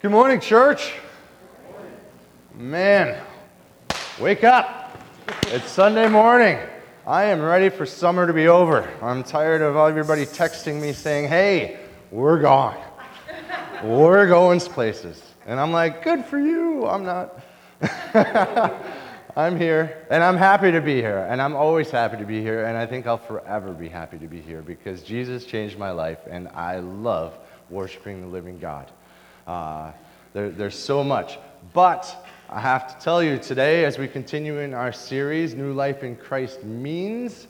Good 0.00 0.12
morning, 0.12 0.40
church. 0.40 0.94
Man, 2.54 3.22
wake 4.18 4.44
up. 4.44 4.98
It's 5.48 5.68
Sunday 5.68 6.08
morning. 6.08 6.58
I 7.06 7.24
am 7.24 7.42
ready 7.42 7.68
for 7.68 7.84
summer 7.84 8.26
to 8.26 8.32
be 8.32 8.48
over. 8.48 8.88
I'm 9.02 9.22
tired 9.22 9.60
of 9.60 9.76
everybody 9.76 10.24
texting 10.24 10.80
me 10.80 10.94
saying, 10.94 11.28
hey, 11.28 11.80
we're 12.10 12.40
gone. 12.40 12.82
We're 13.84 14.26
going 14.26 14.58
places. 14.60 15.22
And 15.44 15.60
I'm 15.60 15.70
like, 15.70 16.02
good 16.02 16.24
for 16.24 16.38
you. 16.38 16.86
I'm 16.86 17.04
not. 17.04 17.38
I'm 19.36 19.58
here, 19.58 20.06
and 20.08 20.24
I'm 20.24 20.38
happy 20.38 20.72
to 20.72 20.80
be 20.80 20.96
here, 20.96 21.26
and 21.28 21.42
I'm 21.42 21.54
always 21.54 21.90
happy 21.90 22.16
to 22.16 22.24
be 22.24 22.40
here, 22.40 22.64
and 22.64 22.74
I 22.74 22.86
think 22.86 23.06
I'll 23.06 23.18
forever 23.18 23.72
be 23.72 23.90
happy 23.90 24.18
to 24.18 24.26
be 24.26 24.40
here 24.40 24.62
because 24.62 25.02
Jesus 25.02 25.44
changed 25.44 25.78
my 25.78 25.90
life, 25.90 26.20
and 26.26 26.48
I 26.48 26.78
love 26.78 27.36
worshiping 27.68 28.22
the 28.22 28.28
living 28.28 28.58
God. 28.58 28.90
Uh, 29.46 29.92
there, 30.32 30.50
there's 30.50 30.78
so 30.78 31.02
much. 31.02 31.38
But 31.72 32.26
I 32.48 32.60
have 32.60 32.96
to 32.98 33.04
tell 33.04 33.22
you 33.22 33.38
today, 33.38 33.84
as 33.84 33.98
we 33.98 34.08
continue 34.08 34.58
in 34.58 34.74
our 34.74 34.92
series, 34.92 35.54
New 35.54 35.72
Life 35.72 36.02
in 36.02 36.16
Christ 36.16 36.64
Means, 36.64 37.46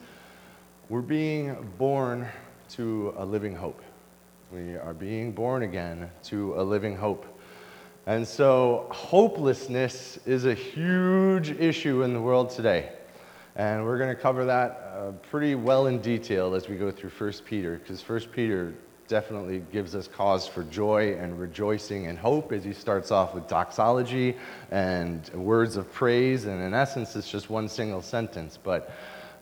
we're 0.88 1.00
being 1.00 1.56
born 1.78 2.28
to 2.70 3.14
a 3.16 3.24
living 3.24 3.54
hope. 3.54 3.80
We 4.52 4.76
are 4.76 4.92
being 4.92 5.32
born 5.32 5.62
again 5.62 6.10
to 6.24 6.54
a 6.56 6.62
living 6.62 6.96
hope. 6.96 7.26
And 8.06 8.26
so, 8.26 8.88
hopelessness 8.90 10.18
is 10.26 10.44
a 10.44 10.54
huge 10.54 11.50
issue 11.52 12.02
in 12.02 12.12
the 12.12 12.20
world 12.20 12.50
today. 12.50 12.90
And 13.56 13.84
we're 13.84 13.98
going 13.98 14.14
to 14.14 14.20
cover 14.20 14.44
that 14.46 14.92
uh, 14.94 15.12
pretty 15.30 15.54
well 15.54 15.86
in 15.86 16.00
detail 16.00 16.54
as 16.54 16.68
we 16.68 16.76
go 16.76 16.90
through 16.90 17.10
1 17.10 17.32
Peter, 17.44 17.78
because 17.78 18.06
1 18.08 18.20
Peter 18.32 18.74
definitely 19.10 19.60
gives 19.72 19.96
us 19.96 20.06
cause 20.06 20.46
for 20.46 20.62
joy 20.62 21.14
and 21.14 21.38
rejoicing 21.38 22.06
and 22.06 22.16
hope 22.16 22.52
as 22.52 22.62
he 22.62 22.72
starts 22.72 23.10
off 23.10 23.34
with 23.34 23.48
doxology 23.48 24.36
and 24.70 25.28
words 25.30 25.76
of 25.76 25.92
praise. 25.92 26.44
And 26.44 26.62
in 26.62 26.72
essence, 26.72 27.16
it's 27.16 27.28
just 27.28 27.50
one 27.50 27.68
single 27.68 28.02
sentence. 28.02 28.56
But 28.62 28.94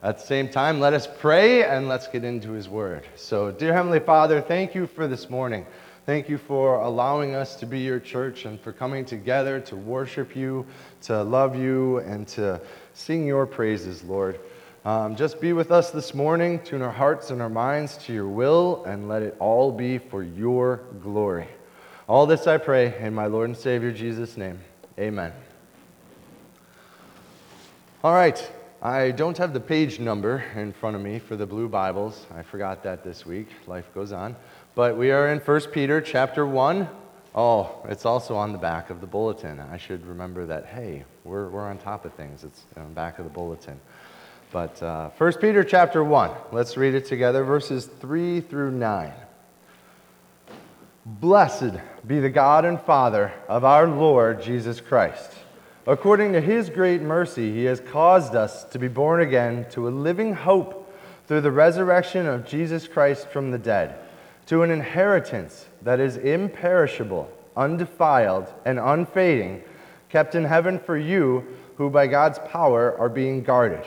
at 0.03 0.19
the 0.19 0.25
same 0.25 0.49
time, 0.49 0.81
let 0.81 0.95
us 0.95 1.07
pray 1.21 1.65
and 1.65 1.87
let's 1.87 2.09
get 2.09 2.25
into 2.25 2.53
his 2.53 2.67
word. 2.67 3.07
So, 3.15 3.53
dear 3.53 3.75
Heavenly 3.75 4.01
Father, 4.01 4.41
thank 4.41 4.75
you 4.75 4.87
for 4.87 5.07
this 5.07 5.29
morning. 5.29 5.67
Thank 6.07 6.31
you 6.31 6.39
for 6.39 6.81
allowing 6.81 7.35
us 7.35 7.55
to 7.57 7.67
be 7.67 7.81
your 7.81 8.01
church 8.01 8.47
and 8.47 8.59
for 8.59 8.73
coming 8.73 9.05
together 9.05 9.61
to 9.61 9.77
worship 9.77 10.35
you, 10.35 10.65
to 11.03 11.23
love 11.23 11.55
you, 11.55 11.99
and 11.99 12.27
to 12.29 12.59
sing 12.95 13.27
your 13.27 13.45
praises, 13.45 14.03
Lord. 14.03 14.41
Um, 14.89 15.17
just 15.17 15.39
be 15.39 15.53
with 15.53 15.71
us 15.71 15.91
this 15.91 16.15
morning, 16.15 16.61
tune 16.61 16.81
our 16.81 16.91
hearts 16.91 17.29
and 17.29 17.43
our 17.43 17.51
minds 17.51 17.99
to 18.07 18.15
your 18.15 18.27
will, 18.27 18.87
and 18.87 19.07
let 19.07 19.21
it 19.21 19.37
all 19.39 19.71
be 19.71 19.99
for 19.99 20.23
your 20.23 20.81
glory. 21.03 21.47
All 22.09 22.25
this 22.25 22.47
I 22.47 22.57
pray 22.57 22.99
in 22.99 23.15
my 23.15 23.27
Lord 23.27 23.51
and 23.51 23.59
Savior 23.59 23.93
Jesus' 23.93 24.39
name. 24.39 24.59
Amen. 24.99 25.35
All 28.03 28.15
right, 28.15 28.51
I 28.81 29.11
don't 29.11 29.37
have 29.37 29.53
the 29.53 29.61
page 29.61 30.01
number 30.01 30.43
in 30.55 30.73
front 30.73 30.97
of 30.97 31.03
me 31.03 31.19
for 31.19 31.37
the 31.37 31.45
blue 31.45 31.69
Bibles. 31.69 32.25
I 32.35 32.41
forgot 32.41 32.83
that 32.85 33.05
this 33.05 33.27
week. 33.27 33.49
Life 33.67 33.93
goes 33.95 34.11
on. 34.11 34.37
But 34.75 34.97
we 34.97 35.11
are 35.11 35.29
in 35.29 35.41
1 35.41 35.61
Peter 35.71 36.01
chapter 36.01 36.47
1. 36.47 36.89
Oh, 37.35 37.85
it's 37.91 38.07
also 38.07 38.37
on 38.37 38.53
the 38.53 38.59
back 38.59 38.89
of 38.89 39.03
the 39.03 39.07
bulletin. 39.07 39.61
I 39.61 39.77
should 39.77 40.07
remember 40.07 40.47
that, 40.47 40.65
hey, 40.65 41.05
we're, 41.25 41.51
we're 41.51 41.69
on 41.69 41.77
top 41.77 42.07
of 42.07 42.15
things. 42.15 42.43
It's 42.43 42.65
on 42.75 42.85
the 42.85 42.95
back 42.95 43.19
of 43.19 43.27
the 43.27 43.31
bulletin. 43.31 43.79
But 44.51 44.83
uh, 44.83 45.11
1 45.19 45.33
Peter 45.35 45.63
chapter 45.63 46.03
1, 46.03 46.31
let's 46.53 46.79
read 46.79 46.95
it 46.95 47.05
together, 47.05 47.45
verses 47.45 47.85
3 47.85 48.41
through 48.41 48.71
9. 48.71 49.13
Blessed 51.05 51.75
be 52.07 52.21
the 52.21 52.31
God 52.31 52.65
and 52.65 52.81
Father 52.81 53.31
of 53.47 53.65
our 53.65 53.87
Lord 53.87 54.43
Jesus 54.43 54.81
Christ. 54.81 55.33
According 55.87 56.33
to 56.33 56.41
his 56.41 56.71
great 56.71 57.03
mercy, 57.03 57.53
he 57.53 57.65
has 57.65 57.81
caused 57.81 58.35
us 58.35 58.65
to 58.65 58.79
be 58.79 58.89
born 58.89 59.21
again 59.21 59.67
to 59.73 59.87
a 59.87 59.91
living 59.91 60.33
hope 60.33 60.95
through 61.27 61.43
the 61.43 61.53
resurrection 61.53 62.27
of 62.27 62.47
Jesus 62.47 62.89
Christ 62.89 63.29
from 63.29 63.51
the 63.51 63.59
dead, 63.59 63.99
to 64.47 64.63
an 64.63 64.71
inheritance 64.71 65.67
that 65.83 66.01
is 66.01 66.17
imperishable, 66.17 67.31
undefiled, 67.55 68.51
and 68.65 68.79
unfading, 68.79 69.63
kept 70.09 70.35
in 70.35 70.45
heaven 70.45 70.79
for 70.79 70.97
you, 70.97 71.45
who 71.77 71.91
by 71.91 72.07
God's 72.07 72.39
power 72.39 72.99
are 72.99 73.11
being 73.11 73.43
guarded 73.43 73.87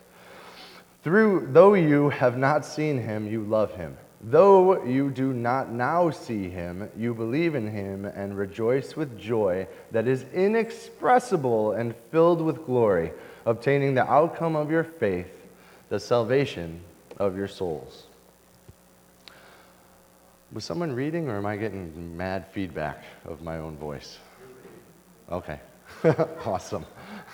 Through, 1.03 1.49
though 1.51 1.73
you 1.73 2.09
have 2.09 2.37
not 2.37 2.65
seen 2.65 3.01
him, 3.01 3.27
you 3.27 3.43
love 3.43 3.73
him. 3.73 3.97
Though 4.23 4.83
you 4.85 5.09
do 5.09 5.33
not 5.33 5.71
now 5.71 6.11
see 6.11 6.47
him, 6.47 6.87
you 6.95 7.15
believe 7.15 7.55
in 7.55 7.67
him 7.67 8.05
and 8.05 8.37
rejoice 8.37 8.95
with 8.95 9.17
joy 9.17 9.67
that 9.89 10.07
is 10.07 10.25
inexpressible 10.31 11.71
and 11.71 11.95
filled 12.11 12.39
with 12.39 12.63
glory, 12.65 13.13
obtaining 13.47 13.95
the 13.95 14.05
outcome 14.05 14.55
of 14.55 14.69
your 14.69 14.83
faith, 14.83 15.31
the 15.89 15.99
salvation 15.99 16.81
of 17.17 17.35
your 17.35 17.47
souls. 17.47 18.03
Was 20.53 20.65
someone 20.65 20.91
reading, 20.91 21.27
or 21.27 21.37
am 21.37 21.47
I 21.47 21.57
getting 21.57 22.15
mad 22.15 22.45
feedback 22.51 23.03
of 23.25 23.41
my 23.41 23.57
own 23.57 23.75
voice? 23.75 24.19
Okay. 25.31 25.59
awesome. 26.45 26.85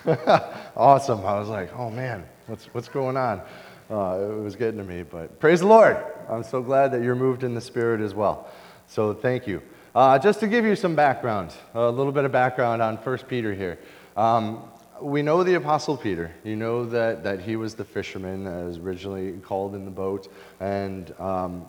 awesome. 0.75 1.25
I 1.25 1.37
was 1.37 1.49
like, 1.49 1.77
oh 1.77 1.89
man, 1.89 2.23
what's, 2.47 2.65
what's 2.73 2.87
going 2.87 3.17
on? 3.17 3.41
Uh, 3.89 4.19
it 4.19 4.43
was 4.43 4.55
getting 4.55 4.77
to 4.77 4.83
me, 4.83 5.03
but 5.03 5.39
praise 5.39 5.59
the 5.59 5.67
Lord. 5.67 5.97
I'm 6.29 6.43
so 6.43 6.61
glad 6.61 6.91
that 6.91 7.03
you're 7.03 7.15
moved 7.15 7.43
in 7.43 7.53
the 7.53 7.61
Spirit 7.61 8.01
as 8.01 8.13
well. 8.13 8.49
So 8.87 9.13
thank 9.13 9.47
you. 9.47 9.61
Uh, 9.93 10.19
just 10.19 10.39
to 10.39 10.47
give 10.47 10.65
you 10.65 10.75
some 10.75 10.95
background, 10.95 11.53
a 11.73 11.89
little 11.89 12.11
bit 12.11 12.25
of 12.25 12.31
background 12.31 12.81
on 12.81 12.97
1 12.97 13.17
Peter 13.29 13.53
here. 13.53 13.79
Um, 14.15 14.63
we 15.01 15.21
know 15.21 15.43
the 15.43 15.55
Apostle 15.55 15.95
Peter. 15.95 16.33
You 16.43 16.55
know 16.55 16.85
that, 16.85 17.23
that 17.23 17.39
he 17.39 17.55
was 17.55 17.75
the 17.75 17.85
fisherman, 17.85 18.47
as 18.47 18.77
originally 18.77 19.33
called 19.33 19.75
in 19.75 19.85
the 19.85 19.91
boat, 19.91 20.31
and 20.59 21.13
um, 21.19 21.65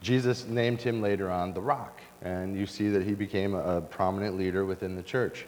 Jesus 0.00 0.46
named 0.46 0.80
him 0.80 1.02
later 1.02 1.30
on 1.30 1.52
the 1.54 1.60
rock. 1.60 2.00
And 2.22 2.56
you 2.56 2.66
see 2.66 2.88
that 2.90 3.02
he 3.02 3.14
became 3.14 3.54
a 3.54 3.80
prominent 3.80 4.38
leader 4.38 4.64
within 4.64 4.94
the 4.94 5.02
church. 5.02 5.46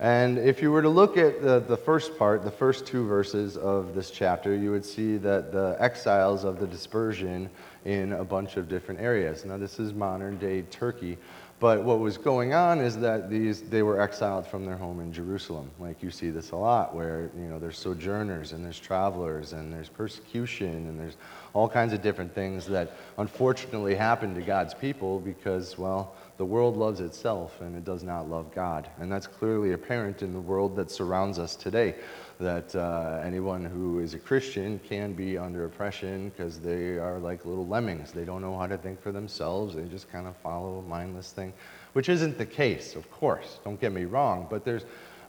And 0.00 0.38
if 0.38 0.60
you 0.60 0.72
were 0.72 0.82
to 0.82 0.88
look 0.88 1.16
at 1.16 1.40
the, 1.40 1.60
the 1.60 1.76
first 1.76 2.18
part, 2.18 2.42
the 2.42 2.50
first 2.50 2.86
two 2.86 3.06
verses 3.06 3.56
of 3.56 3.94
this 3.94 4.10
chapter, 4.10 4.54
you 4.54 4.70
would 4.70 4.84
see 4.84 5.16
that 5.18 5.52
the 5.52 5.76
exiles 5.78 6.44
of 6.44 6.58
the 6.58 6.66
dispersion 6.66 7.48
in 7.84 8.12
a 8.12 8.24
bunch 8.24 8.56
of 8.56 8.68
different 8.68 9.00
areas. 9.00 9.44
Now, 9.44 9.56
this 9.56 9.78
is 9.78 9.92
modern 9.92 10.38
day 10.38 10.62
Turkey. 10.62 11.18
But 11.60 11.84
what 11.84 12.00
was 12.00 12.18
going 12.18 12.52
on 12.52 12.80
is 12.80 12.98
that 12.98 13.30
these 13.30 13.62
they 13.62 13.82
were 13.82 14.00
exiled 14.00 14.46
from 14.46 14.66
their 14.66 14.76
home 14.76 15.00
in 15.00 15.12
Jerusalem. 15.12 15.70
Like 15.78 16.02
you 16.02 16.10
see 16.10 16.30
this 16.30 16.50
a 16.50 16.56
lot, 16.56 16.94
where 16.94 17.30
you 17.36 17.44
know 17.44 17.58
there's 17.58 17.78
sojourners 17.78 18.52
and 18.52 18.64
there's 18.64 18.78
travelers 18.78 19.52
and 19.52 19.72
there's 19.72 19.88
persecution 19.88 20.88
and 20.88 20.98
there's 20.98 21.16
all 21.52 21.68
kinds 21.68 21.92
of 21.92 22.02
different 22.02 22.34
things 22.34 22.66
that 22.66 22.96
unfortunately 23.18 23.94
happen 23.94 24.34
to 24.34 24.42
God's 24.42 24.74
people 24.74 25.20
because 25.20 25.78
well 25.78 26.14
the 26.36 26.44
world 26.44 26.76
loves 26.76 27.00
itself 27.00 27.60
and 27.60 27.76
it 27.76 27.84
does 27.84 28.02
not 28.02 28.28
love 28.28 28.52
God. 28.52 28.88
And 28.98 29.10
that's 29.10 29.26
clearly 29.26 29.72
apparent 29.72 30.22
in 30.22 30.32
the 30.32 30.40
world 30.40 30.74
that 30.76 30.90
surrounds 30.90 31.38
us 31.38 31.54
today. 31.54 31.94
That 32.40 32.74
uh, 32.74 33.20
anyone 33.24 33.64
who 33.64 34.00
is 34.00 34.14
a 34.14 34.18
Christian 34.18 34.80
can 34.80 35.12
be 35.12 35.38
under 35.38 35.64
oppression 35.64 36.30
because 36.30 36.58
they 36.58 36.98
are 36.98 37.18
like 37.18 37.44
little 37.44 37.66
lemmings. 37.66 38.10
They 38.10 38.24
don't 38.24 38.42
know 38.42 38.58
how 38.58 38.66
to 38.66 38.76
think 38.76 39.00
for 39.00 39.12
themselves, 39.12 39.76
they 39.76 39.84
just 39.84 40.10
kind 40.10 40.26
of 40.26 40.36
follow 40.38 40.78
a 40.78 40.82
mindless 40.82 41.30
thing, 41.30 41.52
which 41.92 42.08
isn't 42.08 42.36
the 42.36 42.46
case, 42.46 42.96
of 42.96 43.08
course. 43.12 43.60
Don't 43.64 43.80
get 43.80 43.92
me 43.92 44.04
wrong, 44.04 44.48
but 44.50 44.64
there's 44.64 44.84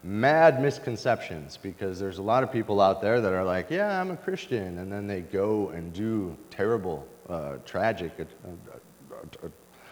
mad 0.05 0.61
misconceptions 0.61 1.57
because 1.57 1.99
there's 1.99 2.19
a 2.19 2.23
lot 2.23 2.43
of 2.43 2.51
people 2.51 2.79
out 2.79 3.01
there 3.01 3.21
that 3.21 3.33
are 3.33 3.43
like, 3.43 3.69
yeah, 3.69 3.99
I'm 3.99 4.11
a 4.11 4.17
Christian, 4.17 4.77
and 4.79 4.91
then 4.91 5.07
they 5.07 5.21
go 5.21 5.69
and 5.69 5.91
do 5.93 6.37
terrible, 6.49 7.07
uh, 7.27 7.57
tragic, 7.65 8.11
uh, 8.19 8.49
uh, 9.43 9.47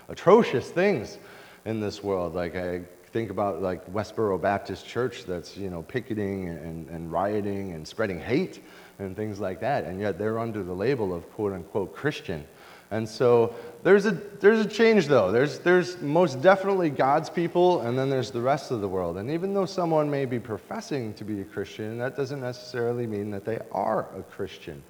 atrocious 0.09 0.69
things 0.69 1.17
in 1.65 1.79
this 1.79 2.03
world. 2.03 2.35
Like 2.35 2.55
I 2.55 2.81
think 3.11 3.29
about 3.29 3.61
like 3.61 3.85
Westboro 3.93 4.41
Baptist 4.41 4.87
Church 4.87 5.25
that's 5.25 5.55
you 5.57 5.69
know 5.69 5.83
picketing 5.83 6.49
and, 6.49 6.89
and 6.89 7.11
rioting 7.11 7.73
and 7.73 7.87
spreading 7.87 8.19
hate 8.19 8.63
and 8.99 9.15
things 9.15 9.39
like 9.39 9.59
that, 9.61 9.85
and 9.85 9.99
yet 9.99 10.17
they're 10.19 10.39
under 10.39 10.63
the 10.63 10.73
label 10.73 11.13
of 11.13 11.29
quote 11.33 11.53
unquote 11.53 11.95
Christian. 11.95 12.45
And 12.93 13.09
so 13.09 13.55
there's 13.81 14.05
a, 14.05 14.11
there's 14.11 14.63
a 14.63 14.69
change, 14.69 15.07
though. 15.07 15.31
There's, 15.31 15.57
there's 15.57 15.99
most 15.99 16.43
definitely 16.43 16.91
God's 16.91 17.27
people, 17.27 17.81
and 17.81 17.97
then 17.97 18.07
there's 18.07 18.29
the 18.29 18.39
rest 18.39 18.69
of 18.69 18.81
the 18.81 18.87
world. 18.87 19.17
And 19.17 19.31
even 19.31 19.51
though 19.55 19.65
someone 19.65 20.11
may 20.11 20.25
be 20.25 20.37
professing 20.37 21.15
to 21.15 21.23
be 21.23 21.41
a 21.41 21.43
Christian, 21.43 21.97
that 21.97 22.15
doesn't 22.15 22.39
necessarily 22.39 23.07
mean 23.07 23.31
that 23.31 23.45
they 23.45 23.57
are 23.71 24.07
a 24.15 24.21
Christian. 24.21 24.83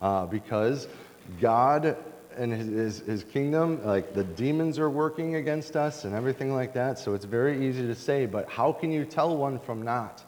Uh, 0.00 0.24
because 0.24 0.88
God 1.42 1.98
and 2.36 2.52
his, 2.52 2.66
his, 2.68 2.98
his, 3.00 3.24
kingdom, 3.24 3.84
like 3.84 4.14
the 4.14 4.24
demons 4.24 4.78
are 4.78 4.90
working 4.90 5.36
against 5.36 5.76
us 5.76 6.04
and 6.04 6.14
everything 6.14 6.54
like 6.54 6.74
that. 6.74 6.98
So 6.98 7.14
it's 7.14 7.24
very 7.24 7.66
easy 7.66 7.86
to 7.86 7.94
say, 7.94 8.26
but 8.26 8.48
how 8.48 8.72
can 8.72 8.90
you 8.92 9.04
tell 9.04 9.36
one 9.36 9.58
from 9.58 9.82
not? 9.82 10.22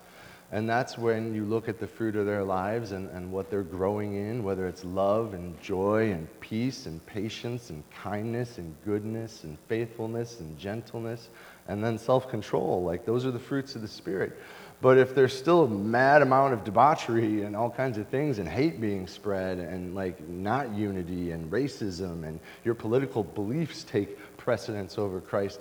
And 0.53 0.69
that's 0.69 0.97
when 0.97 1.35
you 1.35 1.45
look 1.45 1.69
at 1.69 1.81
the 1.81 1.87
fruit 1.87 2.15
of 2.15 2.27
their 2.27 2.45
lives 2.45 2.93
and, 2.93 3.11
and 3.11 3.33
what 3.33 3.51
they're 3.51 3.63
growing 3.63 4.15
in, 4.15 4.45
whether 4.45 4.69
it's 4.69 4.85
love 4.85 5.35
and 5.35 5.61
joy 5.61 6.13
and 6.13 6.29
peace 6.41 6.87
and 6.87 7.05
patience 7.07 7.71
and 7.71 7.83
kindness 7.91 8.59
and 8.59 8.75
goodness 8.85 9.43
and 9.43 9.59
faithfulness 9.69 10.39
and 10.39 10.57
gentleness 10.57 11.31
and 11.67 11.83
then 11.83 11.99
self 11.99 12.29
control. 12.29 12.85
Like 12.85 13.05
those 13.05 13.27
are 13.27 13.31
the 13.31 13.39
fruits 13.39 13.75
of 13.75 13.83
the 13.83 13.89
Spirit. 13.89 14.39
But 14.85 14.99
if 14.99 15.15
there's 15.15 15.35
still 15.35 15.65
a 15.65 15.69
mad 15.69 16.21
amount 16.21 16.53
of 16.53 16.63
debauchery 16.63 17.41
and 17.41 17.57
all 17.57 17.71
kinds 17.71 17.97
of 17.97 18.07
things 18.09 18.39
and 18.39 18.47
hate 18.47 18.83
being 18.83 19.07
spread 19.07 19.57
and 19.57 19.95
like 19.95 20.29
not 20.29 20.75
unity 20.75 21.31
and 21.31 21.51
racism 21.51 22.23
and 22.29 22.39
your 22.67 22.75
political 22.75 23.25
beliefs 23.25 23.83
take 23.83 24.19
precedence 24.37 24.99
over 24.99 25.23
Christ, 25.23 25.61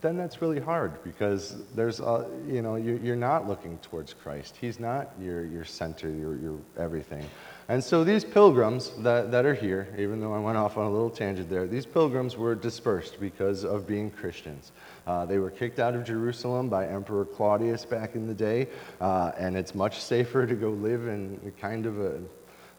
then 0.00 0.16
that's 0.16 0.42
really 0.42 0.58
hard 0.58 1.04
because 1.04 1.62
there's 1.76 2.00
a, 2.00 2.28
you 2.48 2.60
know 2.60 2.74
you're 2.74 3.14
not 3.14 3.46
looking 3.46 3.78
towards 3.78 4.12
christ. 4.12 4.56
He's 4.60 4.80
not 4.80 5.12
your, 5.20 5.44
your 5.44 5.64
center 5.64 6.10
your, 6.10 6.36
your 6.36 6.58
everything. 6.76 7.24
And 7.68 7.82
so 7.82 8.02
these 8.02 8.24
pilgrims 8.24 8.90
that, 8.98 9.30
that 9.30 9.46
are 9.46 9.54
here 9.54 9.94
even 9.98 10.20
though 10.20 10.32
i 10.32 10.38
went 10.38 10.56
off 10.56 10.76
on 10.76 10.86
a 10.86 10.90
little 10.90 11.10
tangent 11.10 11.48
there 11.48 11.66
these 11.66 11.86
pilgrims 11.86 12.36
were 12.36 12.54
dispersed 12.54 13.20
because 13.20 13.64
of 13.64 13.86
being 13.86 14.10
christians 14.10 14.72
uh, 15.08 15.24
they 15.26 15.38
were 15.38 15.50
kicked 15.50 15.80
out 15.80 15.94
of 15.94 16.04
jerusalem 16.04 16.68
by 16.68 16.86
emperor 16.86 17.24
claudius 17.24 17.84
back 17.84 18.14
in 18.14 18.28
the 18.28 18.34
day 18.34 18.68
uh, 19.00 19.32
and 19.36 19.56
it's 19.56 19.74
much 19.74 20.00
safer 20.00 20.46
to 20.46 20.54
go 20.54 20.70
live 20.70 21.08
in 21.08 21.52
kind 21.60 21.84
of 21.86 22.00
a 22.00 22.20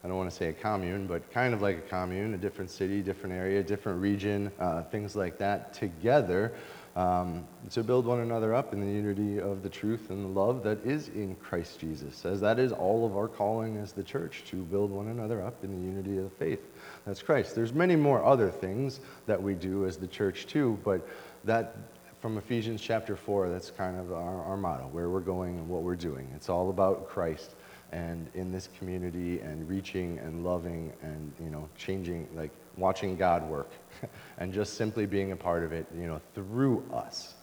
I 0.02 0.08
don't 0.08 0.16
want 0.16 0.30
to 0.30 0.36
say 0.36 0.48
a 0.48 0.54
commune, 0.54 1.08
but 1.08 1.30
kind 1.30 1.54
of 1.54 1.62
like 1.62 1.78
a 1.78 1.81
commune, 1.81 2.34
a 2.34 2.38
different 2.38 2.72
city, 2.72 3.02
different 3.02 3.36
area, 3.36 3.62
different 3.62 4.02
region, 4.02 4.50
uh, 4.58 4.84
things 4.84 5.14
like 5.14 5.38
that 5.40 5.74
together 5.74 6.54
um, 6.96 7.46
to 7.72 7.84
build 7.84 8.06
one 8.06 8.20
another 8.20 8.54
up 8.54 8.74
in 8.74 8.80
the 8.80 8.92
unity 8.92 9.40
of 9.40 9.62
the 9.62 9.70
truth 9.70 10.10
and 10.10 10.24
the 10.24 10.40
love 10.40 10.64
that 10.64 10.86
is 10.86 11.10
in 11.10 11.36
Christ 11.36 11.80
Jesus, 11.80 12.26
as 12.26 12.42
that 12.42 12.60
is 12.60 12.72
all 12.72 13.06
of 13.06 13.16
our 13.16 13.28
calling 13.28 13.78
as 13.78 13.92
the 13.92 14.04
church, 14.04 14.44
to 14.48 14.58
build 14.58 14.92
one 14.92 15.08
another 15.08 15.42
up 15.42 15.64
in 15.64 15.72
the 15.72 15.88
unity 15.88 16.18
of 16.18 16.24
the 16.26 16.30
faith. 16.46 16.62
That's 17.06 17.22
Christ. 17.22 17.56
There's 17.56 17.74
many 17.74 17.96
more 17.96 18.24
other 18.24 18.50
things 18.50 19.02
that 19.28 19.42
we 19.42 19.54
do 19.54 19.86
as 19.86 19.98
the 19.98 20.08
church 20.08 20.48
too, 20.48 20.80
but 20.84 21.08
that 21.46 21.76
from 22.19 22.38
Ephesians 22.38 22.81
chapter 22.81 23.16
4, 23.16 23.50
that's 23.50 23.71
kind 23.71 23.98
of 23.98 24.12
our, 24.12 24.44
our 24.44 24.57
motto, 24.57 24.89
where 24.92 25.10
we're 25.10 25.19
going 25.21 25.57
and 25.57 25.69
what 25.69 25.83
we're 25.83 25.95
doing. 25.95 26.30
It's 26.36 26.50
all 26.50 26.69
about 26.69 27.07
Christ 27.07 27.56
and 27.92 28.27
in 28.36 28.51
this 28.51 28.69
community 28.77 29.39
and 29.39 29.68
reaching 29.68 30.19
and 30.19 30.44
loving 30.44 30.94
and 31.01 31.31
you 31.44 31.50
know 31.50 31.68
changing 31.77 32.27
like 32.36 32.51
watching 32.77 33.16
god 33.16 33.48
work 33.50 33.71
and 34.38 34.54
just 34.54 34.75
simply 34.75 35.07
being 35.07 35.31
a 35.31 35.36
part 35.36 35.63
of 35.63 35.71
it 35.71 35.88
you 35.95 36.06
know 36.06 36.21
through 36.36 36.83
us. 36.94 37.33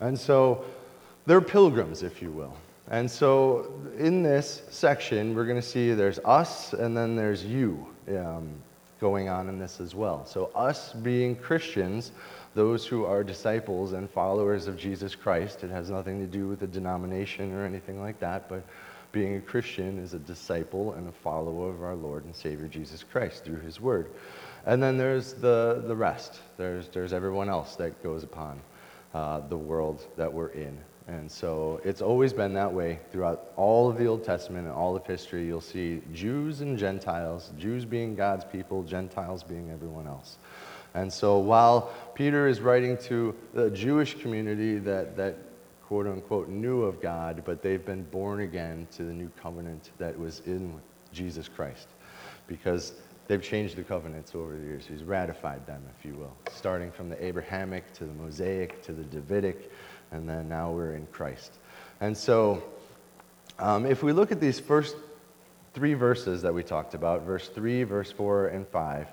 And 0.00 0.18
so 0.18 0.64
they're 1.26 1.40
pilgrims 1.40 2.02
if 2.02 2.20
you 2.20 2.30
will. 2.30 2.54
And 2.90 3.10
so 3.10 3.72
in 3.98 4.22
this 4.22 4.62
section 4.70 5.34
we're 5.34 5.46
going 5.46 5.60
to 5.60 5.66
see 5.66 5.92
there's 5.92 6.18
us 6.24 6.72
and 6.72 6.96
then 6.96 7.16
there's 7.16 7.44
you. 7.44 7.86
Um, 8.08 8.50
going 9.00 9.28
on 9.28 9.48
in 9.48 9.58
this 9.58 9.80
as 9.80 9.94
well 9.94 10.24
so 10.26 10.50
us 10.54 10.92
being 10.92 11.36
christians 11.36 12.12
those 12.54 12.86
who 12.86 13.04
are 13.04 13.22
disciples 13.22 13.92
and 13.92 14.10
followers 14.10 14.66
of 14.66 14.76
jesus 14.76 15.14
christ 15.14 15.64
it 15.64 15.70
has 15.70 15.90
nothing 15.90 16.18
to 16.18 16.26
do 16.26 16.48
with 16.48 16.62
a 16.62 16.66
denomination 16.66 17.52
or 17.52 17.64
anything 17.64 18.00
like 18.00 18.18
that 18.20 18.48
but 18.48 18.62
being 19.12 19.36
a 19.36 19.40
Christian 19.40 19.98
is 19.98 20.14
a 20.14 20.18
disciple 20.18 20.92
and 20.94 21.08
a 21.08 21.12
follower 21.12 21.70
of 21.70 21.82
our 21.82 21.94
Lord 21.94 22.24
and 22.24 22.34
Savior 22.34 22.68
Jesus 22.68 23.02
Christ 23.02 23.44
through 23.44 23.60
his 23.60 23.80
word. 23.80 24.10
And 24.66 24.82
then 24.82 24.98
there's 24.98 25.32
the, 25.34 25.82
the 25.86 25.96
rest. 25.96 26.40
There's, 26.56 26.88
there's 26.88 27.12
everyone 27.12 27.48
else 27.48 27.76
that 27.76 28.02
goes 28.02 28.22
upon 28.22 28.60
uh, 29.14 29.40
the 29.48 29.56
world 29.56 30.04
that 30.16 30.32
we're 30.32 30.48
in. 30.48 30.76
And 31.08 31.30
so 31.30 31.80
it's 31.84 32.02
always 32.02 32.34
been 32.34 32.52
that 32.52 32.70
way 32.72 32.98
throughout 33.10 33.52
all 33.56 33.88
of 33.88 33.96
the 33.96 34.04
Old 34.04 34.24
Testament 34.24 34.66
and 34.66 34.74
all 34.74 34.94
of 34.94 35.06
history. 35.06 35.46
You'll 35.46 35.62
see 35.62 36.02
Jews 36.12 36.60
and 36.60 36.78
Gentiles, 36.78 37.50
Jews 37.58 37.86
being 37.86 38.14
God's 38.14 38.44
people, 38.44 38.82
Gentiles 38.82 39.42
being 39.42 39.70
everyone 39.70 40.06
else. 40.06 40.36
And 40.92 41.10
so 41.10 41.38
while 41.38 41.92
Peter 42.14 42.46
is 42.46 42.60
writing 42.60 42.98
to 42.98 43.34
the 43.54 43.70
Jewish 43.70 44.20
community 44.20 44.78
that, 44.80 45.16
that 45.16 45.36
quote 45.86 46.06
unquote 46.06 46.50
knew 46.50 46.82
of 46.82 47.00
God, 47.00 47.42
but 47.46 47.62
they've 47.62 47.84
been 47.84 48.04
born 48.04 48.40
again 48.40 48.86
to 48.92 49.04
the 49.04 49.12
new 49.12 49.30
covenant 49.40 49.90
that 49.96 50.18
was 50.18 50.42
in 50.44 50.78
Jesus 51.14 51.48
Christ. 51.48 51.88
Because 52.46 52.92
they've 53.28 53.42
changed 53.42 53.76
the 53.76 53.82
covenants 53.82 54.34
over 54.34 54.54
the 54.56 54.62
years. 54.62 54.84
He's 54.86 55.04
ratified 55.04 55.66
them, 55.66 55.82
if 55.98 56.04
you 56.04 56.14
will, 56.14 56.36
starting 56.50 56.90
from 56.90 57.08
the 57.08 57.24
Abrahamic 57.24 57.92
to 57.94 58.04
the 58.04 58.12
Mosaic 58.12 58.82
to 58.82 58.92
the 58.92 59.04
Davidic, 59.04 59.70
and 60.12 60.28
then 60.28 60.48
now 60.48 60.70
we're 60.70 60.94
in 60.94 61.06
Christ. 61.06 61.52
And 62.00 62.16
so, 62.16 62.62
um, 63.58 63.86
if 63.86 64.02
we 64.02 64.12
look 64.12 64.32
at 64.32 64.40
these 64.40 64.60
first 64.60 64.96
three 65.74 65.94
verses 65.94 66.42
that 66.42 66.54
we 66.54 66.62
talked 66.62 66.94
about, 66.94 67.22
verse 67.22 67.48
3, 67.48 67.82
verse 67.84 68.12
4, 68.12 68.48
and 68.48 68.66
5, 68.68 69.08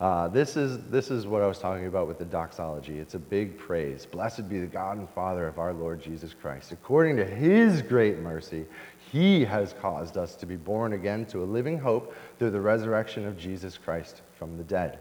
uh, 0.00 0.28
this, 0.28 0.56
is, 0.56 0.78
this 0.88 1.10
is 1.10 1.26
what 1.26 1.42
I 1.42 1.46
was 1.46 1.58
talking 1.58 1.86
about 1.86 2.08
with 2.08 2.18
the 2.18 2.24
doxology. 2.24 2.98
It's 2.98 3.14
a 3.14 3.18
big 3.18 3.58
praise. 3.58 4.06
Blessed 4.06 4.48
be 4.48 4.58
the 4.58 4.66
God 4.66 4.96
and 4.96 5.08
Father 5.10 5.46
of 5.46 5.58
our 5.58 5.74
Lord 5.74 6.02
Jesus 6.02 6.32
Christ. 6.32 6.72
According 6.72 7.16
to 7.16 7.24
his 7.26 7.82
great 7.82 8.18
mercy, 8.18 8.64
he 9.12 9.44
has 9.44 9.74
caused 9.74 10.16
us 10.16 10.34
to 10.36 10.46
be 10.46 10.56
born 10.56 10.94
again 10.94 11.26
to 11.26 11.42
a 11.42 11.44
living 11.44 11.78
hope 11.78 12.14
through 12.38 12.50
the 12.50 12.60
resurrection 12.60 13.26
of 13.26 13.36
Jesus 13.36 13.76
Christ 13.76 14.22
from 14.38 14.56
the 14.56 14.64
dead. 14.64 15.00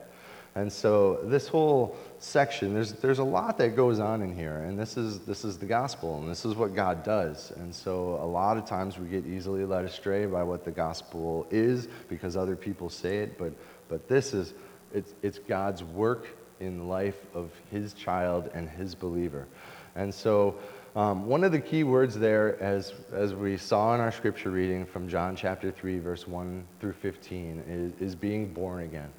And 0.56 0.72
so 0.72 1.19
this 1.24 1.48
whole 1.48 1.96
section, 2.18 2.74
there's, 2.74 2.94
there's 2.94 3.19
a 3.19 3.24
lot 3.24 3.57
that 3.60 3.75
goes 3.75 4.00
on 4.00 4.22
in 4.22 4.36
here, 4.36 4.57
and 4.57 4.78
this 4.78 4.98
is, 4.98 5.19
this 5.19 5.46
is 5.46 5.57
the 5.57 5.66
gospel, 5.66 6.18
and 6.19 6.30
this 6.30 6.44
is 6.44 6.56
what 6.56 6.74
God 6.74 7.04
does. 7.04 7.51
And 7.51 7.74
so 7.74 8.19
a 8.22 8.25
lot 8.25 8.57
of 8.57 8.66
times 8.66 8.98
we 8.98 9.07
get 9.07 9.25
easily 9.25 9.63
led 9.63 9.86
astray 9.86 10.25
by 10.25 10.44
what 10.44 10.66
the 10.66 10.72
gospel 10.72 11.46
is 11.51 11.88
because 12.10 12.36
other 12.36 12.56
people 12.56 12.90
say 12.90 13.19
it, 13.19 13.38
but, 13.38 13.54
but 13.88 14.07
this 14.07 14.34
is 14.34 14.54
it's, 14.94 15.13
it's 15.22 15.40
God's 15.40 15.84
work 15.84 16.28
in 16.60 16.88
life 16.88 17.25
of 17.34 17.52
his 17.72 17.94
child 17.94 18.50
and 18.54 18.69
his 18.69 18.95
believer. 18.95 19.48
And 19.95 20.13
so, 20.13 20.56
um, 20.95 21.28
one 21.28 21.44
of 21.44 21.52
the 21.52 21.60
key 21.60 21.84
words 21.84 22.18
there, 22.18 22.62
as, 22.62 22.94
as 23.13 23.34
we 23.36 23.57
saw 23.57 23.94
in 23.94 24.02
our 24.02 24.12
scripture 24.12 24.50
reading 24.50 24.86
from 24.86 25.07
John 25.07 25.36
chapter 25.36 25.72
3, 25.72 26.00
verse 26.00 26.28
1 26.28 26.66
through 26.80 26.94
15, 26.94 27.64
is, 27.68 27.94
is 28.02 28.16
being 28.16 28.52
born 28.52 28.81
again. 28.81 29.09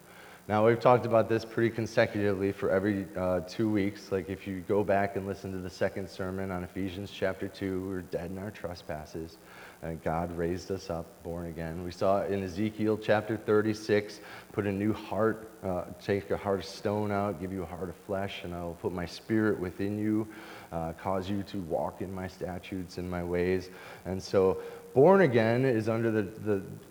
Now, 0.50 0.66
we've 0.66 0.80
talked 0.80 1.06
about 1.06 1.28
this 1.28 1.44
pretty 1.44 1.70
consecutively 1.70 2.50
for 2.50 2.72
every 2.72 3.06
uh, 3.16 3.38
two 3.46 3.70
weeks. 3.70 4.10
Like, 4.10 4.28
if 4.28 4.48
you 4.48 4.64
go 4.66 4.82
back 4.82 5.14
and 5.14 5.24
listen 5.24 5.52
to 5.52 5.58
the 5.58 5.70
second 5.70 6.10
sermon 6.10 6.50
on 6.50 6.64
Ephesians 6.64 7.12
chapter 7.12 7.46
2, 7.46 7.86
we're 7.86 8.02
dead 8.02 8.32
in 8.32 8.38
our 8.38 8.50
trespasses 8.50 9.38
and 9.82 10.02
God 10.02 10.36
raised 10.36 10.70
us 10.70 10.90
up, 10.90 11.06
born 11.22 11.46
again. 11.46 11.84
We 11.84 11.90
saw 11.90 12.24
in 12.24 12.42
Ezekiel 12.42 12.98
chapter 12.98 13.36
36, 13.36 14.20
put 14.52 14.66
a 14.66 14.72
new 14.72 14.92
heart, 14.92 15.50
uh, 15.64 15.84
take 16.02 16.30
a 16.30 16.36
heart 16.36 16.60
of 16.60 16.66
stone 16.66 17.10
out, 17.10 17.40
give 17.40 17.50
you 17.50 17.62
a 17.62 17.66
heart 17.66 17.88
of 17.88 17.96
flesh, 18.06 18.42
and 18.44 18.54
I 18.54 18.62
will 18.62 18.74
put 18.74 18.92
my 18.92 19.06
spirit 19.06 19.58
within 19.58 19.98
you, 19.98 20.28
uh, 20.70 20.92
cause 20.92 21.30
you 21.30 21.42
to 21.44 21.58
walk 21.62 22.02
in 22.02 22.12
my 22.12 22.28
statutes 22.28 22.98
and 22.98 23.10
my 23.10 23.24
ways. 23.24 23.70
And 24.04 24.22
so, 24.22 24.58
born 24.94 25.22
again 25.22 25.64
is 25.64 25.88
under 25.88 26.10
the, 26.10 26.22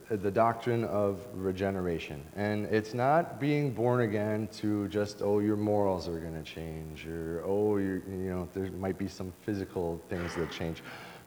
the, 0.09 0.17
the 0.17 0.31
doctrine 0.31 0.83
of 0.85 1.19
regeneration. 1.33 2.23
And 2.35 2.65
it's 2.65 2.93
not 2.93 3.39
being 3.39 3.71
born 3.71 4.01
again 4.01 4.47
to 4.57 4.87
just, 4.87 5.21
oh, 5.21 5.39
your 5.39 5.57
morals 5.57 6.07
are 6.07 6.19
going 6.19 6.35
to 6.35 6.43
change, 6.43 7.05
or, 7.07 7.43
oh, 7.45 7.77
you 7.77 8.01
know, 8.07 8.47
there 8.53 8.71
might 8.71 8.97
be 8.97 9.07
some 9.07 9.33
physical 9.45 10.01
things 10.09 10.35
that 10.35 10.51
change 10.51 10.81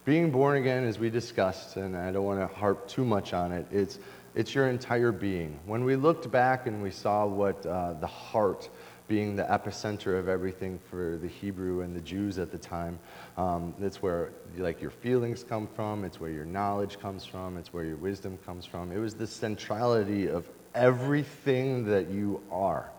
being 0.05 0.31
born 0.31 0.57
again, 0.57 0.83
as 0.83 0.99
we 0.99 1.09
discussed, 1.09 1.77
and 1.77 1.95
I 1.95 2.11
don't 2.11 2.25
want 2.25 2.39
to 2.39 2.53
harp 2.53 2.87
too 2.87 3.05
much 3.05 3.33
on 3.33 3.53
it, 3.53 3.65
it's, 3.71 3.99
it's 4.35 4.53
your 4.53 4.67
entire 4.67 5.11
being. 5.11 5.59
When 5.65 5.85
we 5.85 5.95
looked 5.95 6.29
back 6.29 6.67
and 6.67 6.83
we 6.83 6.91
saw 6.91 7.25
what 7.25 7.65
uh, 7.65 7.93
the 7.93 8.07
heart 8.07 8.69
being 9.07 9.35
the 9.35 9.43
epicenter 9.43 10.17
of 10.17 10.27
everything 10.27 10.79
for 10.89 11.17
the 11.21 11.27
Hebrew 11.27 11.81
and 11.81 11.95
the 11.95 12.01
Jews 12.01 12.37
at 12.37 12.51
the 12.51 12.57
time, 12.57 12.99
um, 13.37 13.73
that's 13.79 14.01
where 14.01 14.31
like 14.57 14.81
your 14.81 14.91
feelings 14.91 15.43
come 15.43 15.67
from, 15.67 16.03
it's 16.05 16.19
where 16.19 16.29
your 16.31 16.45
knowledge 16.45 16.99
comes 16.99 17.25
from, 17.25 17.57
it's 17.57 17.73
where 17.73 17.83
your 17.83 17.97
wisdom 17.97 18.37
comes 18.45 18.65
from. 18.65 18.91
It 18.91 18.99
was 18.99 19.13
the 19.13 19.27
centrality 19.27 20.27
of 20.27 20.47
everything 20.73 21.85
that 21.85 22.09
you 22.09 22.41
are. 22.51 22.89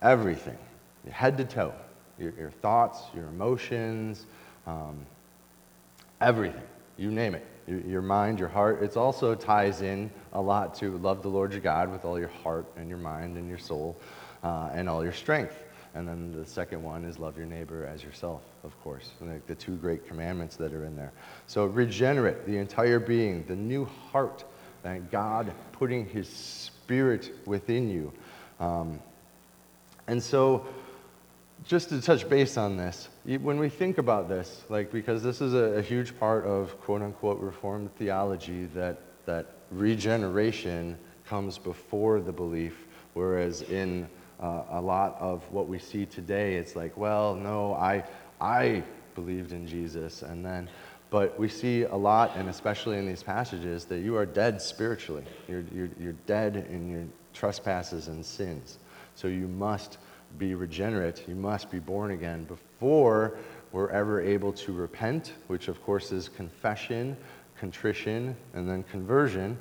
Everything, 0.00 0.58
head 1.10 1.36
to 1.38 1.44
toe. 1.44 1.74
Your, 2.18 2.32
your 2.38 2.50
thoughts, 2.50 3.02
your 3.14 3.26
emotions, 3.26 4.26
um, 4.66 5.06
Everything. 6.20 6.62
you 6.96 7.12
name 7.12 7.34
it. 7.36 7.46
Your, 7.68 7.80
your 7.80 8.02
mind, 8.02 8.40
your 8.40 8.48
heart. 8.48 8.82
It 8.82 8.96
also 8.96 9.34
ties 9.34 9.82
in 9.82 10.10
a 10.32 10.40
lot 10.40 10.74
to 10.76 10.98
love 10.98 11.22
the 11.22 11.28
Lord 11.28 11.52
your 11.52 11.60
God 11.60 11.92
with 11.92 12.04
all 12.04 12.18
your 12.18 12.28
heart 12.28 12.66
and 12.76 12.88
your 12.88 12.98
mind 12.98 13.36
and 13.36 13.48
your 13.48 13.58
soul 13.58 13.96
uh, 14.42 14.70
and 14.72 14.88
all 14.88 15.02
your 15.02 15.12
strength. 15.12 15.54
And 15.94 16.06
then 16.06 16.32
the 16.32 16.44
second 16.44 16.82
one 16.82 17.04
is 17.04 17.18
love 17.18 17.36
your 17.36 17.46
neighbor 17.46 17.86
as 17.86 18.04
yourself, 18.04 18.42
of 18.62 18.78
course. 18.82 19.10
Like 19.20 19.46
the 19.46 19.54
two 19.54 19.76
great 19.76 20.06
commandments 20.06 20.56
that 20.56 20.72
are 20.72 20.84
in 20.84 20.94
there. 20.96 21.12
So 21.46 21.66
regenerate 21.66 22.46
the 22.46 22.58
entire 22.58 23.00
being, 23.00 23.44
the 23.46 23.56
new 23.56 23.86
heart 24.12 24.44
that 24.82 25.10
God 25.10 25.52
putting 25.72 26.06
his 26.06 26.28
spirit 26.28 27.32
within 27.46 27.90
you. 27.90 28.12
Um, 28.60 29.00
and 30.06 30.22
so 30.22 30.66
just 31.64 31.88
to 31.88 32.00
touch 32.00 32.28
base 32.28 32.56
on 32.56 32.76
this, 32.76 33.08
when 33.24 33.58
we 33.58 33.68
think 33.68 33.98
about 33.98 34.28
this, 34.28 34.64
like 34.68 34.92
because 34.92 35.22
this 35.22 35.40
is 35.40 35.54
a, 35.54 35.78
a 35.78 35.82
huge 35.82 36.18
part 36.18 36.44
of 36.44 36.80
quote 36.82 37.02
unquote 37.02 37.40
reformed 37.40 37.94
theology 37.96 38.66
that, 38.66 39.00
that 39.26 39.46
regeneration 39.70 40.96
comes 41.26 41.58
before 41.58 42.20
the 42.20 42.32
belief, 42.32 42.86
whereas 43.14 43.62
in 43.62 44.08
uh, 44.40 44.62
a 44.70 44.80
lot 44.80 45.16
of 45.20 45.42
what 45.52 45.68
we 45.68 45.78
see 45.78 46.06
today, 46.06 46.54
it's 46.54 46.76
like, 46.76 46.96
well, 46.96 47.34
no, 47.34 47.74
I, 47.74 48.04
I 48.40 48.82
believed 49.14 49.52
in 49.52 49.66
Jesus, 49.66 50.22
and 50.22 50.44
then, 50.44 50.68
but 51.10 51.38
we 51.38 51.48
see 51.48 51.82
a 51.82 51.94
lot, 51.94 52.36
and 52.36 52.48
especially 52.48 52.98
in 52.98 53.06
these 53.06 53.22
passages, 53.22 53.84
that 53.86 53.98
you 53.98 54.16
are 54.16 54.26
dead 54.26 54.62
spiritually. 54.62 55.24
You're, 55.48 55.64
you're, 55.74 55.90
you're 55.98 56.16
dead 56.26 56.68
in 56.70 56.90
your 56.90 57.04
trespasses 57.34 58.08
and 58.08 58.24
sins. 58.24 58.78
So 59.14 59.26
you 59.28 59.48
must 59.48 59.98
be 60.38 60.54
regenerate, 60.54 61.24
you 61.26 61.34
must 61.34 61.70
be 61.70 61.78
born 61.78 62.12
again 62.12 62.44
before 62.44 63.38
we're 63.72 63.90
ever 63.90 64.20
able 64.20 64.52
to 64.52 64.72
repent, 64.72 65.32
which 65.48 65.68
of 65.68 65.82
course 65.82 66.12
is 66.12 66.28
confession, 66.28 67.16
contrition, 67.58 68.36
and 68.54 68.68
then 68.68 68.82
conversion, 68.84 69.58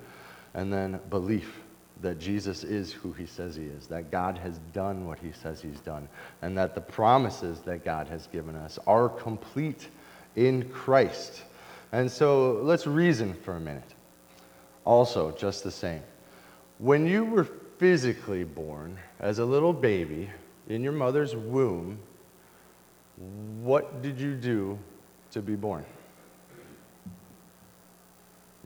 and 0.54 0.72
then 0.72 1.00
belief 1.10 1.62
that 2.02 2.20
Jesus 2.20 2.64
is 2.64 2.94
who 2.94 3.12
he 3.12 3.26
says 3.26 3.56
he 3.56 3.66
is, 3.66 3.88
that 3.88 4.12
God 4.12 4.38
has 4.38 4.60
done 4.74 5.08
what 5.08 5.20
he 5.20 5.32
says 5.32 5.62
he's 5.62 5.80
done, 5.80 6.08
and 6.42 6.58
that 6.58 6.76
the 6.76 6.82
promises 6.82 7.60
that 7.62 7.84
God 7.84 8.08
has 8.08 8.28
given 8.28 8.56
us 8.56 8.78
are 8.86 9.10
complete 9.10 9.88
in 10.36 10.70
Christ. 10.70 11.44
And 11.92 12.12
so 12.12 12.60
let's 12.64 12.86
reason 12.86 13.34
for 13.34 13.56
a 13.56 13.60
minute. 13.60 13.94
Also, 14.86 15.32
just 15.32 15.64
the 15.64 15.72
same. 15.72 16.02
When 16.78 17.08
you 17.08 17.26
were 17.26 17.46
physically 17.78 18.44
born 18.44 18.98
as 19.20 19.40
a 19.40 19.46
little 19.46 19.74
baby, 19.74 20.30
in 20.70 20.84
your 20.84 20.94
mother's 20.94 21.36
womb, 21.36 21.98
what 23.62 24.02
did 24.02 24.20
you 24.20 24.36
do 24.36 24.78
to 25.32 25.42
be 25.42 25.56
born? 25.56 25.86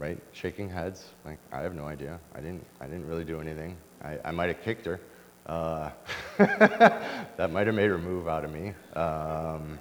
Right? 0.01 0.17
Shaking 0.31 0.67
heads. 0.67 1.09
Like, 1.23 1.37
I 1.51 1.61
have 1.61 1.75
no 1.75 1.85
idea. 1.85 2.19
I 2.33 2.39
didn't, 2.39 2.65
I 2.79 2.85
didn't 2.85 3.07
really 3.07 3.23
do 3.23 3.39
anything. 3.39 3.77
I, 4.03 4.17
I 4.25 4.31
might 4.31 4.47
have 4.47 4.59
kicked 4.63 4.87
her. 4.87 4.99
Uh, 5.45 5.91
that 6.39 7.51
might 7.51 7.67
have 7.67 7.75
made 7.75 7.91
her 7.91 7.99
move 7.99 8.27
out 8.27 8.43
of 8.43 8.51
me. 8.51 8.73
Um, 8.95 9.77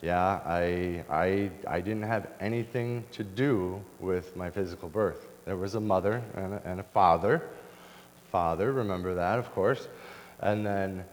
yeah, 0.00 0.40
I, 0.46 1.04
I, 1.10 1.50
I 1.68 1.80
didn't 1.82 2.04
have 2.04 2.28
anything 2.40 3.04
to 3.12 3.22
do 3.22 3.84
with 3.98 4.34
my 4.34 4.48
physical 4.48 4.88
birth. 4.88 5.26
There 5.44 5.58
was 5.58 5.74
a 5.74 5.80
mother 5.80 6.22
and 6.36 6.54
a, 6.54 6.62
and 6.64 6.80
a 6.80 6.84
father. 6.84 7.42
Father, 8.32 8.72
remember 8.72 9.14
that, 9.16 9.38
of 9.38 9.52
course. 9.52 9.88
And 10.38 10.64
then 10.64 11.04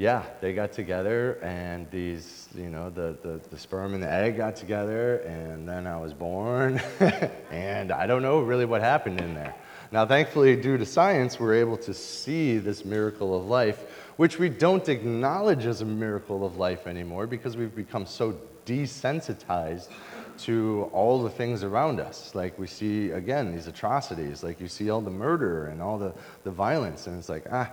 yeah, 0.00 0.22
they 0.40 0.54
got 0.54 0.72
together, 0.72 1.38
and 1.42 1.86
these, 1.90 2.48
you 2.54 2.70
know, 2.70 2.88
the, 2.88 3.18
the, 3.22 3.38
the, 3.50 3.58
sperm 3.58 3.92
and 3.92 4.02
the 4.02 4.10
egg 4.10 4.38
got 4.38 4.56
together, 4.56 5.16
and 5.16 5.68
then 5.68 5.86
I 5.86 5.98
was 5.98 6.14
born, 6.14 6.80
and 7.50 7.92
I 7.92 8.06
don't 8.06 8.22
know 8.22 8.40
really 8.40 8.64
what 8.64 8.80
happened 8.80 9.20
in 9.20 9.34
there. 9.34 9.54
Now, 9.92 10.06
thankfully, 10.06 10.56
due 10.56 10.78
to 10.78 10.86
science, 10.86 11.38
we're 11.38 11.56
able 11.56 11.76
to 11.76 11.92
see 11.92 12.56
this 12.56 12.82
miracle 12.82 13.38
of 13.38 13.44
life, 13.44 13.84
which 14.16 14.38
we 14.38 14.48
don't 14.48 14.88
acknowledge 14.88 15.66
as 15.66 15.82
a 15.82 15.84
miracle 15.84 16.46
of 16.46 16.56
life 16.56 16.86
anymore 16.86 17.26
because 17.26 17.58
we've 17.58 17.76
become 17.76 18.06
so 18.06 18.40
desensitized 18.64 19.90
to 20.38 20.88
all 20.94 21.22
the 21.22 21.28
things 21.28 21.62
around 21.62 22.00
us. 22.00 22.34
Like 22.34 22.58
we 22.58 22.68
see, 22.68 23.10
again, 23.10 23.52
these 23.52 23.66
atrocities, 23.66 24.42
like 24.42 24.62
you 24.62 24.68
see 24.68 24.88
all 24.88 25.02
the 25.02 25.10
murder 25.10 25.66
and 25.66 25.82
all 25.82 25.98
the, 25.98 26.14
the 26.44 26.50
violence, 26.50 27.06
and 27.06 27.18
it's 27.18 27.28
like, 27.28 27.44
ah, 27.52 27.70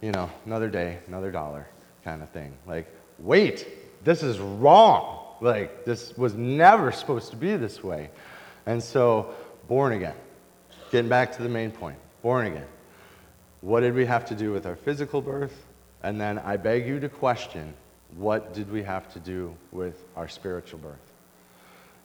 you 0.00 0.12
know, 0.12 0.30
another 0.44 0.68
day, 0.68 0.98
another 1.06 1.30
dollar 1.30 1.66
kind 2.04 2.22
of 2.22 2.28
thing. 2.30 2.52
Like, 2.66 2.86
wait, 3.18 3.66
this 4.04 4.22
is 4.22 4.38
wrong. 4.38 5.22
Like, 5.40 5.84
this 5.84 6.16
was 6.16 6.34
never 6.34 6.92
supposed 6.92 7.30
to 7.30 7.36
be 7.36 7.56
this 7.56 7.82
way. 7.82 8.10
And 8.66 8.82
so, 8.82 9.34
born 9.68 9.92
again. 9.92 10.14
Getting 10.90 11.08
back 11.08 11.32
to 11.36 11.42
the 11.42 11.48
main 11.48 11.70
point 11.70 11.98
born 12.26 12.46
again. 12.46 12.66
What 13.60 13.82
did 13.82 13.94
we 13.94 14.04
have 14.04 14.24
to 14.26 14.34
do 14.34 14.50
with 14.50 14.66
our 14.66 14.74
physical 14.74 15.22
birth? 15.22 15.64
And 16.02 16.20
then 16.20 16.40
I 16.40 16.56
beg 16.56 16.84
you 16.84 16.98
to 16.98 17.08
question 17.08 17.72
what 18.16 18.52
did 18.52 18.68
we 18.68 18.82
have 18.82 19.12
to 19.12 19.20
do 19.20 19.56
with 19.70 20.02
our 20.16 20.26
spiritual 20.26 20.80
birth? 20.80 21.12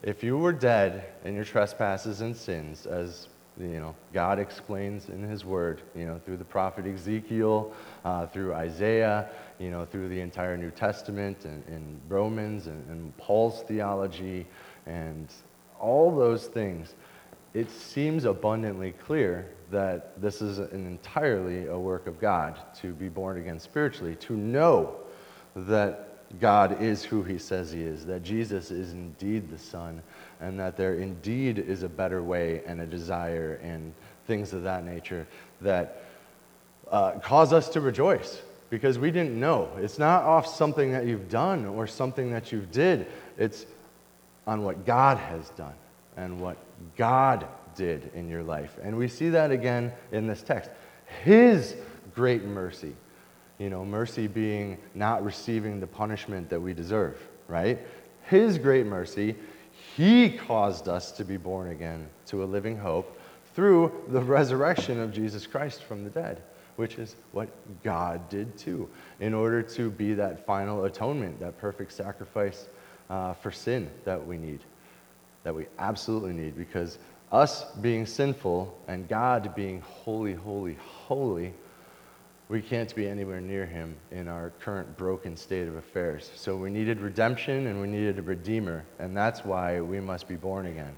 If 0.03 0.23
you 0.23 0.37
were 0.37 0.53
dead 0.53 1.05
in 1.25 1.33
your 1.33 1.43
trespasses 1.43 2.21
and 2.21 2.37
sins, 2.37 2.85
as 2.85 3.29
you 3.59 3.79
know, 3.79 3.95
God 4.13 4.39
explains 4.39 5.09
in 5.09 5.23
His 5.23 5.43
Word, 5.43 5.81
you 5.95 6.05
know, 6.05 6.19
through 6.25 6.37
the 6.37 6.45
prophet 6.45 6.85
Ezekiel, 6.85 7.73
uh, 8.05 8.27
through 8.27 8.53
Isaiah, 8.53 9.29
you 9.59 9.69
know, 9.69 9.85
through 9.85 10.09
the 10.09 10.19
entire 10.19 10.57
New 10.57 10.71
Testament 10.71 11.45
and, 11.45 11.63
and 11.67 11.99
Romans 12.07 12.67
and, 12.67 12.87
and 12.89 13.15
Paul's 13.17 13.61
theology 13.63 14.47
and 14.85 15.27
all 15.79 16.15
those 16.15 16.47
things. 16.47 16.95
It 17.53 17.69
seems 17.69 18.23
abundantly 18.23 18.93
clear 18.93 19.49
that 19.71 20.21
this 20.21 20.41
is 20.41 20.59
an 20.59 20.85
entirely 20.87 21.67
a 21.67 21.77
work 21.77 22.07
of 22.07 22.19
God 22.19 22.57
to 22.81 22.93
be 22.93 23.09
born 23.09 23.37
again 23.37 23.59
spiritually, 23.59 24.15
to 24.17 24.33
know 24.33 24.95
that 25.55 26.39
God 26.39 26.81
is 26.81 27.03
who 27.03 27.23
he 27.23 27.37
says 27.37 27.71
he 27.71 27.81
is, 27.81 28.05
that 28.05 28.23
Jesus 28.23 28.71
is 28.71 28.93
indeed 28.93 29.49
the 29.49 29.57
Son, 29.57 30.01
and 30.41 30.59
that 30.59 30.75
there 30.75 30.95
indeed 30.95 31.59
is 31.59 31.83
a 31.83 31.89
better 31.89 32.21
way 32.21 32.61
and 32.65 32.81
a 32.81 32.85
desire 32.85 33.59
and 33.63 33.93
things 34.27 34.53
of 34.53 34.63
that 34.63 34.83
nature 34.83 35.27
that 35.61 36.03
uh, 36.89 37.11
cause 37.19 37.53
us 37.53 37.69
to 37.69 37.81
rejoice 37.81 38.41
because 38.69 38.99
we 38.99 39.11
didn't 39.11 39.39
know. 39.39 39.69
It's 39.77 39.99
not 39.99 40.23
off 40.23 40.47
something 40.47 40.91
that 40.91 41.05
you've 41.05 41.29
done 41.29 41.65
or 41.65 41.87
something 41.87 42.31
that 42.31 42.51
you 42.51 42.67
did, 42.71 43.07
it's 43.37 43.65
on 44.47 44.63
what 44.63 44.85
God 44.85 45.17
has 45.17 45.49
done 45.51 45.75
and 46.17 46.41
what 46.41 46.57
God 46.97 47.45
did 47.75 48.11
in 48.13 48.27
your 48.27 48.43
life. 48.43 48.77
And 48.83 48.97
we 48.97 49.07
see 49.07 49.29
that 49.29 49.51
again 49.51 49.93
in 50.11 50.27
this 50.27 50.41
text. 50.41 50.69
His 51.23 51.75
great 52.13 52.43
mercy 52.43 52.95
you 53.61 53.69
know, 53.69 53.85
mercy 53.85 54.25
being 54.25 54.79
not 54.95 55.23
receiving 55.23 55.79
the 55.79 55.85
punishment 55.85 56.49
that 56.49 56.59
we 56.59 56.73
deserve, 56.73 57.15
right? 57.47 57.77
His 58.23 58.57
great 58.57 58.87
mercy, 58.87 59.35
He 59.97 60.29
caused 60.29 60.87
us 60.87 61.11
to 61.13 61.25
be 61.25 61.37
born 61.37 61.69
again 61.69 62.07
to 62.27 62.43
a 62.43 62.45
living 62.45 62.77
hope 62.77 63.19
through 63.53 63.91
the 64.07 64.21
resurrection 64.21 64.99
of 64.99 65.11
Jesus 65.11 65.45
Christ 65.45 65.83
from 65.83 66.03
the 66.03 66.09
dead, 66.09 66.41
which 66.77 66.97
is 66.97 67.15
what 67.33 67.49
God 67.83 68.29
did 68.29 68.57
too, 68.57 68.89
in 69.19 69.33
order 69.33 69.61
to 69.61 69.91
be 69.91 70.13
that 70.13 70.45
final 70.45 70.85
atonement, 70.85 71.39
that 71.41 71.57
perfect 71.57 71.91
sacrifice 71.91 72.67
uh, 73.09 73.33
for 73.33 73.51
sin 73.51 73.89
that 74.05 74.25
we 74.25 74.37
need, 74.37 74.61
that 75.43 75.53
we 75.53 75.65
absolutely 75.79 76.33
need, 76.33 76.55
because 76.55 76.97
us 77.31 77.65
being 77.81 78.05
sinful 78.05 78.77
and 78.87 79.07
God 79.09 79.53
being 79.55 79.81
holy, 79.81 80.33
holy, 80.33 80.77
holy 80.79 81.53
we 82.51 82.61
can't 82.61 82.93
be 82.93 83.07
anywhere 83.07 83.39
near 83.39 83.65
him 83.65 83.95
in 84.11 84.27
our 84.27 84.51
current 84.59 84.97
broken 84.97 85.37
state 85.37 85.69
of 85.69 85.77
affairs. 85.77 86.29
So 86.35 86.57
we 86.57 86.69
needed 86.69 86.99
redemption 86.99 87.67
and 87.67 87.79
we 87.79 87.87
needed 87.87 88.19
a 88.19 88.21
redeemer, 88.21 88.83
and 88.99 89.15
that's 89.15 89.45
why 89.45 89.79
we 89.79 90.01
must 90.01 90.27
be 90.27 90.35
born 90.35 90.65
again. 90.65 90.93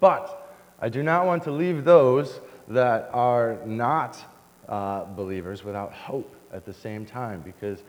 But 0.00 0.56
I 0.80 0.88
do 0.88 1.04
not 1.04 1.24
want 1.24 1.44
to 1.44 1.52
leave 1.52 1.84
those 1.84 2.40
that 2.66 3.10
are 3.12 3.58
not 3.64 4.18
uh, 4.68 5.04
believers 5.04 5.62
without 5.62 5.92
hope 5.92 6.34
at 6.52 6.66
the 6.66 6.74
same 6.74 7.06
time, 7.06 7.42
because 7.42 7.84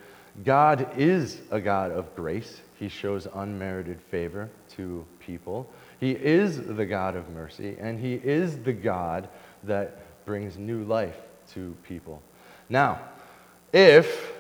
God 0.45 0.87
is 0.95 1.41
a 1.49 1.59
God 1.59 1.91
of 1.91 2.15
grace. 2.15 2.61
He 2.77 2.89
shows 2.89 3.27
unmerited 3.33 3.99
favor 4.11 4.51
to 4.75 5.03
people. 5.19 5.67
He 5.99 6.11
is 6.11 6.61
the 6.61 6.85
God 6.85 7.15
of 7.15 7.27
mercy, 7.29 7.75
and 7.79 7.99
He 7.99 8.21
is 8.23 8.59
the 8.59 8.73
God 8.73 9.29
that 9.63 10.25
brings 10.27 10.59
new 10.59 10.83
life 10.83 11.17
to 11.53 11.75
people. 11.83 12.21
Now, 12.69 12.99
if, 13.73 14.31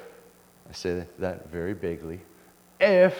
I 0.69 0.73
say 0.73 1.05
that 1.17 1.49
very 1.49 1.73
vaguely, 1.73 2.21
if 2.79 3.17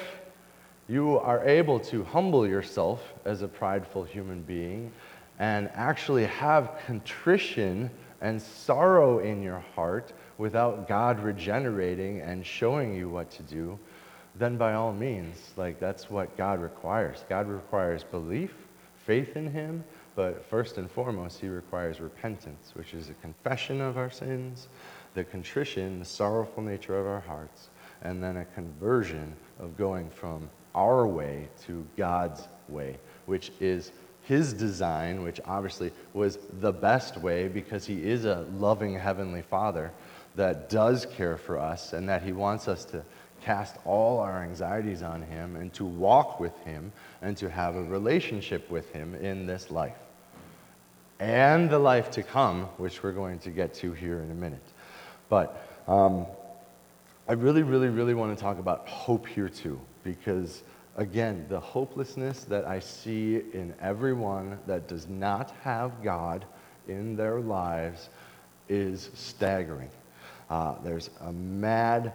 you 0.87 1.17
are 1.17 1.43
able 1.47 1.79
to 1.79 2.03
humble 2.03 2.47
yourself 2.47 3.13
as 3.25 3.41
a 3.41 3.47
prideful 3.47 4.03
human 4.03 4.41
being 4.43 4.91
and 5.39 5.69
actually 5.73 6.25
have 6.25 6.79
contrition 6.85 7.89
and 8.21 8.41
sorrow 8.41 9.19
in 9.19 9.41
your 9.41 9.63
heart 9.75 10.13
without 10.37 10.87
God 10.87 11.19
regenerating 11.19 12.21
and 12.21 12.45
showing 12.45 12.95
you 12.95 13.09
what 13.09 13.31
to 13.31 13.43
do, 13.43 13.79
then 14.35 14.57
by 14.57 14.73
all 14.73 14.93
means, 14.93 15.51
like 15.57 15.79
that's 15.79 16.09
what 16.09 16.35
God 16.37 16.61
requires. 16.61 17.25
God 17.27 17.47
requires 17.47 18.03
belief 18.03 18.53
faith 19.09 19.35
in 19.35 19.51
him, 19.51 19.83
but 20.15 20.45
first 20.45 20.77
and 20.77 20.91
foremost, 20.91 21.39
he 21.39 21.47
requires 21.47 21.99
repentance, 21.99 22.73
which 22.75 22.93
is 22.93 23.09
a 23.09 23.13
confession 23.15 23.81
of 23.81 23.97
our 23.97 24.11
sins, 24.11 24.67
the 25.13 25.23
contrition, 25.23 25.99
the 25.99 26.05
sorrowful 26.05 26.63
nature 26.63 26.97
of 26.97 27.07
our 27.07 27.19
hearts, 27.19 27.69
and 28.01 28.23
then 28.23 28.37
a 28.37 28.45
conversion 28.45 29.35
of 29.59 29.77
going 29.77 30.09
from 30.09 30.49
our 30.75 31.07
way 31.07 31.49
to 31.65 31.85
God's 31.97 32.47
way, 32.67 32.97
which 33.25 33.51
is 33.59 33.91
his 34.23 34.53
design, 34.53 35.23
which 35.23 35.39
obviously 35.45 35.91
was 36.13 36.37
the 36.59 36.71
best 36.71 37.17
way 37.17 37.47
because 37.47 37.85
he 37.85 38.03
is 38.03 38.25
a 38.25 38.45
loving 38.53 38.93
heavenly 38.93 39.41
father 39.41 39.91
that 40.35 40.69
does 40.69 41.05
care 41.05 41.37
for 41.37 41.57
us 41.57 41.93
and 41.93 42.07
that 42.07 42.21
he 42.21 42.31
wants 42.31 42.67
us 42.67 42.85
to 42.85 43.03
cast 43.41 43.77
all 43.85 44.19
our 44.19 44.43
anxieties 44.43 45.01
on 45.01 45.21
him 45.21 45.55
and 45.55 45.73
to 45.73 45.85
walk 45.85 46.39
with 46.39 46.57
him 46.59 46.91
and 47.21 47.35
to 47.37 47.49
have 47.49 47.75
a 47.75 47.83
relationship 47.83 48.69
with 48.69 48.91
him 48.91 49.15
in 49.15 49.47
this 49.47 49.71
life 49.71 49.97
and 51.19 51.69
the 51.69 51.79
life 51.79 52.09
to 52.11 52.23
come, 52.23 52.63
which 52.77 53.03
we're 53.03 53.11
going 53.11 53.39
to 53.39 53.49
get 53.49 53.73
to 53.73 53.91
here 53.91 54.19
in 54.19 54.31
a 54.31 54.35
minute. 54.35 54.63
But 55.29 55.65
um, 55.87 56.25
I 57.27 57.33
really, 57.33 57.63
really, 57.63 57.89
really 57.89 58.13
want 58.13 58.35
to 58.35 58.41
talk 58.41 58.59
about 58.59 58.87
hope 58.87 59.27
here 59.27 59.49
too, 59.49 59.79
because 60.03 60.63
again, 60.97 61.45
the 61.47 61.59
hopelessness 61.59 62.43
that 62.45 62.65
I 62.65 62.79
see 62.79 63.35
in 63.53 63.73
everyone 63.79 64.59
that 64.67 64.87
does 64.87 65.07
not 65.07 65.51
have 65.61 66.03
God 66.03 66.45
in 66.87 67.15
their 67.15 67.39
lives 67.39 68.09
is 68.67 69.11
staggering. 69.13 69.89
Uh, 70.49 70.75
there's 70.83 71.11
a 71.21 71.31
mad 71.31 72.13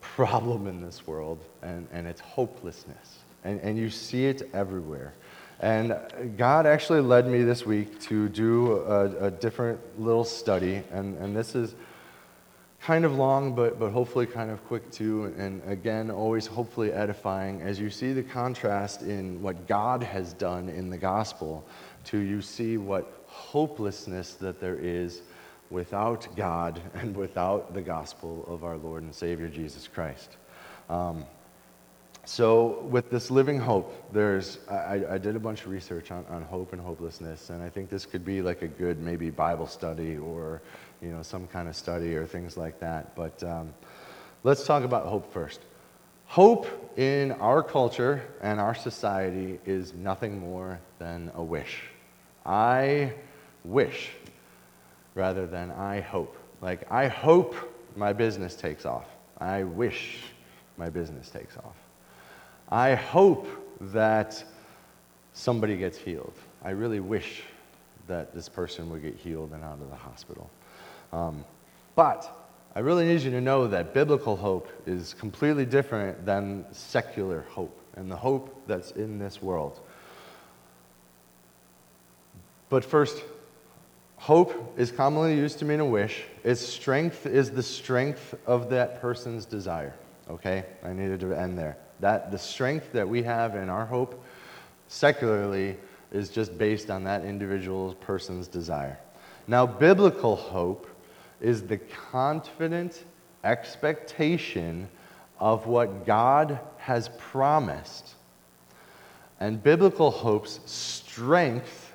problem 0.00 0.66
in 0.66 0.82
this 0.82 1.06
world, 1.06 1.42
and, 1.62 1.88
and 1.92 2.06
it's 2.06 2.20
hopelessness. 2.20 3.18
And, 3.44 3.60
and 3.60 3.78
you 3.78 3.88
see 3.88 4.26
it 4.26 4.50
everywhere. 4.52 5.14
And 5.60 5.96
God 6.36 6.66
actually 6.66 7.00
led 7.00 7.26
me 7.26 7.42
this 7.42 7.64
week 7.64 7.98
to 8.02 8.28
do 8.28 8.80
a, 8.80 9.26
a 9.26 9.30
different 9.30 9.80
little 9.98 10.24
study, 10.24 10.82
and, 10.92 11.16
and 11.18 11.34
this 11.34 11.54
is 11.54 11.74
kind 12.84 13.06
of 13.06 13.14
long, 13.14 13.54
but, 13.54 13.78
but 13.78 13.90
hopefully 13.90 14.26
kind 14.26 14.50
of 14.50 14.62
quick 14.66 14.90
too. 14.90 15.32
And 15.38 15.62
again, 15.66 16.10
always 16.10 16.46
hopefully 16.46 16.92
edifying 16.92 17.62
as 17.62 17.80
you 17.80 17.88
see 17.88 18.12
the 18.12 18.22
contrast 18.22 19.00
in 19.00 19.40
what 19.40 19.66
God 19.66 20.02
has 20.02 20.34
done 20.34 20.68
in 20.68 20.90
the 20.90 20.98
gospel 20.98 21.64
to 22.04 22.18
you 22.18 22.42
see 22.42 22.76
what 22.76 23.24
hopelessness 23.26 24.34
that 24.34 24.60
there 24.60 24.76
is 24.76 25.22
without 25.70 26.28
God 26.36 26.78
and 26.94 27.16
without 27.16 27.72
the 27.72 27.80
gospel 27.80 28.44
of 28.46 28.64
our 28.64 28.76
Lord 28.76 29.02
and 29.02 29.14
Savior 29.14 29.48
Jesus 29.48 29.88
Christ. 29.88 30.36
Um, 30.90 31.24
so, 32.26 32.80
with 32.88 33.10
this 33.10 33.30
living 33.30 33.58
hope, 33.58 34.10
there's, 34.10 34.58
I, 34.70 35.04
I, 35.10 35.18
did 35.18 35.36
a 35.36 35.38
bunch 35.38 35.60
of 35.60 35.68
research 35.68 36.10
on, 36.10 36.24
on 36.30 36.40
hope 36.40 36.72
and 36.72 36.80
hopelessness, 36.80 37.50
and 37.50 37.62
I 37.62 37.68
think 37.68 37.90
this 37.90 38.06
could 38.06 38.24
be 38.24 38.40
like 38.40 38.62
a 38.62 38.66
good 38.66 38.98
maybe 38.98 39.28
Bible 39.28 39.66
study 39.66 40.16
or 40.16 40.62
you 41.04 41.10
know, 41.10 41.22
some 41.22 41.46
kind 41.46 41.68
of 41.68 41.76
study 41.76 42.16
or 42.16 42.26
things 42.26 42.56
like 42.56 42.80
that. 42.80 43.14
But 43.14 43.42
um, 43.44 43.74
let's 44.42 44.64
talk 44.64 44.84
about 44.84 45.06
hope 45.06 45.30
first. 45.32 45.60
Hope 46.26 46.66
in 46.96 47.32
our 47.32 47.62
culture 47.62 48.22
and 48.40 48.58
our 48.58 48.74
society 48.74 49.60
is 49.66 49.92
nothing 49.92 50.38
more 50.38 50.80
than 50.98 51.30
a 51.34 51.42
wish. 51.42 51.82
I 52.46 53.12
wish 53.64 54.10
rather 55.14 55.46
than 55.46 55.70
I 55.70 56.00
hope. 56.00 56.36
Like, 56.60 56.90
I 56.90 57.08
hope 57.08 57.54
my 57.94 58.12
business 58.12 58.56
takes 58.56 58.86
off. 58.86 59.06
I 59.38 59.64
wish 59.64 60.20
my 60.76 60.88
business 60.88 61.28
takes 61.28 61.56
off. 61.58 61.76
I 62.70 62.94
hope 62.94 63.46
that 63.92 64.42
somebody 65.34 65.76
gets 65.76 65.98
healed. 65.98 66.34
I 66.64 66.70
really 66.70 67.00
wish 67.00 67.42
that 68.06 68.34
this 68.34 68.48
person 68.48 68.90
would 68.90 69.02
get 69.02 69.16
healed 69.16 69.52
and 69.52 69.62
out 69.62 69.80
of 69.80 69.90
the 69.90 69.96
hospital. 69.96 70.50
Um, 71.14 71.44
but 71.94 72.28
I 72.74 72.80
really 72.80 73.06
need 73.06 73.20
you 73.20 73.30
to 73.30 73.40
know 73.40 73.68
that 73.68 73.94
biblical 73.94 74.36
hope 74.36 74.68
is 74.84 75.14
completely 75.14 75.64
different 75.64 76.26
than 76.26 76.64
secular 76.72 77.46
hope 77.50 77.78
and 77.94 78.10
the 78.10 78.16
hope 78.16 78.64
that's 78.66 78.90
in 78.90 79.20
this 79.20 79.40
world. 79.40 79.78
But 82.68 82.84
first, 82.84 83.22
hope 84.16 84.74
is 84.76 84.90
commonly 84.90 85.36
used 85.36 85.60
to 85.60 85.64
mean 85.64 85.78
a 85.78 85.86
wish. 85.86 86.24
Its 86.42 86.60
strength 86.60 87.26
is 87.26 87.52
the 87.52 87.62
strength 87.62 88.34
of 88.44 88.70
that 88.70 89.00
person's 89.00 89.46
desire. 89.46 89.94
Okay? 90.28 90.64
I 90.82 90.92
needed 90.92 91.20
to 91.20 91.32
end 91.32 91.56
there. 91.56 91.76
That 92.00 92.32
the 92.32 92.38
strength 92.38 92.90
that 92.92 93.08
we 93.08 93.22
have 93.22 93.54
in 93.54 93.68
our 93.68 93.86
hope 93.86 94.20
secularly 94.88 95.76
is 96.10 96.28
just 96.28 96.58
based 96.58 96.90
on 96.90 97.04
that 97.04 97.24
individual 97.24 97.94
person's 97.94 98.48
desire. 98.48 98.98
Now, 99.46 99.64
biblical 99.64 100.34
hope 100.34 100.88
is 101.44 101.62
the 101.62 101.76
confident 101.76 103.04
expectation 103.44 104.88
of 105.38 105.66
what 105.66 106.06
God 106.06 106.58
has 106.78 107.10
promised. 107.18 108.14
And 109.40 109.62
biblical 109.62 110.10
hope's 110.10 110.58
strength 110.64 111.92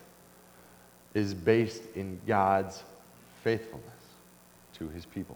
is 1.16 1.34
based 1.34 1.82
in 1.96 2.20
God's 2.28 2.84
faithfulness 3.44 3.90
to 4.76 4.88
his 4.90 5.08
people. 5.08 5.36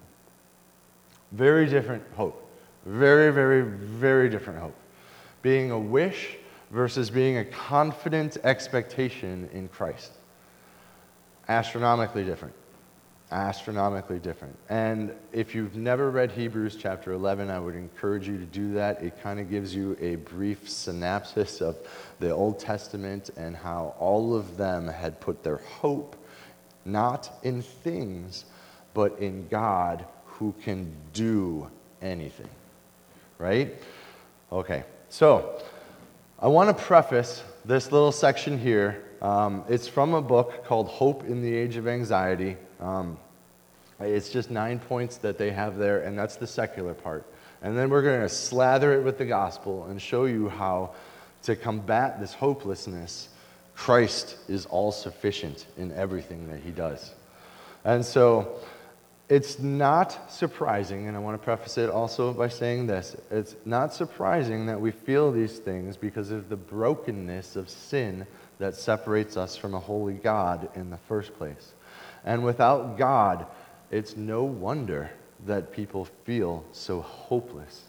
Very 1.32 1.66
different 1.66 2.04
hope. 2.16 2.48
Very, 2.86 3.34
very, 3.34 3.64
very 3.64 4.30
different 4.30 4.60
hope. 4.60 4.76
Being 5.42 5.72
a 5.72 5.80
wish 5.80 6.38
versus 6.70 7.10
being 7.10 7.40
a 7.40 7.46
confident 7.46 8.38
expectation 8.44 9.50
in 9.54 9.70
Christ. 9.70 10.12
Astronomically 11.50 12.24
different 12.24 12.54
astronomically 13.34 14.20
different. 14.20 14.56
And 14.70 15.14
if 15.32 15.56
you've 15.56 15.76
never 15.76 16.12
read 16.12 16.32
Hebrews 16.32 16.78
chapter 16.80 17.12
11, 17.14 17.50
I 17.50 17.60
would 17.60 17.76
encourage 17.76 18.28
you 18.28 18.38
to 18.38 18.46
do 18.46 18.74
that. 18.74 19.02
It 19.02 19.22
kind 19.22 19.40
of 19.40 19.50
gives 19.50 19.76
you 19.76 19.98
a 20.00 20.16
brief 20.16 20.70
synopsis 20.70 21.60
of 21.60 21.76
the 22.20 22.30
Old 22.30 22.60
Testament 22.60 23.32
and 23.36 23.56
how 23.56 23.96
all 24.00 24.36
of 24.36 24.56
them 24.56 24.88
had 24.88 25.20
put 25.20 25.44
their 25.44 25.58
hope 25.58 26.16
not 26.86 27.32
in 27.44 27.62
things, 27.62 28.46
but 28.94 29.18
in 29.20 29.48
God 29.48 30.06
who 30.26 30.54
can 30.64 30.94
do 31.14 31.70
anything. 32.02 32.50
Right? 33.38 33.76
Okay, 34.52 34.84
so 35.10 35.62
I 36.40 36.48
want 36.48 36.76
to 36.76 36.84
preface 36.84 37.44
this 37.66 37.92
little 37.92 38.12
section 38.12 38.60
here. 38.60 39.04
Um, 39.22 39.64
it's 39.70 39.88
from 39.88 40.14
a 40.14 40.22
book 40.22 40.66
called 40.66 40.88
Hope 40.88 41.24
in 41.24 41.42
the 41.42 41.54
Age 41.54 41.78
of 41.78 41.88
Anxiety. 41.88 42.58
Um, 42.80 43.18
Uh, 44.04 44.08
it's 44.08 44.30
just 44.30 44.52
nine 44.52 44.80
points 44.80 45.18
that 45.18 45.38
they 45.38 45.52
have 45.52 45.78
there, 45.78 46.02
and 46.02 46.18
that's 46.18 46.36
the 46.36 46.48
secular 46.48 46.94
part. 46.94 47.26
And 47.62 47.78
then 47.78 47.90
we're 47.90 48.02
going 48.02 48.22
to 48.22 48.30
slather 48.30 48.94
it 48.94 49.04
with 49.04 49.18
the 49.18 49.26
gospel 49.26 49.86
and 49.86 50.02
show 50.02 50.26
you 50.26 50.50
how 50.50 50.92
to 51.44 51.56
combat 51.56 52.20
this 52.20 52.34
hopelessness, 52.34 53.30
Christ 53.76 54.38
is 54.48 54.66
all 54.66 54.92
sufficient 54.92 55.66
in 55.78 55.92
everything 55.94 56.50
that 56.50 56.60
he 56.60 56.72
does. 56.72 57.14
And 57.86 58.06
so 58.06 58.60
it's 59.30 59.60
not 59.60 60.32
surprising, 60.32 61.08
and 61.08 61.16
I 61.16 61.20
want 61.20 61.40
to 61.40 61.44
preface 61.44 61.78
it 61.78 61.90
also 61.90 62.34
by 62.34 62.50
saying 62.50 62.88
this 62.88 63.16
it's 63.32 63.56
not 63.66 63.94
surprising 63.94 64.66
that 64.66 64.80
we 64.80 64.92
feel 64.92 65.32
these 65.32 65.60
things 65.60 65.96
because 65.98 66.32
of 66.32 66.50
the 66.50 66.58
brokenness 66.58 67.56
of 67.56 67.70
sin 67.70 68.28
that 68.60 68.76
separates 68.76 69.38
us 69.38 69.56
from 69.56 69.74
a 69.74 69.80
holy 69.80 70.14
God 70.14 70.70
in 70.76 70.90
the 70.90 70.98
first 70.98 71.34
place. 71.38 71.74
And 72.26 72.44
without 72.44 72.98
God, 72.98 73.48
it's 73.94 74.18
no 74.18 74.44
wonder 74.44 75.12
that 75.46 75.72
people 75.72 76.06
feel 76.24 76.66
so 76.72 77.02
hopeless. 77.02 77.84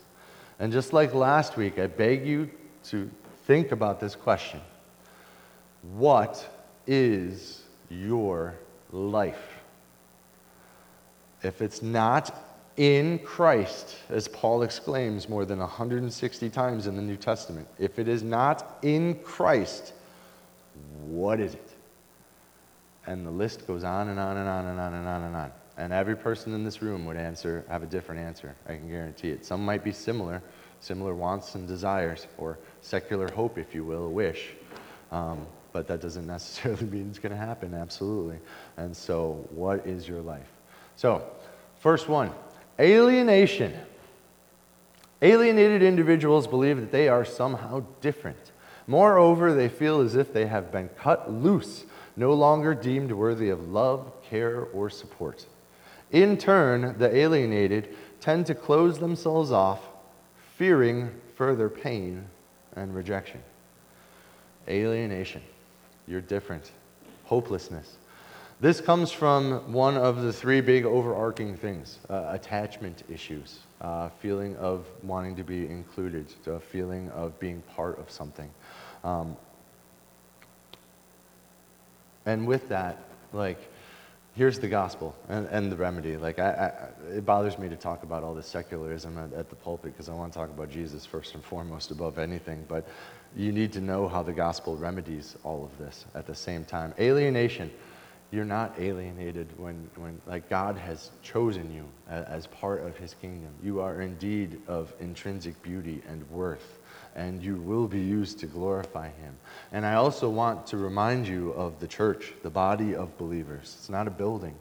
And 0.59 0.71
just 0.71 0.93
like 0.93 1.15
last 1.15 1.57
week, 1.57 1.79
I 1.79 1.87
beg 1.87 2.27
you 2.27 2.51
to 2.85 3.11
think 3.47 3.73
about 3.73 4.01
this 4.01 4.15
question 4.15 4.61
What 5.95 6.47
is 6.87 7.63
your 7.89 8.55
life? 8.93 9.63
If 11.43 11.63
it's 11.63 11.81
not 11.81 12.39
in 12.77 13.19
Christ, 13.21 13.97
as 14.11 14.29
Paul 14.29 14.63
exclaims 14.63 15.27
more 15.27 15.47
than 15.47 15.59
160 15.59 16.51
times 16.51 16.87
in 16.87 16.97
the 16.97 17.03
New 17.03 17.17
Testament, 17.17 17.67
if 17.79 17.99
it 17.99 18.09
is 18.09 18.23
not 18.23 18.79
in 18.83 19.15
Christ, 19.21 19.95
what 21.07 21.41
is 21.41 21.55
it? 21.55 21.71
And 23.07 23.27
the 23.27 23.31
list 23.31 23.67
goes 23.67 23.85
on 23.85 24.09
and 24.09 24.21
on 24.21 24.37
and 24.37 24.49
on 24.49 24.67
and 24.67 24.79
on 24.81 24.95
and 24.95 25.09
on 25.09 25.23
and 25.23 25.37
on. 25.37 25.53
And 25.77 25.93
every 25.93 26.17
person 26.17 26.55
in 26.55 26.65
this 26.65 26.83
room 26.83 27.05
would 27.07 27.17
answer, 27.17 27.65
have 27.69 27.83
a 27.83 27.87
different 27.87 28.21
answer. 28.21 28.55
I 28.67 28.77
can 28.77 28.89
guarantee 28.89 29.31
it. 29.31 29.45
Some 29.45 29.65
might 29.65 29.83
be 29.83 29.93
similar, 29.93 30.43
similar 30.81 31.15
wants 31.15 31.55
and 31.55 31.67
desires, 31.67 32.27
or 32.39 32.59
secular 32.81 33.31
hope, 33.33 33.59
if 33.59 33.75
you 33.75 33.85
will, 33.85 34.05
a 34.05 34.11
wish. 34.11 34.51
Um, 35.11 35.47
but 35.73 35.89
that 35.89 36.01
doesn't 36.01 36.27
necessarily 36.29 36.85
mean 36.85 37.09
it's 37.11 37.19
going 37.19 37.33
to 37.33 37.39
happen, 37.39 37.75
absolutely. 37.75 38.39
And 38.77 38.97
so, 38.97 39.47
what 39.51 39.87
is 39.87 40.09
your 40.09 40.21
life? 40.21 40.49
So, 40.97 41.25
first 41.81 42.09
one 42.09 42.31
alienation. 42.79 43.75
Alienated 45.23 45.83
individuals 45.83 46.47
believe 46.47 46.77
that 46.79 46.93
they 46.93 47.09
are 47.09 47.25
somehow 47.25 47.83
different 48.01 48.53
Moreover, 48.87 49.55
they 49.55 49.69
feel 49.69 50.01
as 50.01 50.15
if 50.15 50.33
they 50.33 50.47
have 50.47 50.71
been 50.71 50.89
cut 50.91 51.33
loose, 51.33 51.85
no 52.17 52.35
longer 52.35 52.75
deemed 52.75 53.13
worthy 53.13 53.49
of 53.49 53.71
love, 53.71 54.13
care, 54.23 54.61
or 54.61 54.91
support. 54.91 55.47
In 56.15 56.39
turn, 56.39 56.95
the 56.97 57.13
alienated 57.13 57.97
tend 58.21 58.47
to 58.47 58.55
close 58.55 59.01
themselves 59.01 59.51
off, 59.51 59.81
fearing 60.57 61.11
further 61.35 61.69
pain 61.69 62.25
and 62.77 62.95
rejection. 62.95 63.43
Alienation. 64.69 65.43
You're 66.07 66.21
different. 66.21 66.71
Hopelessness. 67.25 67.97
This 68.61 68.81
comes 68.81 69.11
from 69.11 69.73
one 69.73 69.97
of 69.97 70.23
the 70.23 70.33
three 70.33 70.61
big 70.61 70.85
overarching 70.85 71.57
things 71.57 71.99
uh, 72.09 72.27
attachment 72.29 73.03
issues, 73.13 73.59
uh, 73.81 74.09
feeling 74.21 74.55
of 74.59 74.87
wanting 75.03 75.35
to 75.35 75.43
be 75.43 75.67
included, 75.67 76.33
a 76.47 76.61
feeling 76.61 77.11
of 77.11 77.37
being 77.41 77.61
part 77.75 77.99
of 77.99 78.09
something. 78.09 78.51
Um, 79.03 79.37
and 82.25 82.47
with 82.47 82.69
that, 82.69 83.03
like, 83.33 83.59
here's 84.35 84.59
the 84.59 84.69
gospel 84.69 85.15
and, 85.29 85.47
and 85.49 85.71
the 85.71 85.77
remedy. 85.77 86.17
Like, 86.17 86.39
I, 86.39 86.91
I, 87.11 87.17
it 87.17 87.25
bothers 87.25 87.59
me 87.59 87.69
to 87.69 87.77
talk 87.77 88.03
about 88.03 88.23
all 88.23 88.35
this 88.35 88.47
secularism 88.47 89.17
at, 89.19 89.33
at 89.33 89.49
the 89.49 89.57
pulpit 89.57 89.93
because 89.93 90.09
I 90.09 90.15
want 90.15 90.33
to 90.33 90.39
talk 90.39 90.51
about 90.51 90.71
Jesus 90.71 91.07
first 91.07 91.35
and 91.35 91.45
foremost 91.45 91.91
above 91.91 92.19
anything. 92.19 92.65
But 92.69 92.87
you 93.37 93.53
need 93.53 93.73
to 93.73 93.81
know 93.81 94.09
how 94.09 94.23
the 94.23 94.33
gospel 94.33 94.77
remedies 94.77 95.37
all 95.45 95.65
of 95.65 95.77
this 95.79 96.05
at 96.15 96.27
the 96.27 96.35
same 96.35 96.65
time. 96.65 96.95
Alienation. 96.99 97.71
You're 98.31 98.45
not 98.45 98.75
alienated 98.81 99.47
when, 99.59 99.89
when 99.95 100.21
like 100.27 100.49
God 100.49 100.77
has 100.77 101.13
chosen 101.23 101.73
you 101.73 101.85
as, 102.09 102.25
as 102.25 102.47
part 102.49 102.85
of 102.85 102.97
his 102.97 103.15
kingdom. 103.15 103.51
You 103.63 103.81
are 103.81 104.01
indeed 104.01 104.61
of 104.67 104.93
intrinsic 104.99 105.63
beauty 105.63 106.03
and 106.09 106.29
worth 106.31 106.79
and 107.15 107.43
you 107.43 107.57
will 107.57 107.87
be 107.87 108.01
used 108.01 108.41
to 108.41 108.47
glorify 108.47 109.09
him. 109.09 109.35
And 109.73 109.87
I 109.87 109.95
also 109.95 110.29
want 110.29 110.67
to 110.69 110.77
remind 110.77 111.29
you 111.29 111.51
of 111.53 111.79
the 111.81 111.87
church, 111.87 112.33
the 112.43 112.51
body 112.51 112.95
of 112.95 113.17
believers. 113.19 113.75
It's 113.79 113.89
not 113.89 114.07
a 114.07 114.11
building. 114.11 114.55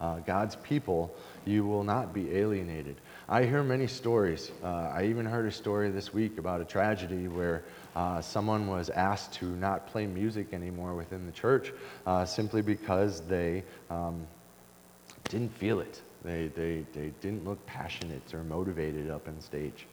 Uh, 0.00 0.18
God's 0.20 0.56
people, 0.56 1.14
you 1.44 1.64
will 1.64 1.84
not 1.84 2.14
be 2.14 2.34
alienated. 2.34 2.96
I 3.28 3.44
hear 3.44 3.62
many 3.62 3.86
stories. 3.86 4.50
Uh, 4.62 4.66
I 4.66 5.04
even 5.04 5.26
heard 5.26 5.46
a 5.46 5.52
story 5.52 5.90
this 5.90 6.12
week 6.12 6.38
about 6.38 6.60
a 6.60 6.64
tragedy 6.64 7.28
where 7.28 7.62
uh, 7.94 8.20
someone 8.20 8.66
was 8.66 8.90
asked 8.90 9.34
to 9.34 9.44
not 9.44 9.86
play 9.88 10.06
music 10.06 10.52
anymore 10.52 10.94
within 10.94 11.26
the 11.26 11.32
church 11.32 11.72
uh, 12.06 12.24
simply 12.24 12.62
because 12.62 13.20
they 13.22 13.62
um, 13.90 14.26
didn't 15.28 15.54
feel 15.56 15.80
it. 15.80 16.00
They, 16.24 16.48
they, 16.48 16.84
they 16.92 17.12
didn't 17.20 17.44
look 17.44 17.64
passionate 17.66 18.34
or 18.34 18.42
motivated 18.42 19.10
up 19.10 19.28
on 19.28 19.40
stage. 19.40 19.86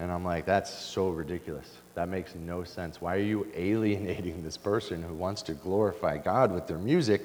And 0.00 0.10
I'm 0.10 0.24
like, 0.24 0.46
that's 0.46 0.72
so 0.72 1.10
ridiculous. 1.10 1.70
That 1.94 2.08
makes 2.08 2.34
no 2.34 2.64
sense. 2.64 3.02
Why 3.02 3.16
are 3.16 3.22
you 3.22 3.46
alienating 3.54 4.42
this 4.42 4.56
person 4.56 5.02
who 5.02 5.12
wants 5.12 5.42
to 5.42 5.52
glorify 5.52 6.16
God 6.16 6.52
with 6.52 6.66
their 6.66 6.78
music 6.78 7.22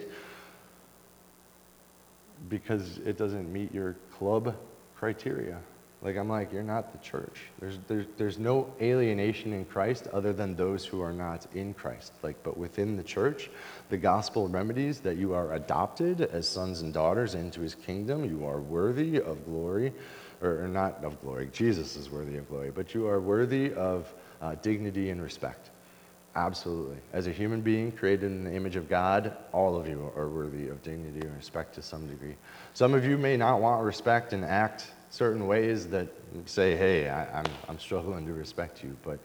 because 2.50 2.98
it 3.00 3.18
doesn't 3.18 3.52
meet 3.52 3.74
your 3.74 3.96
club 4.18 4.58
criteria? 4.98 5.58
Like, 6.02 6.18
I'm 6.18 6.28
like, 6.28 6.52
you're 6.52 6.64
not 6.64 6.92
the 6.92 6.98
church. 6.98 7.44
There's, 7.62 7.80
there's, 7.88 8.08
there's 8.18 8.38
no 8.38 8.72
alienation 8.82 9.54
in 9.54 9.64
Christ 9.64 10.08
other 10.12 10.34
than 10.34 10.54
those 10.54 10.86
who 10.86 11.02
are 11.02 11.14
not 11.14 11.48
in 11.56 11.74
Christ. 11.74 12.12
Like, 12.24 12.36
but 12.44 12.58
within 12.58 12.98
the 12.98 13.04
church, 13.04 13.50
the 13.90 13.98
gospel 13.98 14.50
remedies 14.50 15.00
that 15.00 15.16
you 15.16 15.34
are 15.34 15.54
adopted 15.54 16.22
as 16.22 16.46
sons 16.46 16.82
and 16.82 16.94
daughters 16.94 17.36
into 17.36 17.62
his 17.62 17.74
kingdom. 17.74 18.26
You 18.26 18.46
are 18.46 18.60
worthy 18.60 19.22
of 19.22 19.46
glory 19.46 19.94
or, 20.42 20.64
or 20.64 20.68
not 20.68 21.04
of 21.04 21.20
glory. 21.22 21.50
Jesus 21.52 21.96
is 21.96 22.10
worthy 22.10 22.38
of 22.38 22.48
glory, 22.50 22.72
but 22.72 22.94
you 22.94 23.08
are 23.08 23.20
worthy 23.20 23.74
of 23.74 24.14
uh, 24.42 24.56
dignity 24.56 25.10
and 25.10 25.22
respect. 25.22 25.70
Absolutely. 26.36 26.98
As 27.14 27.28
a 27.28 27.32
human 27.32 27.62
being 27.62 27.92
created 27.94 28.26
in 28.26 28.44
the 28.44 28.54
image 28.54 28.76
of 28.76 28.90
God, 28.90 29.38
all 29.54 29.78
of 29.78 29.88
you 29.88 30.12
are 30.18 30.28
worthy 30.28 30.68
of 30.68 30.84
dignity 30.84 31.26
and 31.26 31.36
respect 31.36 31.74
to 31.76 31.82
some 31.82 32.08
degree. 32.08 32.36
Some 32.74 32.94
of 32.94 33.06
you 33.06 33.18
may 33.18 33.38
not 33.38 33.62
want 33.62 33.84
respect 33.86 34.34
and 34.34 34.44
act 34.44 34.92
certain 35.10 35.48
ways 35.48 35.88
that 35.88 36.10
say, 36.46 36.76
hey, 36.76 37.08
I, 37.08 37.24
am 37.24 37.46
I'm, 37.46 37.52
I'm 37.70 37.80
struggling 37.80 38.26
to 38.26 38.34
respect 38.34 38.84
you. 38.84 38.98
But 39.02 39.20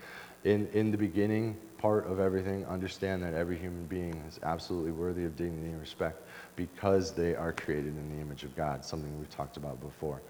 in, 0.44 0.68
in 0.72 0.92
the 0.92 0.96
beginning, 0.96 1.56
part 1.78 2.06
of 2.06 2.20
everything, 2.20 2.64
understand 2.66 3.22
that 3.24 3.34
every 3.34 3.58
human 3.58 3.86
being 3.86 4.22
is 4.28 4.38
absolutely 4.44 4.92
worthy 4.92 5.24
of 5.24 5.34
dignity 5.34 5.70
and 5.70 5.80
respect 5.80 6.22
because 6.54 7.12
they 7.12 7.34
are 7.34 7.52
created 7.52 7.96
in 7.96 8.14
the 8.14 8.20
image 8.20 8.44
of 8.44 8.54
God, 8.54 8.84
something 8.84 9.18
we've 9.18 9.30
talked 9.30 9.56
about 9.56 9.80
before. 9.80 10.20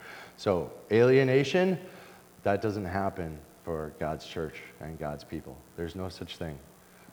So, 0.41 0.73
alienation, 0.91 1.79
that 2.45 2.63
doesn't 2.63 2.87
happen 2.87 3.39
for 3.63 3.93
God's 4.01 4.25
church 4.25 4.55
and 4.81 4.99
God's 4.99 5.23
people. 5.23 5.55
There's 5.77 5.95
no 5.95 6.09
such 6.09 6.39
thing. 6.39 6.59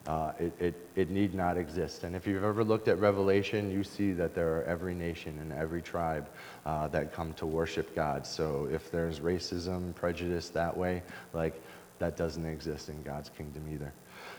Uh, 0.06 0.32
it, 0.40 0.52
it, 0.58 0.88
it 0.96 1.10
need 1.10 1.34
not 1.34 1.58
exist. 1.58 2.04
And 2.04 2.16
if 2.16 2.26
you've 2.26 2.42
ever 2.42 2.64
looked 2.64 2.88
at 2.88 2.98
Revelation, 2.98 3.70
you 3.70 3.84
see 3.84 4.12
that 4.12 4.34
there 4.34 4.56
are 4.56 4.64
every 4.64 4.94
nation 4.94 5.38
and 5.42 5.52
every 5.52 5.82
tribe 5.82 6.30
uh, 6.64 6.88
that 6.88 7.12
come 7.12 7.34
to 7.34 7.44
worship 7.44 7.94
God. 7.94 8.26
So 8.26 8.66
if 8.72 8.90
there's 8.90 9.20
racism, 9.20 9.94
prejudice 9.94 10.48
that 10.48 10.74
way, 10.74 11.02
like 11.34 11.62
that 11.98 12.16
doesn't 12.16 12.46
exist 12.46 12.88
in 12.88 13.02
God's 13.02 13.28
kingdom 13.28 13.64
either. 13.70 13.92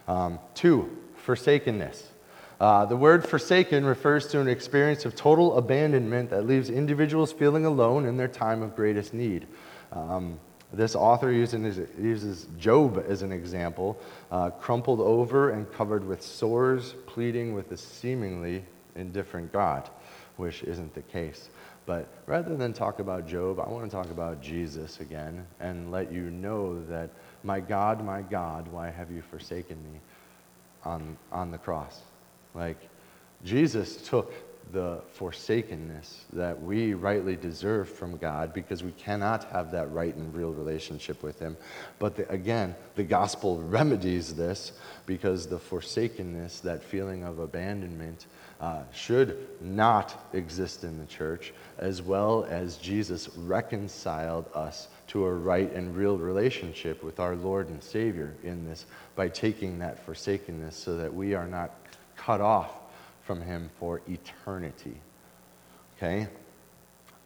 Um, 0.07 0.39
two, 0.55 0.97
forsakenness. 1.15 2.07
Uh, 2.59 2.85
the 2.85 2.95
word 2.95 3.25
forsaken 3.25 3.85
refers 3.85 4.27
to 4.27 4.39
an 4.41 4.47
experience 4.47 5.05
of 5.05 5.15
total 5.15 5.57
abandonment 5.57 6.29
that 6.29 6.45
leaves 6.45 6.69
individuals 6.69 7.31
feeling 7.31 7.65
alone 7.65 8.05
in 8.05 8.17
their 8.17 8.27
time 8.27 8.61
of 8.61 8.75
greatest 8.75 9.13
need. 9.13 9.47
Um, 9.93 10.39
this 10.71 10.93
author 10.95 11.31
uses, 11.31 12.47
Job 12.57 13.03
as 13.07 13.21
an 13.21 13.31
example, 13.31 13.99
uh, 14.29 14.51
crumpled 14.51 14.99
over 14.99 15.51
and 15.51 15.71
covered 15.71 16.05
with 16.05 16.21
sores, 16.21 16.95
pleading 17.07 17.53
with 17.53 17.71
a 17.71 17.77
seemingly 17.77 18.63
indifferent 18.95 19.51
God, 19.51 19.89
which 20.37 20.61
isn't 20.63 20.93
the 20.93 21.01
case. 21.01 21.49
But 21.85 22.07
rather 22.27 22.55
than 22.55 22.73
talk 22.73 22.99
about 22.99 23.27
Job, 23.27 23.59
I 23.59 23.67
want 23.67 23.89
to 23.89 23.95
talk 23.95 24.11
about 24.11 24.41
Jesus 24.41 24.99
again 24.99 25.47
and 25.59 25.91
let 25.91 26.11
you 26.11 26.29
know 26.29 26.83
that, 26.85 27.09
my 27.41 27.59
God, 27.59 28.05
my 28.05 28.21
God, 28.21 28.67
why 28.67 28.91
have 28.91 29.09
you 29.09 29.23
forsaken 29.23 29.77
me 29.91 29.99
on, 30.83 31.17
on 31.31 31.49
the 31.49 31.57
cross? 31.57 32.01
Like, 32.53 32.77
Jesus 33.43 33.97
took 33.97 34.33
the 34.71 35.01
forsakenness 35.13 36.25
that 36.33 36.61
we 36.61 36.93
rightly 36.93 37.35
deserve 37.35 37.89
from 37.89 38.17
God 38.17 38.53
because 38.53 38.83
we 38.83 38.91
cannot 38.91 39.45
have 39.45 39.71
that 39.71 39.91
right 39.91 40.15
and 40.15 40.33
real 40.33 40.51
relationship 40.51 41.23
with 41.23 41.39
Him. 41.39 41.57
But 41.97 42.15
the, 42.15 42.29
again, 42.29 42.75
the 42.95 43.03
gospel 43.03 43.61
remedies 43.63 44.35
this 44.35 44.73
because 45.05 45.47
the 45.47 45.59
forsakenness, 45.59 46.59
that 46.61 46.83
feeling 46.83 47.23
of 47.23 47.39
abandonment, 47.39 48.27
uh, 48.61 48.83
should 48.91 49.47
not 49.61 50.27
exist 50.33 50.83
in 50.83 50.99
the 50.99 51.05
church, 51.05 51.53
as 51.77 52.01
well 52.01 52.45
as 52.49 52.77
Jesus 52.77 53.29
reconciled 53.37 54.45
us 54.53 54.89
to 55.07 55.25
a 55.25 55.33
right 55.33 55.71
and 55.73 55.95
real 55.95 56.17
relationship 56.17 57.01
with 57.01 57.19
our 57.19 57.35
Lord 57.35 57.69
and 57.69 57.81
Savior 57.81 58.35
in 58.43 58.65
this 58.65 58.85
by 59.15 59.29
taking 59.29 59.79
that 59.79 60.05
forsakenness 60.05 60.75
so 60.75 60.97
that 60.97 61.11
we 61.11 61.33
are 61.33 61.47
not 61.47 61.78
cut 62.25 62.41
off 62.41 62.71
from 63.23 63.41
him 63.41 63.69
for 63.79 64.01
eternity. 64.07 64.95
Okay? 65.97 66.27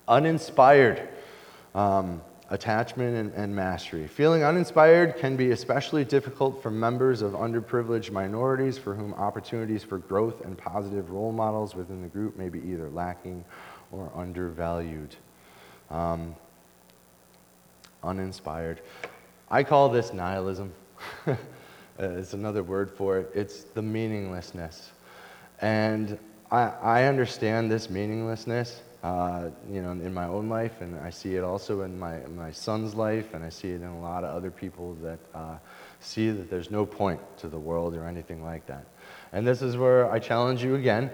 Uninspired 0.07 1.07
um, 1.73 2.21
attachment 2.49 3.15
and, 3.15 3.33
and 3.33 3.55
mastery. 3.55 4.07
Feeling 4.07 4.43
uninspired 4.43 5.17
can 5.17 5.35
be 5.35 5.51
especially 5.51 6.05
difficult 6.05 6.61
for 6.61 6.69
members 6.69 7.21
of 7.21 7.33
underprivileged 7.33 8.11
minorities 8.11 8.77
for 8.77 8.93
whom 8.93 9.13
opportunities 9.15 9.83
for 9.83 9.97
growth 9.97 10.45
and 10.45 10.57
positive 10.57 11.09
role 11.09 11.31
models 11.31 11.75
within 11.75 12.01
the 12.01 12.07
group 12.07 12.37
may 12.37 12.49
be 12.49 12.59
either 12.59 12.89
lacking 12.89 13.43
or 13.91 14.11
undervalued. 14.15 15.15
Um, 15.89 16.35
uninspired. 18.03 18.81
I 19.49 19.63
call 19.63 19.89
this 19.89 20.13
nihilism. 20.13 20.73
it's 22.11 22.33
another 22.33 22.63
word 22.63 22.91
for 22.91 23.19
it. 23.19 23.31
It's 23.33 23.63
the 23.63 23.81
meaninglessness. 23.81 24.91
And 25.61 26.17
I, 26.51 26.69
I 26.81 27.03
understand 27.05 27.71
this 27.71 27.89
meaninglessness, 27.89 28.81
uh, 29.03 29.49
you 29.69 29.81
know, 29.81 29.91
in 29.91 30.13
my 30.13 30.25
own 30.25 30.49
life, 30.49 30.81
and 30.81 30.99
I 30.99 31.09
see 31.09 31.35
it 31.35 31.43
also 31.43 31.81
in 31.81 31.97
my, 31.99 32.19
my 32.35 32.51
son's 32.51 32.95
life, 32.95 33.33
and 33.33 33.43
I 33.43 33.49
see 33.49 33.69
it 33.69 33.81
in 33.81 33.87
a 33.87 33.99
lot 33.99 34.23
of 34.23 34.35
other 34.35 34.51
people 34.51 34.95
that 35.01 35.19
uh, 35.33 35.57
see 35.99 36.31
that 36.31 36.49
there's 36.49 36.71
no 36.71 36.85
point 36.85 37.19
to 37.39 37.47
the 37.47 37.57
world 37.57 37.95
or 37.95 38.05
anything 38.05 38.43
like 38.43 38.65
that. 38.67 38.85
And 39.31 39.45
this 39.47 39.61
is 39.61 39.77
where 39.77 40.11
I 40.11 40.19
challenge 40.19 40.63
you 40.63 40.75
again, 40.75 41.09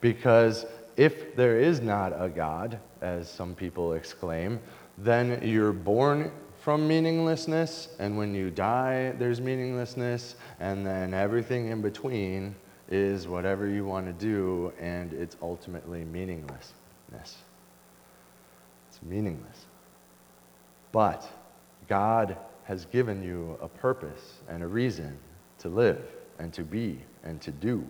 because 0.00 0.66
if 0.96 1.34
there 1.34 1.58
is 1.58 1.80
not 1.80 2.12
a 2.16 2.28
God, 2.28 2.78
as 3.00 3.28
some 3.28 3.54
people 3.54 3.94
exclaim, 3.94 4.60
then 4.96 5.40
you're 5.42 5.72
born 5.72 6.30
from 6.64 6.88
meaninglessness, 6.88 7.88
and 7.98 8.16
when 8.16 8.34
you 8.34 8.50
die, 8.50 9.10
there's 9.18 9.38
meaninglessness, 9.38 10.34
and 10.60 10.86
then 10.86 11.12
everything 11.12 11.68
in 11.68 11.82
between 11.82 12.54
is 12.88 13.28
whatever 13.28 13.68
you 13.68 13.84
want 13.84 14.06
to 14.06 14.14
do, 14.14 14.72
and 14.80 15.12
it's 15.12 15.36
ultimately 15.42 16.04
meaninglessness. 16.06 16.72
It's 17.12 19.02
meaningless. 19.02 19.66
But 20.90 21.28
God 21.86 22.38
has 22.62 22.86
given 22.86 23.22
you 23.22 23.58
a 23.60 23.68
purpose 23.68 24.38
and 24.48 24.62
a 24.62 24.66
reason 24.66 25.18
to 25.58 25.68
live 25.68 26.02
and 26.38 26.50
to 26.54 26.62
be 26.62 26.98
and 27.24 27.42
to 27.42 27.50
do. 27.50 27.86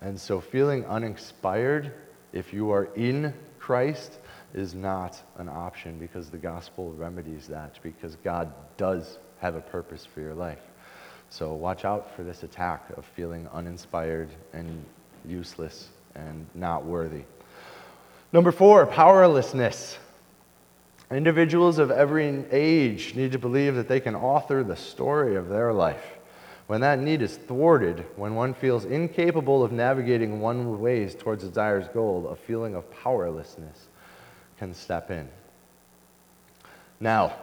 And 0.00 0.16
so 0.16 0.40
feeling 0.40 0.86
uninspired, 0.86 1.92
if 2.32 2.52
you 2.52 2.70
are 2.70 2.84
in 2.94 3.34
Christ, 3.58 4.20
is 4.54 4.74
not 4.74 5.20
an 5.38 5.48
option 5.48 5.98
because 5.98 6.30
the 6.30 6.38
gospel 6.38 6.92
remedies 6.92 7.46
that, 7.48 7.78
because 7.82 8.16
God 8.16 8.52
does 8.76 9.18
have 9.40 9.54
a 9.54 9.60
purpose 9.60 10.04
for 10.04 10.20
your 10.20 10.34
life. 10.34 10.60
So 11.30 11.54
watch 11.54 11.84
out 11.84 12.14
for 12.16 12.24
this 12.24 12.42
attack 12.42 12.90
of 12.96 13.04
feeling 13.04 13.48
uninspired 13.52 14.28
and 14.52 14.84
useless 15.24 15.88
and 16.14 16.46
not 16.54 16.84
worthy. 16.84 17.22
Number 18.32 18.50
four, 18.50 18.86
powerlessness. 18.86 19.98
Individuals 21.10 21.78
of 21.78 21.90
every 21.90 22.44
age 22.50 23.14
need 23.14 23.32
to 23.32 23.38
believe 23.38 23.74
that 23.76 23.88
they 23.88 24.00
can 24.00 24.14
author 24.14 24.62
the 24.62 24.76
story 24.76 25.36
of 25.36 25.48
their 25.48 25.72
life. 25.72 26.18
When 26.66 26.82
that 26.82 27.00
need 27.00 27.22
is 27.22 27.36
thwarted, 27.36 28.04
when 28.14 28.36
one 28.36 28.54
feels 28.54 28.84
incapable 28.84 29.64
of 29.64 29.72
navigating 29.72 30.40
one's 30.40 30.78
ways 30.78 31.16
towards 31.16 31.42
a 31.42 31.48
desired 31.48 31.90
goal, 31.92 32.28
a 32.28 32.36
feeling 32.36 32.76
of 32.76 32.88
powerlessness 32.92 33.88
can 34.60 34.74
step 34.74 35.10
in. 35.10 35.26
Now, 37.00 37.34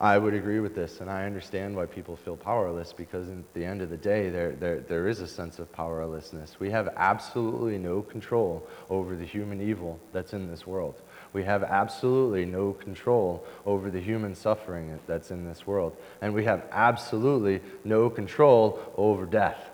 I 0.00 0.18
would 0.18 0.34
agree 0.34 0.58
with 0.58 0.74
this, 0.74 1.00
and 1.00 1.08
I 1.08 1.24
understand 1.24 1.76
why 1.76 1.86
people 1.86 2.16
feel 2.16 2.36
powerless 2.36 2.92
because, 2.92 3.28
at 3.28 3.54
the 3.54 3.64
end 3.64 3.82
of 3.82 3.88
the 3.88 3.96
day, 3.96 4.30
there, 4.30 4.52
there, 4.52 4.80
there 4.80 5.06
is 5.06 5.20
a 5.20 5.28
sense 5.28 5.60
of 5.60 5.70
powerlessness. 5.72 6.58
We 6.58 6.68
have 6.70 6.88
absolutely 6.96 7.78
no 7.78 8.02
control 8.02 8.66
over 8.88 9.14
the 9.14 9.24
human 9.24 9.62
evil 9.62 10.00
that's 10.12 10.32
in 10.32 10.50
this 10.50 10.66
world. 10.66 11.00
We 11.32 11.44
have 11.44 11.62
absolutely 11.62 12.46
no 12.46 12.72
control 12.72 13.46
over 13.64 13.88
the 13.88 14.00
human 14.00 14.34
suffering 14.34 14.98
that's 15.06 15.30
in 15.30 15.44
this 15.44 15.68
world. 15.68 15.96
And 16.20 16.34
we 16.34 16.44
have 16.46 16.64
absolutely 16.72 17.60
no 17.84 18.10
control 18.10 18.80
over 18.96 19.24
death. 19.24 19.70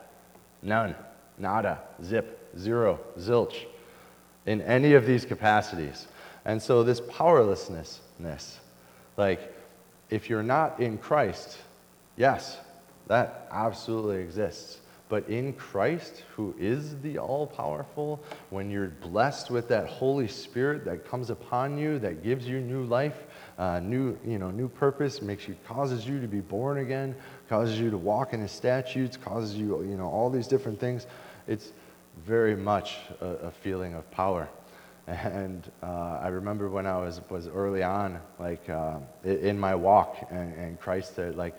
None. 0.60 0.94
Nada. 1.38 1.80
Zip. 2.04 2.54
Zero. 2.58 3.00
Zilch. 3.18 3.64
In 4.44 4.60
any 4.60 4.92
of 4.92 5.06
these 5.06 5.24
capacities. 5.24 6.06
And 6.46 6.62
so, 6.62 6.84
this 6.84 7.00
powerlessness, 7.00 8.00
like, 9.16 9.52
if 10.10 10.30
you're 10.30 10.44
not 10.44 10.78
in 10.78 10.96
Christ, 10.96 11.58
yes, 12.16 12.58
that 13.08 13.48
absolutely 13.50 14.22
exists. 14.22 14.78
But 15.08 15.28
in 15.28 15.52
Christ, 15.54 16.22
who 16.36 16.54
is 16.56 17.00
the 17.00 17.18
all 17.18 17.48
powerful, 17.48 18.22
when 18.50 18.70
you're 18.70 18.88
blessed 18.88 19.50
with 19.50 19.66
that 19.68 19.88
Holy 19.88 20.28
Spirit 20.28 20.84
that 20.84 21.08
comes 21.08 21.30
upon 21.30 21.78
you, 21.78 21.98
that 21.98 22.22
gives 22.22 22.46
you 22.46 22.60
new 22.60 22.84
life, 22.84 23.24
uh, 23.58 23.80
new, 23.80 24.16
you 24.24 24.38
know, 24.38 24.52
new 24.52 24.68
purpose, 24.68 25.20
makes 25.20 25.48
you, 25.48 25.56
causes 25.66 26.06
you 26.06 26.20
to 26.20 26.28
be 26.28 26.40
born 26.40 26.78
again, 26.78 27.14
causes 27.48 27.78
you 27.78 27.90
to 27.90 27.98
walk 27.98 28.32
in 28.34 28.40
His 28.40 28.52
statutes, 28.52 29.16
causes 29.16 29.56
you, 29.56 29.82
you 29.82 29.96
know, 29.96 30.08
all 30.08 30.30
these 30.30 30.46
different 30.46 30.78
things, 30.78 31.08
it's 31.48 31.72
very 32.24 32.54
much 32.54 32.98
a, 33.20 33.26
a 33.26 33.50
feeling 33.50 33.94
of 33.94 34.08
power. 34.12 34.48
And 35.06 35.70
uh, 35.82 36.18
I 36.20 36.28
remember 36.28 36.68
when 36.68 36.86
I 36.86 36.98
was, 36.98 37.20
was 37.30 37.46
early 37.46 37.82
on, 37.82 38.20
like 38.40 38.68
uh, 38.68 38.98
in 39.24 39.58
my 39.58 39.74
walk, 39.74 40.26
and, 40.30 40.52
and 40.54 40.80
Christ 40.80 41.16
had 41.16 41.36
like 41.36 41.54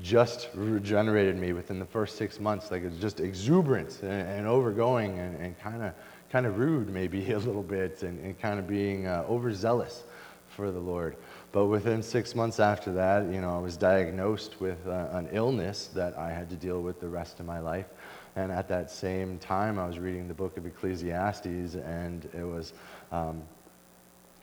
just 0.00 0.48
regenerated 0.54 1.36
me 1.36 1.52
within 1.52 1.78
the 1.78 1.86
first 1.86 2.16
six 2.16 2.40
months. 2.40 2.70
Like 2.70 2.84
it's 2.84 2.98
just 2.98 3.20
exuberant 3.20 4.00
and, 4.02 4.28
and 4.28 4.46
overgoing 4.46 5.18
and 5.18 5.58
kind 5.58 5.82
of 5.82 5.92
kind 6.30 6.46
of 6.46 6.58
rude 6.58 6.88
maybe 6.88 7.30
a 7.32 7.38
little 7.38 7.62
bit 7.62 8.02
and, 8.02 8.18
and 8.24 8.38
kind 8.38 8.58
of 8.58 8.66
being 8.66 9.06
uh, 9.06 9.24
overzealous 9.28 10.04
for 10.48 10.70
the 10.70 10.78
Lord. 10.78 11.16
But 11.52 11.66
within 11.66 12.02
six 12.02 12.34
months 12.34 12.60
after 12.60 12.92
that, 12.94 13.32
you 13.32 13.40
know, 13.40 13.56
I 13.56 13.60
was 13.60 13.76
diagnosed 13.76 14.60
with 14.60 14.86
uh, 14.86 15.08
an 15.12 15.28
illness 15.32 15.86
that 15.94 16.16
I 16.18 16.30
had 16.30 16.50
to 16.50 16.56
deal 16.56 16.80
with 16.80 17.00
the 17.00 17.08
rest 17.08 17.40
of 17.40 17.46
my 17.46 17.60
life. 17.60 17.86
And 18.36 18.52
at 18.52 18.68
that 18.68 18.90
same 18.90 19.38
time, 19.38 19.78
I 19.78 19.86
was 19.86 19.98
reading 19.98 20.28
the 20.28 20.34
book 20.34 20.58
of 20.58 20.66
Ecclesiastes, 20.66 21.74
and 21.74 22.28
it 22.34 22.44
was, 22.44 22.74
um, 23.10 23.42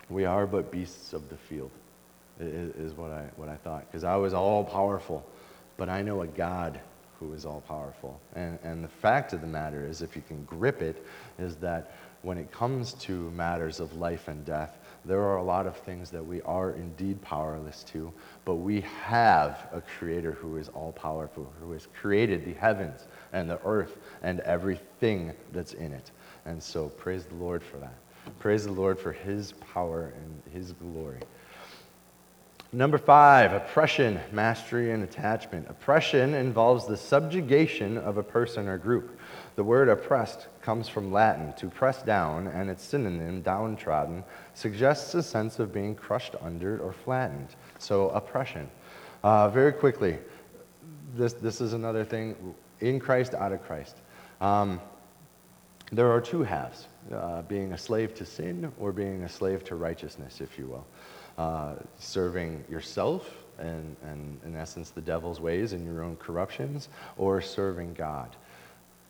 We 0.09 0.25
are 0.25 0.47
but 0.47 0.71
beasts 0.71 1.13
of 1.13 1.29
the 1.29 1.37
field, 1.37 1.69
is, 2.39 2.93
what 2.95 3.11
I, 3.11 3.29
what 3.35 3.49
I 3.49 3.55
thought. 3.55 3.85
Because 3.85 4.03
I 4.03 4.15
was 4.15 4.33
all 4.33 4.63
powerful, 4.63 5.23
but 5.77 5.89
I 5.89 6.01
know 6.01 6.23
a 6.23 6.27
God 6.27 6.79
who 7.19 7.33
is 7.33 7.45
all 7.45 7.61
powerful. 7.61 8.19
And, 8.35 8.57
and 8.63 8.83
the 8.83 8.89
fact 8.89 9.31
of 9.31 9.41
the 9.41 9.47
matter 9.47 9.85
is, 9.85 10.01
if 10.01 10.15
you 10.15 10.23
can 10.27 10.43
grip 10.43 10.81
it, 10.81 11.05
is 11.37 11.55
that 11.57 11.95
when 12.23 12.39
it 12.39 12.51
comes 12.51 12.93
to 12.93 13.29
matters 13.31 13.79
of 13.79 13.93
life 13.95 14.27
and 14.27 14.43
death, 14.43 14.79
there 15.05 15.21
are 15.21 15.37
a 15.37 15.43
lot 15.43 15.67
of 15.67 15.77
things 15.77 16.09
that 16.09 16.25
we 16.25 16.41
are 16.43 16.71
indeed 16.71 17.21
powerless 17.21 17.83
to, 17.83 18.11
but 18.45 18.55
we 18.55 18.81
have 19.03 19.67
a 19.73 19.81
creator 19.81 20.31
who 20.31 20.57
is 20.57 20.69
all 20.69 20.93
powerful, 20.93 21.51
who 21.59 21.73
has 21.73 21.87
created 21.93 22.45
the 22.45 22.53
heavens 22.53 23.05
and 23.33 23.49
the 23.49 23.59
earth 23.65 23.97
and 24.21 24.39
everything 24.41 25.33
that's 25.51 25.73
in 25.73 25.91
it. 25.91 26.11
And 26.45 26.61
so 26.61 26.89
praise 26.89 27.25
the 27.25 27.35
Lord 27.35 27.61
for 27.63 27.77
that. 27.77 27.95
Praise 28.39 28.65
the 28.65 28.71
Lord 28.71 28.99
for 28.99 29.11
his 29.11 29.53
power 29.73 30.13
and 30.15 30.53
his 30.53 30.71
glory. 30.73 31.19
Number 32.75 32.97
five, 32.97 33.53
oppression, 33.53 34.19
mastery, 34.31 34.91
and 34.91 35.03
attachment. 35.03 35.67
Oppression 35.69 36.33
involves 36.33 36.87
the 36.87 36.97
subjugation 36.97 37.99
of 37.99 38.17
a 38.17 38.23
person 38.23 38.67
or 38.67 38.79
group. 38.79 39.19
The 39.55 39.63
word 39.63 39.89
oppressed 39.89 40.47
comes 40.63 40.89
from 40.89 41.11
Latin, 41.11 41.53
to 41.57 41.69
press 41.69 42.01
down, 42.01 42.47
and 42.47 42.71
its 42.71 42.83
synonym, 42.83 43.43
downtrodden, 43.43 44.23
suggests 44.55 45.13
a 45.13 45.21
sense 45.21 45.59
of 45.59 45.71
being 45.71 45.93
crushed 45.93 46.33
under 46.41 46.79
or 46.79 46.93
flattened. 46.93 47.49
So, 47.77 48.09
oppression. 48.09 48.67
Uh, 49.23 49.49
very 49.49 49.71
quickly, 49.71 50.17
this, 51.15 51.33
this 51.33 51.61
is 51.61 51.73
another 51.73 52.03
thing 52.03 52.55
in 52.83 52.99
Christ, 52.99 53.33
out 53.33 53.51
of 53.51 53.63
Christ. 53.63 53.97
Um, 54.41 54.79
there 55.91 56.11
are 56.11 56.21
two 56.21 56.43
halves 56.43 56.87
uh, 57.13 57.43
being 57.43 57.71
a 57.71 57.77
slave 57.77 58.13
to 58.15 58.25
sin 58.25 58.71
or 58.79 58.91
being 58.91 59.23
a 59.23 59.29
slave 59.29 59.63
to 59.65 59.75
righteousness, 59.75 60.41
if 60.41 60.57
you 60.57 60.67
will. 60.67 60.85
Uh, 61.37 61.75
serving 61.97 62.63
yourself 62.69 63.31
and, 63.57 63.95
and, 64.03 64.39
in 64.45 64.55
essence, 64.55 64.89
the 64.89 65.01
devil's 65.01 65.39
ways 65.39 65.73
and 65.73 65.85
your 65.85 66.03
own 66.03 66.15
corruptions, 66.17 66.89
or 67.17 67.41
serving 67.41 67.93
God. 67.93 68.35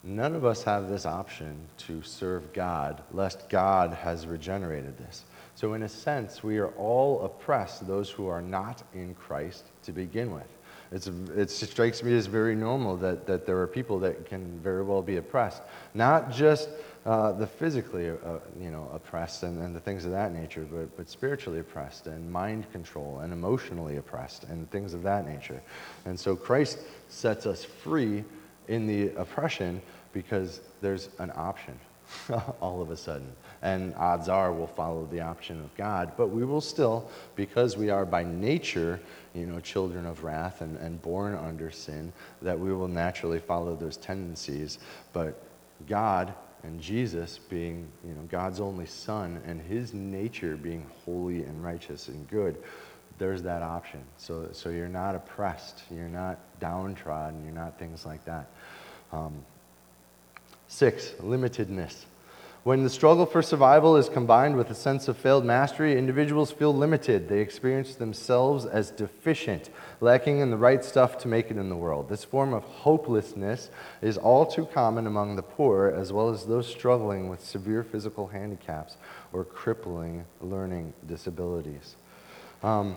None 0.04 0.36
of 0.36 0.44
us 0.44 0.64
have 0.64 0.90
this 0.90 1.06
option 1.06 1.58
to 1.80 2.02
serve 2.02 2.52
God, 2.52 3.02
lest 3.12 3.50
God 3.50 3.94
has 3.94 4.28
regenerated 4.28 4.98
this. 4.98 5.24
So, 5.56 5.74
in 5.74 5.84
a 5.84 5.90
sense, 5.90 6.44
we 6.44 6.58
are 6.58 6.70
all 6.70 7.24
oppressed, 7.24 7.88
those 7.88 8.10
who 8.10 8.28
are 8.28 8.42
not 8.42 8.84
in 8.94 9.16
Christ 9.16 9.64
to 9.84 9.94
begin 9.94 10.34
with. 10.34 10.48
It's, 10.94 11.08
it 11.08 11.50
strikes 11.50 12.04
me 12.04 12.16
as 12.16 12.28
very 12.28 12.56
normal 12.56 12.96
that, 12.98 13.26
that 13.26 13.48
there 13.48 13.60
are 13.60 13.68
people 13.68 14.00
that 14.00 14.28
can 14.28 14.60
very 14.60 14.84
well 14.84 15.02
be 15.02 15.18
oppressed. 15.18 15.64
Not 15.96 16.32
just 16.32 16.70
uh, 17.06 17.32
the 17.32 17.48
physically 17.48 18.10
uh, 18.10 18.14
you 18.60 18.70
know, 18.70 18.90
oppressed 18.94 19.42
and, 19.42 19.60
and 19.60 19.76
the 19.76 19.80
things 19.80 20.06
of 20.06 20.12
that 20.12 20.34
nature, 20.34 20.68
but, 20.72 20.96
but 20.96 21.10
spiritually 21.10 21.60
oppressed 21.60 22.06
and 22.06 22.32
mind 22.32 22.72
control 22.72 23.20
and 23.20 23.34
emotionally 23.34 23.98
oppressed 23.98 24.44
and 24.46 24.70
things 24.70 24.94
of 24.94 25.02
that 25.02 25.28
nature. 25.28 25.62
And 26.06 26.18
so 26.18 26.36
Christ 26.36 26.80
sets 27.10 27.48
us 27.48 27.66
free 27.66 28.24
in 28.68 28.86
the 28.86 29.10
oppression 29.16 29.82
because 30.14 30.62
there's 30.82 31.10
an 31.18 31.32
option 31.36 31.78
all 32.62 32.82
of 32.82 32.92
a 32.92 32.98
sudden. 32.98 33.32
And 33.62 33.94
odds 33.96 34.30
are 34.30 34.52
we'll 34.52 34.68
follow 34.68 35.08
the 35.12 35.22
option 35.22 35.60
of 35.60 35.76
God, 35.76 36.14
but 36.18 36.28
we 36.28 36.44
will 36.46 36.62
still, 36.62 37.10
because 37.36 37.78
we 37.78 37.90
are 37.90 38.06
by 38.06 38.24
nature, 38.24 39.00
you 39.34 39.46
know, 39.46 39.60
children 39.60 40.06
of 40.06 40.24
wrath 40.24 40.62
and, 40.62 40.78
and 40.78 41.02
born 41.02 41.36
under 41.36 41.72
sin, 41.72 42.14
that 42.42 42.60
we 42.60 42.74
will 42.74 42.88
naturally 42.88 43.40
follow 43.40 43.76
those 43.76 43.98
tendencies. 43.98 44.80
But 45.12 45.42
God 45.88 46.34
and 46.64 46.80
Jesus 46.80 47.40
being, 47.50 47.88
you 48.06 48.14
know, 48.14 48.22
God's 48.30 48.60
only 48.60 48.86
son 48.86 49.42
and 49.46 49.62
his 49.62 49.94
nature 49.94 50.56
being 50.56 50.86
holy 51.04 51.44
and 51.44 51.64
righteous 51.64 52.08
and 52.08 52.28
good, 52.30 52.58
there's 53.18 53.44
that 53.44 53.62
option. 53.62 54.02
So, 54.18 54.50
so 54.52 54.70
you're 54.70 54.88
not 54.88 55.16
oppressed, 55.16 55.84
you're 55.92 56.08
not 56.08 56.40
downtrodden, 56.60 57.44
you're 57.44 57.54
not 57.54 57.78
things 57.78 58.06
like 58.06 58.24
that. 58.26 58.48
Um, 59.12 59.44
six, 60.68 61.12
limitedness. 61.22 62.06
When 62.64 62.84
the 62.84 62.90
struggle 62.90 63.26
for 63.26 63.42
survival 63.42 63.98
is 63.98 64.08
combined 64.08 64.56
with 64.56 64.70
a 64.70 64.76
sense 64.76 65.10
of 65.10 65.18
failed 65.18 65.44
mastery, 65.44 65.98
individuals 65.98 66.50
feel 66.50 66.74
limited. 66.74 67.28
They 67.28 67.42
experience 67.42 67.96
themselves 67.96 68.66
as 68.66 68.90
deficient, 68.90 69.70
lacking 70.00 70.40
in 70.40 70.50
the 70.50 70.56
right 70.56 70.82
stuff 70.82 71.18
to 71.20 71.28
make 71.28 71.52
it 71.52 71.58
in 71.58 71.68
the 71.68 71.76
world. 71.76 72.08
This 72.08 72.24
form 72.24 72.54
of 72.54 72.64
hopelessness 72.64 73.70
is 74.02 74.18
all 74.18 74.46
too 74.46 74.66
common 74.68 75.08
among 75.08 75.36
the 75.36 75.44
poor, 75.44 75.94
as 75.94 76.14
well 76.14 76.30
as 76.30 76.46
those 76.46 76.66
struggling 76.66 77.28
with 77.28 77.44
severe 77.44 77.84
physical 77.84 78.28
handicaps 78.28 78.96
or 79.34 79.44
crippling 79.44 80.24
learning 80.40 80.94
disabilities. 81.06 81.98
Um, 82.64 82.96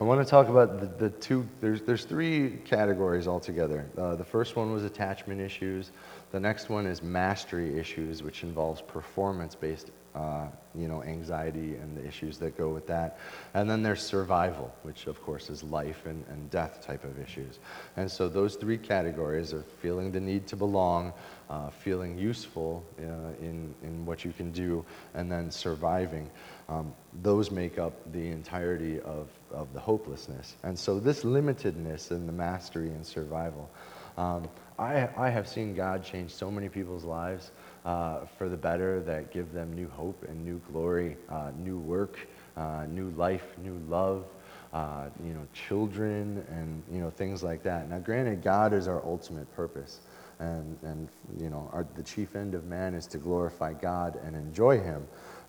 I 0.00 0.04
want 0.04 0.24
to 0.24 0.30
talk 0.30 0.48
about 0.48 0.80
the, 0.80 0.86
the, 0.86 1.10
two, 1.10 1.46
there's, 1.60 1.82
there's 1.82 2.04
three 2.04 2.58
categories 2.64 3.26
altogether. 3.26 3.86
Uh, 3.98 4.14
the 4.14 4.24
first 4.24 4.54
one 4.54 4.72
was 4.72 4.84
attachment 4.84 5.40
issues. 5.40 5.90
The 6.30 6.40
next 6.40 6.68
one 6.68 6.86
is 6.86 7.02
mastery 7.02 7.78
issues, 7.78 8.22
which 8.22 8.42
involves 8.42 8.80
performance 8.82 9.54
based 9.54 9.90
uh, 10.14 10.46
you 10.74 10.88
know, 10.88 11.02
anxiety 11.02 11.76
and 11.76 11.96
the 11.96 12.06
issues 12.06 12.38
that 12.38 12.56
go 12.58 12.68
with 12.68 12.86
that. 12.86 13.18
And 13.54 13.70
then 13.70 13.82
there's 13.82 14.02
survival, 14.02 14.72
which 14.82 15.06
of 15.06 15.22
course 15.22 15.50
is 15.50 15.62
life 15.62 16.06
and, 16.06 16.24
and 16.28 16.50
death 16.50 16.84
type 16.84 17.04
of 17.04 17.18
issues. 17.18 17.58
And 17.96 18.10
so 18.10 18.28
those 18.28 18.56
three 18.56 18.78
categories 18.78 19.52
of 19.52 19.64
feeling 19.64 20.10
the 20.10 20.20
need 20.20 20.46
to 20.48 20.56
belong, 20.56 21.12
uh, 21.48 21.70
feeling 21.70 22.18
useful 22.18 22.84
uh, 22.98 23.02
in, 23.40 23.74
in 23.82 24.04
what 24.04 24.24
you 24.24 24.32
can 24.32 24.50
do, 24.50 24.84
and 25.14 25.30
then 25.30 25.50
surviving, 25.50 26.28
um, 26.68 26.92
those 27.22 27.50
make 27.50 27.78
up 27.78 27.92
the 28.12 28.28
entirety 28.28 29.00
of, 29.00 29.28
of 29.52 29.72
the 29.72 29.80
hopelessness. 29.80 30.56
And 30.62 30.78
so 30.78 30.98
this 30.98 31.22
limitedness 31.22 32.10
in 32.10 32.26
the 32.26 32.32
mastery 32.32 32.88
and 32.88 33.06
survival, 33.06 33.70
um, 34.16 34.48
I, 34.80 35.10
I 35.14 35.28
have 35.28 35.46
seen 35.46 35.74
God 35.74 36.02
change 36.02 36.32
so 36.32 36.50
many 36.50 36.70
people's 36.70 37.04
lives 37.04 37.50
uh, 37.84 38.20
for 38.38 38.48
the 38.48 38.56
better 38.56 39.00
that 39.02 39.30
give 39.30 39.52
them 39.52 39.74
new 39.74 39.88
hope 39.88 40.24
and 40.26 40.42
new 40.42 40.58
glory, 40.72 41.18
uh, 41.28 41.50
new 41.58 41.78
work, 41.78 42.18
uh, 42.56 42.86
new 42.88 43.10
life, 43.10 43.44
new 43.62 43.78
love, 43.90 44.24
uh, 44.72 45.10
you 45.22 45.34
know, 45.34 45.46
children, 45.52 46.42
and 46.48 46.82
you 46.90 47.00
know 47.00 47.10
things 47.10 47.42
like 47.42 47.62
that. 47.64 47.90
Now, 47.90 47.98
granted, 47.98 48.42
God 48.42 48.72
is 48.72 48.88
our 48.88 49.04
ultimate 49.04 49.54
purpose, 49.54 50.00
and 50.38 50.78
and 50.82 51.08
you 51.38 51.50
know, 51.50 51.68
our, 51.74 51.86
the 51.94 52.02
chief 52.02 52.34
end 52.34 52.54
of 52.54 52.64
man 52.64 52.94
is 52.94 53.06
to 53.08 53.18
glorify 53.18 53.74
God 53.74 54.18
and 54.24 54.34
enjoy 54.34 54.80
Him, 54.80 55.06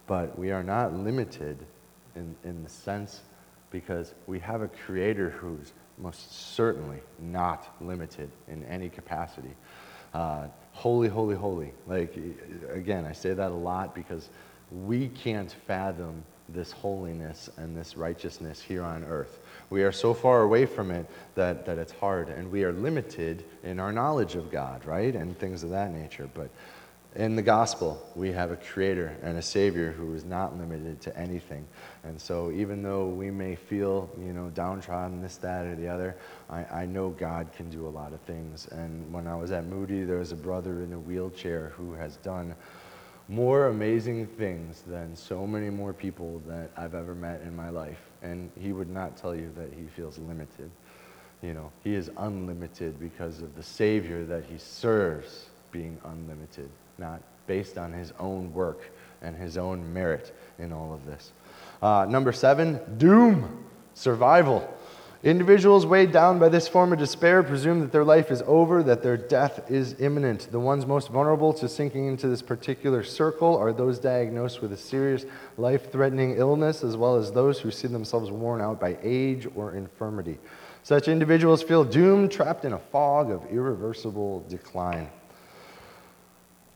but 0.08 0.38
we 0.38 0.52
are 0.52 0.64
not 0.64 0.94
limited 0.94 1.58
in 2.16 2.36
in 2.44 2.64
the 2.64 2.70
sense 2.70 3.22
because 3.70 4.14
we 4.28 4.40
have 4.40 4.62
a 4.62 4.68
Creator 4.68 5.30
who's 5.30 5.72
most 6.02 6.56
certainly 6.56 7.00
not 7.20 7.76
limited 7.80 8.30
in 8.48 8.64
any 8.66 8.90
capacity. 8.90 9.54
Uh, 10.14 10.48
holy, 10.74 11.08
holy, 11.08 11.36
holy. 11.36 11.72
Like, 11.88 12.18
again, 12.72 13.06
I 13.06 13.14
say 13.14 13.34
that 13.34 13.52
a 13.52 13.56
lot 13.56 13.96
because 13.96 14.30
we 14.72 15.10
can't 15.10 15.52
fathom 15.68 16.24
this 16.50 16.72
holiness 16.72 17.50
and 17.58 17.76
this 17.78 17.96
righteousness 17.96 18.62
here 18.62 18.84
on 18.84 19.04
earth. 19.06 19.40
We 19.70 19.84
are 19.84 19.92
so 19.92 20.14
far 20.14 20.42
away 20.42 20.66
from 20.66 20.92
it 20.92 21.06
that, 21.36 21.66
that 21.66 21.78
it's 21.78 21.94
hard, 21.94 22.30
and 22.30 22.52
we 22.52 22.64
are 22.64 22.74
limited 22.74 23.46
in 23.64 23.80
our 23.80 23.92
knowledge 23.92 24.36
of 24.36 24.52
God, 24.52 24.86
right? 24.86 25.16
And 25.16 25.38
things 25.40 25.64
of 25.64 25.70
that 25.70 25.94
nature. 25.94 26.30
But 26.34 26.50
in 27.16 27.36
the 27.36 27.42
gospel, 27.42 28.02
we 28.16 28.32
have 28.32 28.52
a 28.52 28.56
creator 28.56 29.18
and 29.22 29.38
a 29.38 29.42
savior 29.42 29.92
who 29.92 30.14
is 30.14 30.24
not 30.24 30.58
limited 30.58 31.02
to 31.02 31.18
anything. 31.18 31.68
And 32.06 32.20
so, 32.20 32.52
even 32.52 32.82
though 32.82 33.08
we 33.08 33.30
may 33.30 33.56
feel, 33.56 34.10
you 34.18 34.32
know, 34.32 34.50
downtrodden, 34.50 35.22
this, 35.22 35.36
that, 35.38 35.66
or 35.66 35.76
the 35.76 35.90
other, 35.90 36.16
I, 36.50 36.64
I 36.64 36.86
know 36.86 37.10
God 37.10 37.52
can 37.52 37.70
do 37.70 37.86
a 37.86 37.90
lot 37.90 38.14
of 38.14 38.22
things. 38.22 38.68
And 38.68 39.12
when 39.12 39.28
I 39.28 39.36
was 39.36 39.52
at 39.52 39.66
Moody, 39.66 40.04
there 40.06 40.20
was 40.20 40.32
a 40.32 40.38
brother 40.38 40.84
in 40.84 40.94
a 40.94 41.00
wheelchair 41.00 41.74
who 41.76 41.94
has 41.94 42.16
done 42.18 42.56
more 43.28 43.68
amazing 43.68 44.28
things 44.28 44.82
than 44.88 45.14
so 45.14 45.46
many 45.46 45.70
more 45.70 45.92
people 45.92 46.42
that 46.48 46.72
I've 46.78 46.96
ever 46.96 47.14
met 47.14 47.42
in 47.42 47.54
my 47.54 47.70
life. 47.70 48.00
And 48.22 48.50
he 48.58 48.72
would 48.72 48.90
not 48.90 49.18
tell 49.18 49.36
you 49.36 49.52
that 49.58 49.74
he 49.74 49.86
feels 49.96 50.18
limited. 50.18 50.72
You 51.42 51.56
know, 51.56 51.72
he 51.84 51.94
is 51.94 52.10
unlimited 52.18 53.02
because 53.02 53.42
of 53.42 53.54
the 53.56 53.64
Savior 53.64 54.24
that 54.26 54.46
he 54.46 54.58
serves 54.58 55.50
being 55.72 55.98
unlimited 56.06 56.70
not 57.02 57.22
based 57.48 57.78
on 57.78 57.92
his 57.92 58.14
own 58.20 58.54
work 58.54 58.90
and 59.22 59.36
his 59.36 59.58
own 59.58 59.92
merit 59.92 60.34
in 60.58 60.72
all 60.72 60.94
of 60.94 61.06
this. 61.06 61.34
Uh, 61.82 62.06
number 62.08 62.32
seven, 62.32 62.80
doom, 62.98 63.66
survival. 63.94 64.74
Individuals 65.24 65.86
weighed 65.86 66.12
down 66.12 66.40
by 66.40 66.50
this 66.50 66.68
form 66.68 66.92
of 66.94 66.98
despair 66.98 67.44
presume 67.44 67.80
that 67.82 67.92
their 67.92 68.04
life 68.04 68.32
is 68.32 68.42
over, 68.48 68.82
that 68.82 69.04
their 69.04 69.18
death 69.18 69.70
is 69.70 70.00
imminent. 70.00 70.52
The 70.52 70.60
ones 70.60 70.88
most 70.88 71.10
vulnerable 71.10 71.54
to 71.54 71.70
sinking 71.70 72.08
into 72.08 72.28
this 72.28 72.42
particular 72.42 73.04
circle 73.04 73.56
are 73.58 73.72
those 73.72 74.00
diagnosed 74.00 74.62
with 74.62 74.74
a 74.74 74.78
serious 74.78 75.26
life 75.58 75.92
threatening 75.92 76.38
illness, 76.38 76.84
as 76.84 76.98
well 76.98 77.18
as 77.18 77.32
those 77.32 77.60
who 77.60 77.70
see 77.70 77.88
themselves 77.88 78.32
worn 78.32 78.62
out 78.62 78.80
by 78.80 78.98
age 79.04 79.48
or 79.56 79.76
infirmity. 79.76 80.40
Such 80.82 81.08
individuals 81.08 81.62
feel 81.62 81.84
doomed, 81.84 82.32
trapped 82.32 82.66
in 82.66 82.74
a 82.74 82.80
fog 82.80 83.30
of 83.30 83.46
irreversible 83.52 84.44
decline 84.50 85.08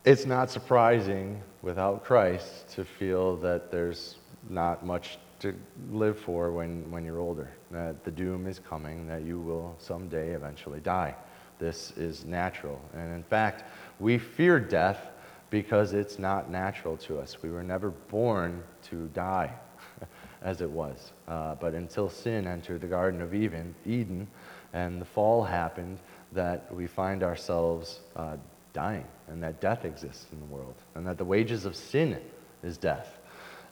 it's 0.06 0.24
not 0.24 0.48
surprising 0.48 1.42
without 1.62 2.04
Christ 2.04 2.68
to 2.70 2.84
feel 2.84 3.36
that 3.38 3.72
there's 3.72 4.18
not 4.48 4.86
much 4.86 5.18
to 5.40 5.52
live 5.90 6.16
for 6.16 6.52
when, 6.52 6.88
when 6.92 7.04
you're 7.04 7.18
older, 7.18 7.50
that 7.72 8.04
the 8.04 8.12
doom 8.12 8.46
is 8.46 8.60
coming, 8.60 9.08
that 9.08 9.24
you 9.24 9.40
will 9.40 9.74
someday 9.78 10.30
eventually 10.30 10.78
die. 10.78 11.12
This 11.58 11.92
is 11.96 12.24
natural. 12.24 12.80
And 12.94 13.14
in 13.16 13.24
fact, 13.24 13.64
we 13.98 14.16
fear 14.16 14.60
death 14.60 15.08
because 15.50 15.92
it's 15.92 16.20
not 16.20 16.50
natural 16.50 16.96
to 16.98 17.18
us. 17.18 17.42
We 17.42 17.50
were 17.50 17.64
never 17.64 17.90
born 17.90 18.62
to 18.84 19.08
die 19.08 19.52
as 20.42 20.60
it 20.60 20.70
was. 20.70 21.12
Uh, 21.26 21.56
but 21.56 21.74
until 21.74 22.08
sin 22.08 22.46
entered 22.46 22.80
the 22.80 22.86
Garden 22.86 23.20
of 23.20 23.34
Eden, 23.34 23.74
Eden 23.84 24.28
and 24.72 25.00
the 25.00 25.04
fall 25.04 25.42
happened, 25.42 25.98
that 26.32 26.72
we 26.72 26.86
find 26.86 27.24
ourselves 27.24 28.00
uh, 28.14 28.36
dying 28.76 29.06
and 29.28 29.42
that 29.42 29.58
death 29.58 29.86
exists 29.86 30.26
in 30.32 30.38
the 30.38 30.44
world 30.44 30.74
and 30.94 31.06
that 31.06 31.16
the 31.16 31.24
wages 31.24 31.64
of 31.64 31.74
sin 31.74 32.20
is 32.62 32.76
death 32.76 33.18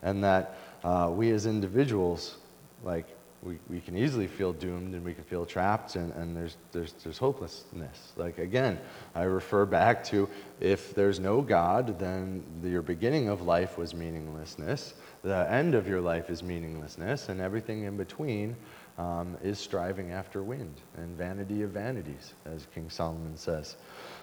and 0.02 0.24
that 0.24 0.56
uh, 0.82 1.10
we 1.12 1.30
as 1.30 1.44
individuals 1.44 2.36
like 2.82 3.06
we, 3.42 3.58
we 3.68 3.80
can 3.80 3.98
easily 3.98 4.26
feel 4.26 4.54
doomed 4.54 4.94
and 4.94 5.04
we 5.04 5.12
can 5.12 5.24
feel 5.24 5.44
trapped 5.44 5.96
and, 5.96 6.10
and 6.14 6.34
there's, 6.34 6.56
there's, 6.72 6.94
there's 7.04 7.18
hopelessness. 7.18 8.12
Like 8.16 8.38
again 8.38 8.78
i 9.14 9.24
refer 9.24 9.66
back 9.66 10.02
to 10.04 10.26
if 10.58 10.94
there's 10.94 11.20
no 11.20 11.42
god 11.42 11.98
then 11.98 12.42
your 12.62 12.80
beginning 12.80 13.28
of 13.28 13.42
life 13.42 13.76
was 13.76 13.92
meaninglessness 13.92 14.94
the 15.22 15.50
end 15.50 15.74
of 15.74 15.86
your 15.86 16.00
life 16.00 16.30
is 16.30 16.42
meaninglessness 16.42 17.28
and 17.28 17.42
everything 17.42 17.82
in 17.82 17.98
between 17.98 18.56
um, 18.96 19.36
is 19.42 19.58
striving 19.58 20.12
after 20.12 20.42
wind 20.42 20.74
and 20.96 21.14
vanity 21.16 21.62
of 21.62 21.70
vanities 21.70 22.32
as 22.46 22.66
king 22.74 22.88
solomon 22.88 23.36
says. 23.36 23.76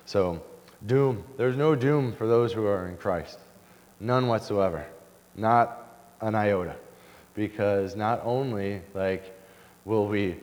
So 0.06 0.42
Doom. 0.86 1.24
There's 1.38 1.58
no 1.58 1.76
doom 1.76 2.14
for 2.14 2.28
those 2.28 2.54
who 2.54 2.66
are 2.66 2.88
in 2.88 2.98
Christ. 2.98 3.38
None 4.00 4.28
whatsoever. 4.28 4.86
Not 5.36 5.88
an 6.22 6.36
iota. 6.36 6.76
Because 7.34 7.96
not 7.96 8.22
only 8.24 8.82
like 8.94 9.38
will 9.86 10.08
we 10.08 10.38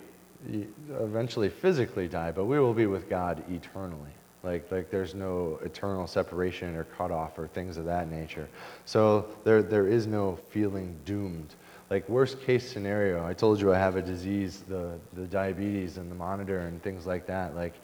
eventually 1.00 1.48
physically 1.48 2.08
die, 2.08 2.30
but 2.30 2.44
we 2.44 2.58
will 2.58 2.74
be 2.74 2.86
with 2.86 3.08
God 3.08 3.42
eternally. 3.50 4.10
Like, 4.42 4.70
like 4.70 4.90
there's 4.90 5.14
no 5.14 5.58
eternal 5.64 6.06
separation 6.06 6.76
or 6.76 6.84
cutoff 6.84 7.38
or 7.38 7.48
things 7.48 7.76
of 7.76 7.84
that 7.86 8.08
nature. 8.08 8.48
So 8.84 9.26
there, 9.44 9.62
there 9.62 9.88
is 9.88 10.06
no 10.06 10.38
feeling 10.50 10.96
doomed. 11.04 11.54
Like 11.90 12.08
worst 12.08 12.40
case 12.42 12.70
scenario, 12.70 13.26
I 13.26 13.32
told 13.32 13.60
you 13.60 13.72
I 13.72 13.78
have 13.78 13.96
a 13.96 14.02
disease, 14.02 14.62
the, 14.68 14.92
the 15.14 15.26
diabetes 15.26 15.96
and 15.96 16.10
the 16.10 16.14
monitor 16.14 16.60
and 16.60 16.82
things 16.82 17.06
like 17.06 17.26
that. 17.26 17.56
Like 17.56 17.74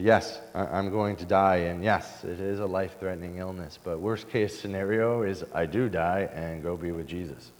yes, 0.00 0.40
I'm 0.54 0.90
going 0.90 1.16
to 1.16 1.24
die, 1.24 1.56
and 1.56 1.82
yes, 1.82 2.24
it 2.24 2.40
is 2.40 2.60
a 2.60 2.66
life 2.66 2.96
threatening 2.98 3.38
illness, 3.38 3.78
but 3.82 4.00
worst 4.00 4.28
case 4.28 4.58
scenario 4.58 5.22
is 5.22 5.44
I 5.54 5.66
do 5.66 5.88
die 5.88 6.28
and 6.32 6.62
go 6.62 6.76
be 6.76 6.92
with 6.92 7.06
Jesus. 7.06 7.52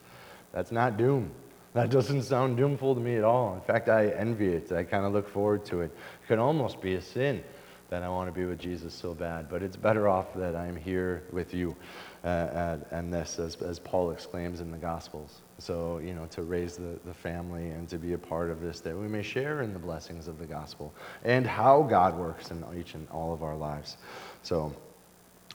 That's 0.52 0.72
not 0.72 0.96
doom. 0.96 1.30
That 1.74 1.90
doesn't 1.90 2.22
sound 2.22 2.58
doomful 2.58 2.94
to 2.94 3.00
me 3.00 3.16
at 3.16 3.24
all. 3.24 3.54
In 3.54 3.60
fact, 3.60 3.88
I 3.88 4.08
envy 4.08 4.48
it. 4.48 4.72
I 4.72 4.82
kind 4.84 5.04
of 5.04 5.12
look 5.12 5.28
forward 5.28 5.64
to 5.66 5.82
it. 5.82 5.86
It 5.86 6.26
could 6.26 6.38
almost 6.38 6.80
be 6.80 6.94
a 6.94 7.02
sin 7.02 7.44
that 7.90 8.02
I 8.02 8.08
want 8.08 8.28
to 8.28 8.32
be 8.32 8.46
with 8.46 8.58
Jesus 8.58 8.94
so 8.94 9.14
bad, 9.14 9.48
but 9.48 9.62
it's 9.62 9.76
better 9.76 10.08
off 10.08 10.34
that 10.34 10.56
I'm 10.56 10.74
here 10.76 11.22
with 11.32 11.54
you 11.54 11.76
uh, 12.26 12.78
and 12.90 13.12
this, 13.12 13.38
as, 13.38 13.56
as 13.62 13.78
Paul 13.78 14.10
exclaims 14.10 14.60
in 14.60 14.70
the 14.70 14.78
Gospels. 14.78 15.42
So, 15.58 15.98
you 15.98 16.12
know, 16.12 16.26
to 16.32 16.42
raise 16.42 16.76
the, 16.76 16.98
the 17.04 17.14
family 17.14 17.70
and 17.70 17.88
to 17.88 17.98
be 17.98 18.12
a 18.12 18.18
part 18.18 18.50
of 18.50 18.60
this, 18.60 18.80
that 18.80 18.96
we 18.96 19.06
may 19.08 19.22
share 19.22 19.62
in 19.62 19.72
the 19.72 19.78
blessings 19.78 20.28
of 20.28 20.38
the 20.38 20.44
gospel 20.44 20.92
and 21.24 21.46
how 21.46 21.82
God 21.82 22.18
works 22.18 22.50
in 22.50 22.62
each 22.78 22.94
and 22.94 23.08
all 23.10 23.32
of 23.32 23.42
our 23.42 23.56
lives. 23.56 23.96
So, 24.42 24.74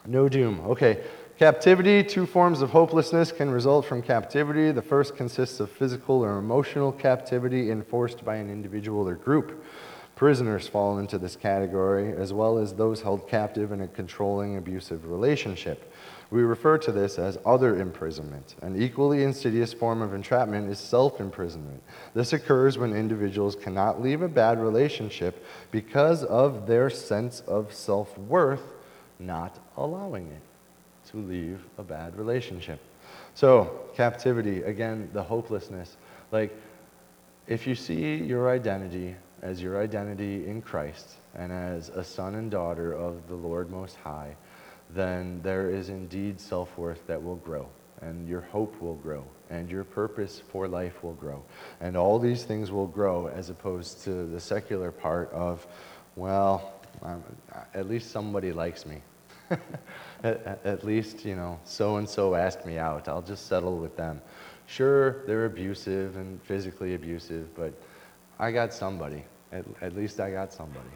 no 0.07 0.27
doom. 0.27 0.61
Okay, 0.61 1.03
captivity, 1.37 2.03
two 2.03 2.25
forms 2.25 2.61
of 2.61 2.71
hopelessness 2.71 3.31
can 3.31 3.51
result 3.51 3.85
from 3.85 4.01
captivity. 4.01 4.71
The 4.71 4.81
first 4.81 5.15
consists 5.15 5.59
of 5.59 5.69
physical 5.69 6.23
or 6.23 6.39
emotional 6.39 6.91
captivity 6.91 7.69
enforced 7.69 8.25
by 8.25 8.37
an 8.37 8.49
individual 8.49 9.07
or 9.07 9.15
group. 9.15 9.63
Prisoners 10.15 10.67
fall 10.67 10.99
into 10.99 11.17
this 11.17 11.35
category, 11.35 12.13
as 12.13 12.31
well 12.31 12.57
as 12.57 12.73
those 12.73 13.01
held 13.01 13.27
captive 13.27 13.71
in 13.71 13.81
a 13.81 13.87
controlling, 13.87 14.57
abusive 14.57 15.05
relationship. 15.05 15.90
We 16.31 16.43
refer 16.43 16.77
to 16.79 16.93
this 16.93 17.19
as 17.19 17.37
other 17.45 17.77
imprisonment. 17.79 18.55
An 18.61 18.81
equally 18.81 19.23
insidious 19.23 19.73
form 19.73 20.01
of 20.01 20.13
entrapment 20.13 20.69
is 20.69 20.79
self 20.79 21.19
imprisonment. 21.19 21.83
This 22.13 22.31
occurs 22.31 22.77
when 22.77 22.95
individuals 22.95 23.55
cannot 23.55 24.01
leave 24.01 24.21
a 24.21 24.29
bad 24.29 24.59
relationship 24.59 25.45
because 25.71 26.23
of 26.23 26.67
their 26.67 26.89
sense 26.89 27.41
of 27.41 27.73
self 27.73 28.17
worth 28.17 28.63
not 29.19 29.59
allowing 29.77 30.27
it 30.27 30.41
to 31.11 31.17
leave 31.17 31.59
a 31.77 31.83
bad 31.83 32.15
relationship. 32.15 32.79
So, 33.33 33.81
captivity, 33.95 34.63
again, 34.63 35.09
the 35.13 35.23
hopelessness. 35.23 35.97
Like, 36.31 36.55
if 37.47 37.67
you 37.67 37.75
see 37.75 38.15
your 38.15 38.49
identity 38.49 39.15
as 39.41 39.61
your 39.61 39.81
identity 39.81 40.47
in 40.47 40.61
Christ 40.61 41.15
and 41.35 41.51
as 41.51 41.89
a 41.89 42.03
son 42.03 42.35
and 42.35 42.49
daughter 42.49 42.93
of 42.93 43.27
the 43.27 43.35
Lord 43.35 43.69
Most 43.69 43.97
High, 43.97 44.35
then 44.93 45.41
there 45.43 45.69
is 45.69 45.89
indeed 45.89 46.39
self 46.39 46.77
worth 46.77 47.05
that 47.07 47.21
will 47.21 47.37
grow. 47.37 47.69
and 48.01 48.27
your 48.27 48.41
hope 48.41 48.81
will 48.81 48.95
grow, 48.95 49.23
and 49.49 49.69
your 49.69 49.83
purpose 49.83 50.41
for 50.51 50.67
life 50.67 51.03
will 51.03 51.13
grow. 51.13 51.43
And 51.79 51.95
all 51.95 52.17
these 52.17 52.43
things 52.43 52.71
will 52.71 52.87
grow 52.87 53.27
as 53.27 53.49
opposed 53.49 54.03
to 54.05 54.25
the 54.25 54.39
secular 54.39 54.91
part 54.91 55.31
of, 55.31 55.65
well, 56.15 56.73
um, 57.03 57.23
at 57.73 57.87
least 57.87 58.11
somebody 58.11 58.51
likes 58.51 58.85
me. 58.85 59.01
at, 60.23 60.59
at 60.65 60.83
least, 60.83 61.25
you 61.25 61.35
know, 61.35 61.59
so 61.63 61.97
and 61.97 62.09
so 62.09 62.35
asked 62.35 62.65
me 62.65 62.77
out. 62.77 63.07
I'll 63.07 63.21
just 63.21 63.47
settle 63.47 63.77
with 63.77 63.95
them. 63.95 64.21
Sure, 64.65 65.25
they're 65.27 65.45
abusive 65.45 66.15
and 66.15 66.41
physically 66.41 66.95
abusive, 66.95 67.53
but 67.55 67.73
I 68.39 68.51
got 68.51 68.73
somebody. 68.73 69.23
At, 69.51 69.65
at 69.81 69.95
least 69.95 70.19
I 70.19 70.31
got 70.31 70.53
somebody. 70.53 70.89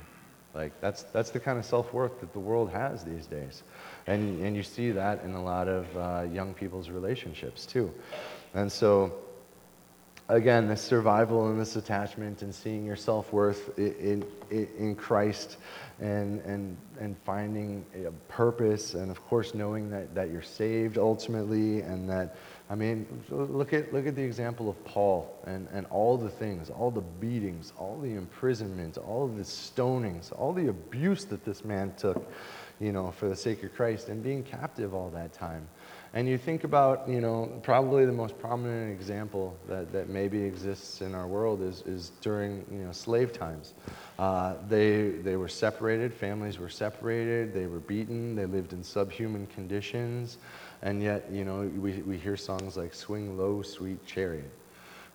Like, 0.56 0.80
that's, 0.80 1.04
that's 1.04 1.32
the 1.32 1.40
kind 1.40 1.60
of 1.60 1.66
self 1.66 1.94
worth 1.94 2.22
that 2.22 2.32
the 2.32 2.40
world 2.40 2.72
has 2.72 3.04
these 3.04 3.28
days. 3.28 3.64
And, 4.08 4.42
and 4.42 4.56
you 4.56 4.64
see 4.64 4.92
that 4.92 5.24
in 5.24 5.34
a 5.34 5.44
lot 5.44 5.68
of 5.68 5.98
uh, 5.98 6.28
young 6.32 6.54
people's 6.54 6.90
relationships, 6.90 7.66
too. 7.66 7.94
And 8.54 8.72
so, 8.72 9.14
again, 10.30 10.70
this 10.70 10.82
survival 10.82 11.50
and 11.50 11.60
this 11.60 11.76
attachment 11.76 12.42
and 12.42 12.56
seeing 12.56 12.86
your 12.86 12.96
self 12.96 13.34
worth 13.34 13.78
in, 13.78 14.26
in, 14.50 14.68
in 14.78 14.96
Christ 14.96 15.58
and, 16.00 16.40
and, 16.42 16.78
and 17.00 17.18
finding 17.26 17.86
a 18.06 18.12
purpose, 18.32 18.94
and 18.94 19.12
of 19.12 19.22
course, 19.28 19.54
knowing 19.54 19.90
that, 19.90 20.16
that 20.16 20.30
you're 20.32 20.42
saved 20.42 20.98
ultimately, 20.98 21.82
and 21.82 22.10
that, 22.10 22.38
I 22.68 22.74
mean, 22.74 23.06
look 23.30 23.74
at, 23.74 23.94
look 23.94 24.08
at 24.08 24.16
the 24.16 24.24
example 24.24 24.70
of 24.70 24.84
Paul 24.86 25.32
and, 25.46 25.68
and 25.72 25.86
all 25.88 26.18
the 26.18 26.30
things, 26.30 26.72
all 26.72 26.90
the 26.90 27.02
beatings, 27.02 27.72
all 27.78 28.00
the 28.00 28.16
imprisonment, 28.16 28.98
all 28.98 29.28
the 29.28 29.44
stonings, 29.44 30.32
all 30.32 30.52
the 30.52 30.70
abuse 30.70 31.26
that 31.26 31.46
this 31.46 31.64
man 31.64 31.94
took, 31.96 32.32
you 32.80 32.92
know, 32.92 33.12
for 33.12 33.30
the 33.30 33.36
sake 33.36 33.64
of 33.64 33.76
Christ, 33.76 34.10
and 34.10 34.24
being 34.24 34.42
captive 34.42 34.96
all 34.96 35.12
that 35.12 35.32
time. 35.32 35.68
And 36.16 36.30
you 36.30 36.38
think 36.38 36.64
about, 36.64 37.10
you 37.10 37.20
know, 37.20 37.52
probably 37.62 38.06
the 38.06 38.14
most 38.14 38.40
prominent 38.40 38.90
example 38.90 39.54
that, 39.68 39.92
that 39.92 40.08
maybe 40.08 40.42
exists 40.42 41.02
in 41.02 41.14
our 41.14 41.28
world 41.28 41.62
is, 41.62 41.82
is 41.86 42.14
during, 42.22 42.66
you 42.72 42.86
know, 42.86 42.94
slave 42.94 43.34
times. 43.34 43.74
Uh, 44.18 44.54
they, 44.70 45.10
they 45.10 45.36
were 45.36 45.50
separated, 45.50 46.14
families 46.14 46.58
were 46.58 46.70
separated, 46.70 47.54
they 47.54 47.66
were 47.66 47.82
beaten, 47.82 48.34
they 48.34 48.46
lived 48.46 48.72
in 48.72 48.82
subhuman 48.82 49.46
conditions, 49.48 50.38
and 50.84 51.04
yet, 51.04 51.30
you 51.30 51.44
know, 51.44 51.70
we, 51.76 52.02
we 52.04 52.18
hear 52.18 52.38
songs 52.38 52.78
like 52.78 52.94
Swing 52.94 53.38
Low, 53.38 53.62
Sweet 53.62 54.06
Chariot, 54.06 54.52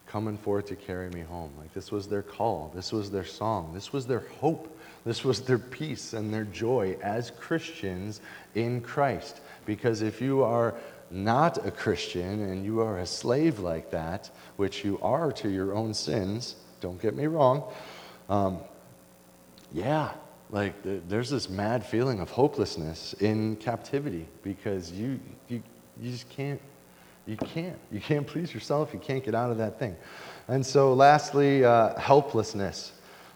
coming 0.07 0.37
forth 0.37 0.67
to 0.67 0.77
carry 0.77 1.09
me 1.09 1.23
home. 1.23 1.51
Like 1.59 1.73
this 1.73 1.91
was 1.91 2.09
their 2.09 2.23
call, 2.23 2.71
this 2.75 2.93
was 2.93 3.11
their 3.11 3.25
song, 3.25 3.73
this 3.73 3.91
was 3.91 4.07
their 4.07 4.25
hope, 4.39 4.79
this 5.05 5.25
was 5.25 5.41
their 5.43 5.59
peace 5.59 6.13
and 6.13 6.33
their 6.33 6.45
joy 6.45 6.97
as 7.03 7.31
Christians 7.31 8.21
in 8.55 8.81
Christ. 8.81 9.41
Because 9.65 10.03
if 10.03 10.21
you 10.21 10.43
are 10.43 10.75
not 11.11 11.67
a 11.67 11.71
Christian 11.71 12.43
and 12.51 12.65
you 12.65 12.81
are 12.81 12.99
a 12.99 13.07
slave 13.07 13.59
like 13.59 13.91
that, 13.91 14.31
which 14.57 14.85
you 14.85 14.99
are 15.03 15.33
to 15.33 15.49
your 15.49 15.75
own 15.75 15.95
sins, 15.95 16.57
don't 16.81 17.01
get 17.01 17.15
me 17.15 17.27
wrong, 17.27 17.65
um, 18.29 18.59
yeah, 19.73 20.13
like 20.51 20.75
there's 21.09 21.31
this 21.31 21.49
mad 21.49 21.85
feeling 21.85 22.21
of 22.21 22.31
hopelessness 22.31 23.15
in 23.15 23.57
captivity 23.57 24.27
because 24.43 24.91
you, 24.93 25.21
you, 25.49 25.63
you 26.01 26.11
just 26.11 26.29
can't, 26.29 26.61
you 27.27 27.37
can't. 27.37 27.79
You 27.93 28.01
can't 28.01 28.27
please 28.27 28.53
yourself. 28.53 28.93
You 28.93 28.99
can't 28.99 29.25
get 29.25 29.35
out 29.35 29.51
of 29.51 29.59
that 29.59 29.79
thing. 29.79 29.97
And 30.49 30.65
so, 30.65 30.95
lastly, 30.95 31.65
uh, 31.65 31.97
helplessness. 31.99 32.93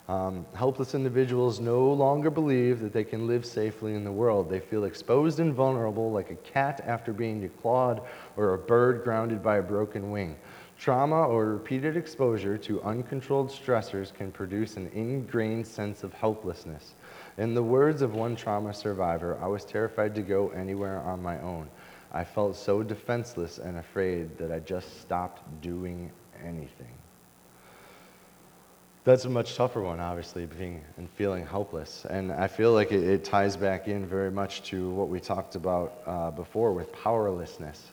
Um, 0.07 0.45
helpless 0.55 0.95
individuals 0.95 1.61
no 1.61 1.91
longer 1.91 2.29
believe 2.29 2.81
that 2.81 2.93
they 2.93 3.05
can 3.05 3.27
live 3.27 3.47
safely 3.47 3.95
in 3.95 4.05
the 4.05 4.13
world. 4.13 4.51
They 4.51 4.61
feel 4.61 4.85
exposed 4.85 5.41
and 5.41 5.55
vulnerable 5.55 6.13
like 6.13 6.31
a 6.31 6.35
cat 6.35 6.83
after 6.87 7.15
being 7.15 7.41
declawed 7.41 8.05
or 8.37 8.53
a 8.53 8.59
bird 8.59 9.03
grounded 9.03 9.43
by 9.43 9.57
a 9.57 9.63
broken 9.63 10.11
wing. 10.11 10.37
Trauma 10.77 11.23
or 11.23 11.47
repeated 11.47 11.97
exposure 11.97 12.59
to 12.59 12.83
uncontrolled 12.83 13.49
stressors 13.49 14.13
can 14.13 14.31
produce 14.31 14.77
an 14.77 14.89
ingrained 14.89 15.67
sense 15.67 16.05
of 16.05 16.13
helplessness. 16.13 16.97
In 17.39 17.55
the 17.55 17.63
words 17.63 18.03
of 18.03 18.15
one 18.15 18.37
trauma 18.37 18.75
survivor, 18.75 19.39
I 19.41 19.47
was 19.47 19.65
terrified 19.65 20.15
to 20.17 20.23
go 20.23 20.51
anywhere 20.51 21.01
on 21.01 21.23
my 21.23 21.41
own. 21.41 21.71
I 22.13 22.25
felt 22.25 22.57
so 22.57 22.83
defenseless 22.83 23.57
and 23.59 23.79
afraid 23.79 24.37
that 24.37 24.53
I 24.53 24.59
just 24.59 25.01
stopped 25.01 25.43
doing 25.63 26.11
anything 26.45 26.94
that's 29.05 29.27
a 29.27 29.31
much 29.31 29.55
tougher 29.55 29.83
one, 29.83 30.01
obviously, 30.01 30.47
being 30.47 30.83
and 30.97 31.09
feeling 31.11 31.47
helpless. 31.47 32.07
And 32.09 32.33
I 32.33 32.49
feel 32.49 32.73
like 32.73 32.91
it, 32.91 33.05
it 33.05 33.25
ties 33.25 33.57
back 33.57 33.87
in 33.87 34.07
very 34.07 34.31
much 34.31 34.63
to 34.71 34.91
what 34.91 35.09
we 35.09 35.21
talked 35.21 35.55
about 35.55 36.03
uh, 36.07 36.31
before 36.31 36.73
with 36.73 36.91
powerlessness. 36.93 37.91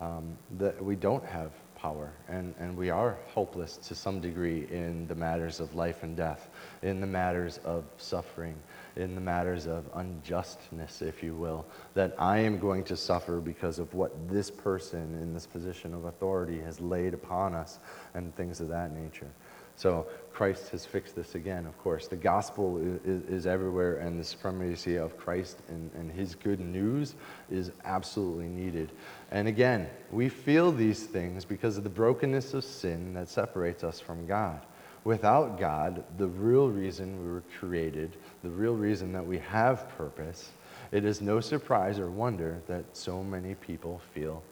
Um, 0.00 0.36
that 0.58 0.84
we 0.84 0.96
don't 0.96 1.24
have 1.24 1.52
power, 1.76 2.12
and, 2.28 2.54
and 2.58 2.76
we 2.76 2.90
are 2.90 3.16
hopeless 3.28 3.76
to 3.76 3.94
some 3.94 4.20
degree 4.20 4.66
in 4.70 5.06
the 5.06 5.14
matters 5.14 5.60
of 5.60 5.74
life 5.74 6.02
and 6.02 6.16
death, 6.16 6.48
in 6.82 7.00
the 7.00 7.06
matters 7.06 7.60
of 7.64 7.84
suffering, 7.96 8.56
in 8.96 9.14
the 9.14 9.20
matters 9.20 9.66
of 9.66 9.84
unjustness, 9.94 11.00
if 11.00 11.22
you 11.22 11.34
will, 11.34 11.64
that 11.94 12.14
I 12.18 12.38
am 12.38 12.58
going 12.58 12.84
to 12.84 12.96
suffer 12.96 13.38
because 13.38 13.78
of 13.78 13.94
what 13.94 14.12
this 14.28 14.50
person 14.50 15.18
in 15.22 15.32
this 15.32 15.46
position 15.46 15.94
of 15.94 16.06
authority 16.06 16.60
has 16.60 16.80
laid 16.80 17.14
upon 17.14 17.54
us, 17.54 17.78
and 18.14 18.34
things 18.34 18.60
of 18.60 18.68
that 18.68 18.92
nature. 18.92 19.30
So 19.76 20.06
Christ 20.34 20.70
has 20.70 20.84
fixed 20.84 21.14
this 21.14 21.36
again, 21.36 21.64
of 21.64 21.78
course. 21.78 22.08
The 22.08 22.16
gospel 22.16 22.78
is, 23.04 23.22
is 23.28 23.46
everywhere, 23.46 23.98
and 23.98 24.18
the 24.18 24.24
supremacy 24.24 24.96
of 24.96 25.16
Christ 25.16 25.58
and, 25.68 25.92
and 25.94 26.10
his 26.10 26.34
good 26.34 26.58
news 26.58 27.14
is 27.52 27.70
absolutely 27.84 28.48
needed. 28.48 28.90
And 29.30 29.46
again, 29.46 29.88
we 30.10 30.28
feel 30.28 30.72
these 30.72 31.04
things 31.04 31.44
because 31.44 31.78
of 31.78 31.84
the 31.84 31.90
brokenness 31.90 32.52
of 32.52 32.64
sin 32.64 33.14
that 33.14 33.28
separates 33.28 33.84
us 33.84 34.00
from 34.00 34.26
God. 34.26 34.60
Without 35.04 35.56
God, 35.60 36.02
the 36.18 36.26
real 36.26 36.68
reason 36.68 37.24
we 37.24 37.30
were 37.30 37.44
created, 37.60 38.16
the 38.42 38.50
real 38.50 38.74
reason 38.74 39.12
that 39.12 39.24
we 39.24 39.38
have 39.38 39.88
purpose, 39.90 40.50
it 40.90 41.04
is 41.04 41.20
no 41.20 41.38
surprise 41.40 42.00
or 42.00 42.10
wonder 42.10 42.60
that 42.66 42.84
so 42.92 43.22
many 43.22 43.54
people 43.54 44.00
feel 44.12 44.42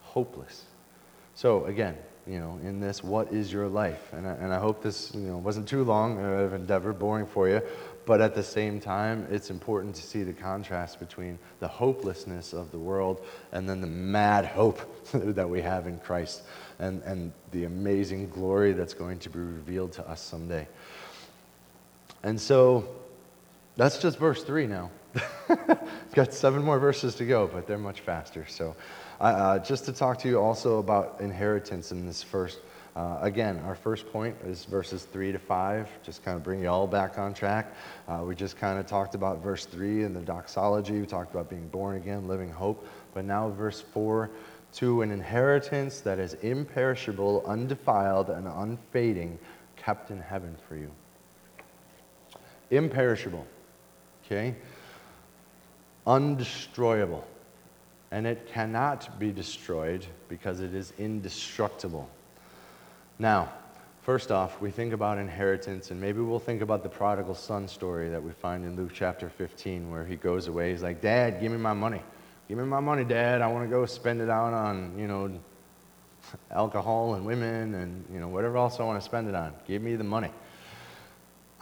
hopeless. 0.00 0.64
So, 1.34 1.66
again, 1.66 1.96
you 2.30 2.38
know, 2.38 2.60
in 2.62 2.78
this, 2.78 3.02
what 3.02 3.32
is 3.32 3.52
your 3.52 3.66
life? 3.66 4.12
And 4.12 4.24
I, 4.24 4.30
and 4.34 4.54
I 4.54 4.58
hope 4.60 4.84
this, 4.84 5.12
you 5.12 5.20
know, 5.20 5.38
wasn't 5.38 5.66
too 5.66 5.82
long 5.82 6.24
of 6.24 6.52
endeavor, 6.52 6.92
boring 6.92 7.26
for 7.26 7.48
you, 7.48 7.60
but 8.06 8.20
at 8.20 8.36
the 8.36 8.42
same 8.42 8.80
time, 8.80 9.26
it's 9.32 9.50
important 9.50 9.96
to 9.96 10.02
see 10.02 10.22
the 10.22 10.32
contrast 10.32 11.00
between 11.00 11.40
the 11.58 11.66
hopelessness 11.66 12.52
of 12.52 12.70
the 12.70 12.78
world 12.78 13.24
and 13.50 13.68
then 13.68 13.80
the 13.80 13.88
mad 13.88 14.44
hope 14.44 14.80
that 15.12 15.50
we 15.50 15.60
have 15.60 15.88
in 15.88 15.98
Christ 15.98 16.42
and, 16.78 17.02
and 17.02 17.32
the 17.50 17.64
amazing 17.64 18.30
glory 18.30 18.74
that's 18.74 18.94
going 18.94 19.18
to 19.20 19.30
be 19.30 19.40
revealed 19.40 19.92
to 19.94 20.08
us 20.08 20.20
someday. 20.20 20.68
And 22.22 22.40
so 22.40 22.88
that's 23.76 23.98
just 23.98 24.18
verse 24.18 24.44
3 24.44 24.68
now. 24.68 24.92
Got 26.14 26.32
seven 26.32 26.62
more 26.62 26.78
verses 26.78 27.16
to 27.16 27.24
go, 27.24 27.48
but 27.48 27.66
they're 27.66 27.76
much 27.76 28.00
faster. 28.00 28.46
So 28.46 28.76
uh, 29.20 29.58
just 29.58 29.84
to 29.84 29.92
talk 29.92 30.18
to 30.18 30.28
you 30.28 30.40
also 30.40 30.78
about 30.78 31.16
inheritance 31.20 31.92
in 31.92 32.06
this 32.06 32.22
first. 32.22 32.60
Uh, 32.96 33.18
again, 33.20 33.58
our 33.66 33.74
first 33.74 34.10
point 34.10 34.34
is 34.44 34.64
verses 34.64 35.04
3 35.04 35.30
to 35.32 35.38
5, 35.38 35.88
just 36.02 36.24
kind 36.24 36.36
of 36.36 36.42
bring 36.42 36.60
you 36.60 36.68
all 36.68 36.86
back 36.86 37.18
on 37.18 37.32
track. 37.32 37.72
Uh, 38.08 38.22
we 38.26 38.34
just 38.34 38.56
kind 38.56 38.78
of 38.78 38.86
talked 38.86 39.14
about 39.14 39.42
verse 39.42 39.64
3 39.66 40.04
and 40.04 40.16
the 40.16 40.20
doxology. 40.20 40.98
We 40.98 41.06
talked 41.06 41.32
about 41.32 41.48
being 41.48 41.68
born 41.68 41.96
again, 41.96 42.26
living 42.26 42.50
hope. 42.50 42.86
But 43.14 43.24
now, 43.24 43.50
verse 43.50 43.80
4 43.80 44.30
to 44.74 45.02
an 45.02 45.10
inheritance 45.10 46.00
that 46.00 46.18
is 46.18 46.34
imperishable, 46.34 47.44
undefiled, 47.46 48.30
and 48.30 48.46
unfading, 48.46 49.38
kept 49.76 50.10
in 50.10 50.20
heaven 50.20 50.56
for 50.68 50.76
you. 50.76 50.90
Imperishable, 52.70 53.46
okay? 54.24 54.54
Undestroyable 56.06 57.24
and 58.10 58.26
it 58.26 58.46
cannot 58.46 59.18
be 59.18 59.30
destroyed 59.30 60.04
because 60.28 60.60
it 60.60 60.74
is 60.74 60.92
indestructible. 60.98 62.08
Now, 63.18 63.52
first 64.02 64.32
off, 64.32 64.60
we 64.60 64.70
think 64.70 64.92
about 64.92 65.18
inheritance, 65.18 65.90
and 65.90 66.00
maybe 66.00 66.20
we'll 66.20 66.38
think 66.38 66.62
about 66.62 66.82
the 66.82 66.88
prodigal 66.88 67.34
son 67.34 67.68
story 67.68 68.08
that 68.08 68.22
we 68.22 68.32
find 68.32 68.64
in 68.64 68.76
Luke 68.76 68.90
chapter 68.92 69.28
15, 69.28 69.90
where 69.90 70.04
he 70.04 70.16
goes 70.16 70.48
away. 70.48 70.70
He's 70.72 70.82
like, 70.82 71.00
Dad, 71.00 71.40
give 71.40 71.52
me 71.52 71.58
my 71.58 71.74
money. 71.74 72.02
Give 72.48 72.58
me 72.58 72.64
my 72.64 72.80
money, 72.80 73.04
Dad. 73.04 73.42
I 73.42 73.46
want 73.46 73.64
to 73.64 73.70
go 73.70 73.86
spend 73.86 74.20
it 74.20 74.28
out 74.28 74.52
on, 74.52 74.98
you 74.98 75.06
know, 75.06 75.30
alcohol 76.50 77.14
and 77.14 77.24
women 77.24 77.74
and, 77.74 78.04
you 78.12 78.18
know, 78.18 78.28
whatever 78.28 78.56
else 78.56 78.80
I 78.80 78.84
want 78.84 79.00
to 79.00 79.04
spend 79.04 79.28
it 79.28 79.34
on. 79.34 79.54
Give 79.66 79.80
me 79.80 79.94
the 79.96 80.04
money. 80.04 80.30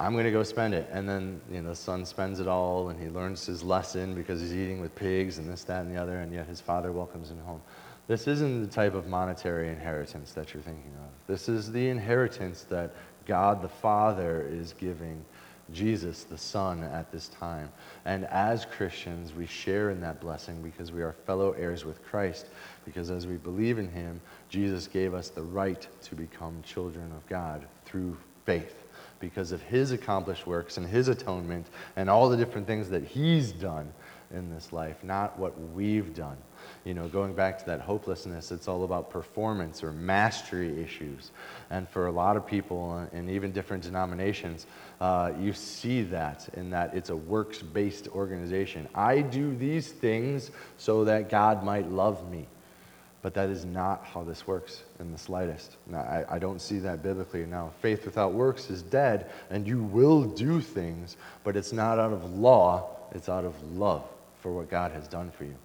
I'm 0.00 0.12
going 0.12 0.26
to 0.26 0.30
go 0.30 0.42
spend 0.44 0.74
it. 0.74 0.88
And 0.92 1.08
then, 1.08 1.40
you 1.50 1.60
know, 1.60 1.70
the 1.70 1.76
son 1.76 2.04
spends 2.04 2.38
it 2.38 2.46
all 2.46 2.90
and 2.90 3.00
he 3.00 3.08
learns 3.08 3.44
his 3.44 3.62
lesson 3.62 4.14
because 4.14 4.40
he's 4.40 4.54
eating 4.54 4.80
with 4.80 4.94
pigs 4.94 5.38
and 5.38 5.50
this, 5.50 5.64
that, 5.64 5.82
and 5.82 5.94
the 5.94 6.00
other, 6.00 6.20
and 6.20 6.32
yet 6.32 6.46
his 6.46 6.60
father 6.60 6.92
welcomes 6.92 7.30
him 7.30 7.40
home. 7.40 7.60
This 8.06 8.26
isn't 8.26 8.62
the 8.62 8.68
type 8.68 8.94
of 8.94 9.06
monetary 9.06 9.68
inheritance 9.68 10.32
that 10.32 10.54
you're 10.54 10.62
thinking 10.62 10.92
of. 11.04 11.10
This 11.26 11.48
is 11.48 11.70
the 11.72 11.88
inheritance 11.88 12.64
that 12.70 12.94
God 13.26 13.60
the 13.60 13.68
Father 13.68 14.48
is 14.50 14.72
giving 14.72 15.22
Jesus, 15.72 16.24
the 16.24 16.38
Son, 16.38 16.82
at 16.82 17.12
this 17.12 17.28
time. 17.28 17.68
And 18.06 18.24
as 18.26 18.64
Christians, 18.64 19.34
we 19.34 19.44
share 19.44 19.90
in 19.90 20.00
that 20.00 20.20
blessing 20.20 20.62
because 20.62 20.90
we 20.90 21.02
are 21.02 21.12
fellow 21.26 21.52
heirs 21.52 21.84
with 21.84 22.02
Christ. 22.02 22.46
Because 22.86 23.10
as 23.10 23.26
we 23.26 23.36
believe 23.36 23.78
in 23.78 23.88
him, 23.88 24.20
Jesus 24.48 24.86
gave 24.86 25.12
us 25.12 25.28
the 25.28 25.42
right 25.42 25.86
to 26.04 26.14
become 26.14 26.62
children 26.62 27.12
of 27.12 27.26
God 27.26 27.66
through 27.84 28.16
faith. 28.46 28.87
Because 29.20 29.52
of 29.52 29.62
his 29.62 29.92
accomplished 29.92 30.46
works 30.46 30.76
and 30.76 30.86
his 30.86 31.08
atonement 31.08 31.66
and 31.96 32.08
all 32.08 32.28
the 32.28 32.36
different 32.36 32.66
things 32.66 32.88
that 32.90 33.04
he's 33.04 33.52
done 33.52 33.92
in 34.32 34.50
this 34.54 34.72
life, 34.72 35.02
not 35.02 35.38
what 35.38 35.58
we've 35.72 36.14
done. 36.14 36.36
You 36.84 36.94
know, 36.94 37.08
going 37.08 37.34
back 37.34 37.58
to 37.58 37.66
that 37.66 37.80
hopelessness, 37.80 38.52
it's 38.52 38.68
all 38.68 38.84
about 38.84 39.10
performance 39.10 39.82
or 39.82 39.92
mastery 39.92 40.80
issues. 40.82 41.30
And 41.70 41.88
for 41.88 42.06
a 42.06 42.12
lot 42.12 42.36
of 42.36 42.46
people, 42.46 43.08
and 43.12 43.30
even 43.30 43.52
different 43.52 43.82
denominations, 43.82 44.66
uh, 45.00 45.32
you 45.38 45.52
see 45.52 46.02
that 46.02 46.48
in 46.54 46.70
that 46.70 46.94
it's 46.94 47.10
a 47.10 47.16
works 47.16 47.62
based 47.62 48.08
organization. 48.08 48.88
I 48.94 49.20
do 49.22 49.54
these 49.56 49.88
things 49.88 50.50
so 50.76 51.04
that 51.04 51.30
God 51.30 51.64
might 51.64 51.90
love 51.90 52.30
me. 52.30 52.46
But 53.20 53.34
that 53.34 53.48
is 53.48 53.64
not 53.64 54.04
how 54.04 54.22
this 54.22 54.46
works 54.46 54.82
in 55.00 55.10
the 55.10 55.18
slightest. 55.18 55.76
Now, 55.88 56.00
I, 56.00 56.36
I, 56.36 56.38
don't 56.38 56.60
see 56.60 56.78
that 56.78 57.02
biblically. 57.02 57.44
Now, 57.46 57.72
faith 57.82 58.04
without 58.04 58.32
works 58.32 58.70
is 58.70 58.82
dead, 58.82 59.30
and 59.50 59.66
you 59.66 59.82
will 59.82 60.22
do 60.22 60.60
things, 60.60 61.16
but 61.42 61.56
it's 61.56 61.72
not 61.72 61.98
out 61.98 62.12
of 62.12 62.36
law, 62.36 62.90
it's 63.12 63.28
out 63.28 63.44
of 63.44 63.60
love 63.72 64.04
for 64.40 64.52
what 64.52 64.70
God 64.70 64.92
has 64.92 65.08
done 65.08 65.32
for 65.32 65.44
you. 65.44 65.56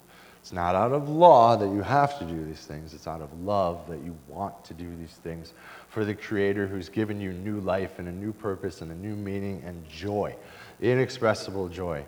It's 0.43 0.51
not 0.51 0.75
out 0.75 0.91
of 0.91 1.07
law 1.07 1.55
that 1.55 1.69
you 1.69 1.81
have 1.81 2.19
to 2.19 2.25
do 2.25 2.43
these 2.43 2.65
things. 2.65 2.93
It's 2.93 3.07
out 3.07 3.21
of 3.21 3.31
love 3.39 3.87
that 3.87 4.03
you 4.03 4.13
want 4.27 4.65
to 4.65 4.73
do 4.73 4.93
these 4.97 5.13
things 5.23 5.53
for 5.87 6.03
the 6.03 6.13
Creator 6.13 6.67
who's 6.67 6.89
given 6.89 7.21
you 7.21 7.31
new 7.31 7.61
life 7.61 7.97
and 7.97 8.09
a 8.09 8.11
new 8.11 8.33
purpose 8.33 8.81
and 8.81 8.91
a 8.91 8.95
new 8.95 9.15
meaning 9.15 9.63
and 9.65 9.87
joy, 9.87 10.35
inexpressible 10.81 11.69
joy. 11.69 12.03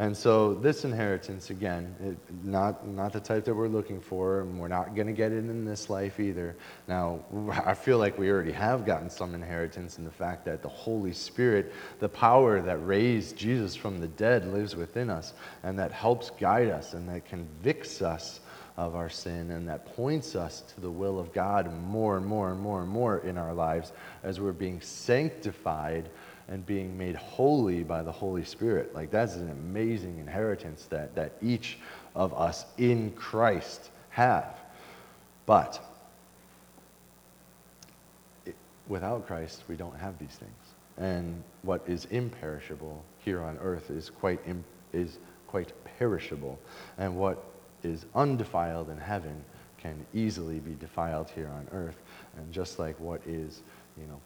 And 0.00 0.16
so 0.16 0.54
this 0.54 0.86
inheritance, 0.86 1.50
again, 1.50 1.94
it, 2.02 2.16
not, 2.42 2.88
not 2.88 3.12
the 3.12 3.20
type 3.20 3.44
that 3.44 3.54
we're 3.54 3.68
looking 3.68 4.00
for, 4.00 4.40
and 4.40 4.58
we're 4.58 4.66
not 4.66 4.94
going 4.94 5.08
to 5.08 5.12
get 5.12 5.30
it 5.30 5.40
in 5.40 5.66
this 5.66 5.90
life 5.90 6.18
either. 6.18 6.56
Now, 6.88 7.20
I 7.66 7.74
feel 7.74 7.98
like 7.98 8.16
we 8.16 8.30
already 8.30 8.52
have 8.52 8.86
gotten 8.86 9.10
some 9.10 9.34
inheritance 9.34 9.98
in 9.98 10.06
the 10.06 10.10
fact 10.10 10.46
that 10.46 10.62
the 10.62 10.70
Holy 10.70 11.12
Spirit, 11.12 11.74
the 11.98 12.08
power 12.08 12.62
that 12.62 12.78
raised 12.78 13.36
Jesus 13.36 13.76
from 13.76 14.00
the 14.00 14.08
dead, 14.08 14.50
lives 14.50 14.74
within 14.74 15.10
us, 15.10 15.34
and 15.64 15.78
that 15.78 15.92
helps 15.92 16.30
guide 16.30 16.70
us, 16.70 16.94
and 16.94 17.06
that 17.10 17.26
convicts 17.26 18.00
us 18.00 18.40
of 18.78 18.94
our 18.94 19.10
sin, 19.10 19.50
and 19.50 19.68
that 19.68 19.84
points 19.96 20.34
us 20.34 20.62
to 20.74 20.80
the 20.80 20.90
will 20.90 21.18
of 21.18 21.30
God 21.34 21.70
more 21.82 22.16
and 22.16 22.24
more 22.24 22.50
and 22.50 22.58
more 22.58 22.80
and 22.80 22.88
more 22.88 23.18
in 23.18 23.36
our 23.36 23.52
lives 23.52 23.92
as 24.22 24.40
we're 24.40 24.52
being 24.52 24.80
sanctified 24.80 26.08
and 26.50 26.66
being 26.66 26.98
made 26.98 27.14
holy 27.14 27.84
by 27.84 28.02
the 28.02 28.10
Holy 28.10 28.44
Spirit. 28.44 28.92
Like, 28.94 29.10
that's 29.10 29.36
an 29.36 29.50
amazing 29.50 30.18
inheritance 30.18 30.86
that, 30.90 31.14
that 31.14 31.32
each 31.40 31.78
of 32.16 32.34
us 32.34 32.66
in 32.76 33.12
Christ 33.12 33.90
have. 34.10 34.58
But 35.46 35.80
it, 38.44 38.56
without 38.88 39.28
Christ, 39.28 39.62
we 39.68 39.76
don't 39.76 39.96
have 39.96 40.18
these 40.18 40.34
things. 40.34 40.50
And 40.98 41.42
what 41.62 41.82
is 41.86 42.06
imperishable 42.06 43.02
here 43.24 43.40
on 43.42 43.56
earth 43.58 43.90
is 43.90 44.10
quite, 44.10 44.40
is 44.92 45.18
quite 45.46 45.72
perishable. 45.98 46.58
And 46.98 47.16
what 47.16 47.44
is 47.84 48.06
undefiled 48.16 48.90
in 48.90 48.98
heaven 48.98 49.44
can 49.78 50.04
easily 50.12 50.58
be 50.58 50.74
defiled 50.74 51.30
here 51.30 51.48
on 51.48 51.68
earth. 51.72 51.96
And 52.36 52.52
just 52.52 52.80
like 52.80 52.98
what 52.98 53.20
is, 53.24 53.62
you 53.96 54.06
know, 54.06 54.20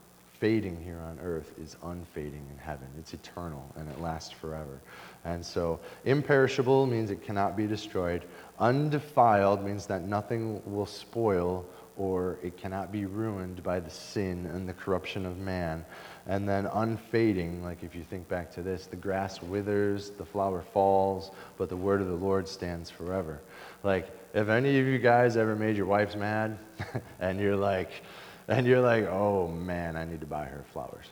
fading 0.44 0.78
here 0.84 1.00
on 1.00 1.18
earth 1.20 1.54
is 1.58 1.74
unfading 1.84 2.46
in 2.50 2.58
heaven. 2.58 2.86
It's 2.98 3.14
eternal 3.14 3.64
and 3.76 3.88
it 3.88 3.98
lasts 3.98 4.30
forever. 4.30 4.78
And 5.24 5.42
so, 5.42 5.80
imperishable 6.04 6.84
means 6.84 7.10
it 7.10 7.24
cannot 7.24 7.56
be 7.56 7.66
destroyed. 7.66 8.26
Undefiled 8.58 9.64
means 9.64 9.86
that 9.86 10.02
nothing 10.02 10.60
will 10.70 10.84
spoil 10.84 11.64
or 11.96 12.36
it 12.42 12.58
cannot 12.58 12.92
be 12.92 13.06
ruined 13.06 13.62
by 13.62 13.80
the 13.80 13.88
sin 13.88 14.44
and 14.52 14.68
the 14.68 14.74
corruption 14.74 15.24
of 15.24 15.38
man. 15.38 15.82
And 16.26 16.46
then 16.46 16.66
unfading, 16.66 17.64
like 17.64 17.82
if 17.82 17.94
you 17.94 18.02
think 18.02 18.28
back 18.28 18.52
to 18.52 18.62
this, 18.62 18.84
the 18.84 18.96
grass 18.96 19.40
withers, 19.40 20.10
the 20.10 20.26
flower 20.26 20.60
falls, 20.74 21.30
but 21.56 21.70
the 21.70 21.76
word 21.76 22.02
of 22.02 22.08
the 22.08 22.12
Lord 22.12 22.46
stands 22.46 22.90
forever. 22.90 23.40
Like, 23.82 24.10
if 24.34 24.50
any 24.50 24.78
of 24.78 24.86
you 24.86 24.98
guys 24.98 25.38
ever 25.38 25.56
made 25.56 25.74
your 25.74 25.86
wife 25.86 26.14
mad 26.16 26.58
and 27.18 27.40
you're 27.40 27.56
like, 27.56 28.02
and 28.48 28.66
you're 28.66 28.80
like, 28.80 29.06
oh 29.06 29.48
man, 29.48 29.96
I 29.96 30.04
need 30.04 30.20
to 30.20 30.26
buy 30.26 30.44
her 30.44 30.64
flowers. 30.72 31.06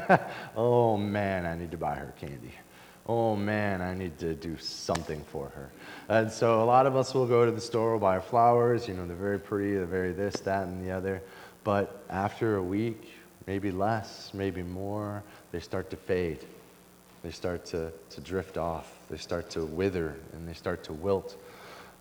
oh 0.56 0.96
man, 0.96 1.46
I 1.46 1.54
need 1.54 1.70
to 1.70 1.76
buy 1.76 1.94
her 1.94 2.14
candy. 2.18 2.52
Oh 3.06 3.34
man, 3.36 3.82
I 3.82 3.94
need 3.94 4.18
to 4.18 4.34
do 4.34 4.56
something 4.58 5.24
for 5.30 5.48
her. 5.50 5.70
And 6.08 6.30
so 6.30 6.62
a 6.62 6.64
lot 6.64 6.86
of 6.86 6.96
us 6.96 7.14
will 7.14 7.26
go 7.26 7.44
to 7.44 7.50
the 7.50 7.60
store, 7.60 7.90
we'll 7.92 8.00
buy 8.00 8.20
flowers, 8.20 8.86
you 8.86 8.94
know, 8.94 9.06
they're 9.06 9.16
very 9.16 9.38
pretty, 9.38 9.74
they're 9.74 9.86
very 9.86 10.12
this, 10.12 10.36
that, 10.40 10.66
and 10.66 10.84
the 10.84 10.92
other. 10.92 11.22
But 11.64 12.04
after 12.08 12.56
a 12.56 12.62
week, 12.62 13.10
maybe 13.46 13.70
less, 13.70 14.30
maybe 14.32 14.62
more, 14.62 15.22
they 15.50 15.60
start 15.60 15.90
to 15.90 15.96
fade. 15.96 16.44
They 17.22 17.30
start 17.30 17.64
to, 17.66 17.92
to 18.10 18.20
drift 18.20 18.56
off. 18.56 18.98
They 19.10 19.16
start 19.16 19.50
to 19.50 19.64
wither 19.64 20.16
and 20.32 20.48
they 20.48 20.54
start 20.54 20.82
to 20.84 20.92
wilt. 20.92 21.36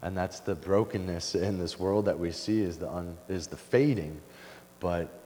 And 0.02 0.18
that's 0.18 0.40
the 0.40 0.56
brokenness 0.56 1.36
in 1.36 1.60
this 1.60 1.80
world 1.80 2.06
that 2.06 2.18
we 2.18 2.32
see 2.32 2.62
is 2.62 2.78
the, 2.78 2.90
un, 2.90 3.18
is 3.28 3.48
the 3.48 3.58
fading 3.58 4.20
but 4.82 5.22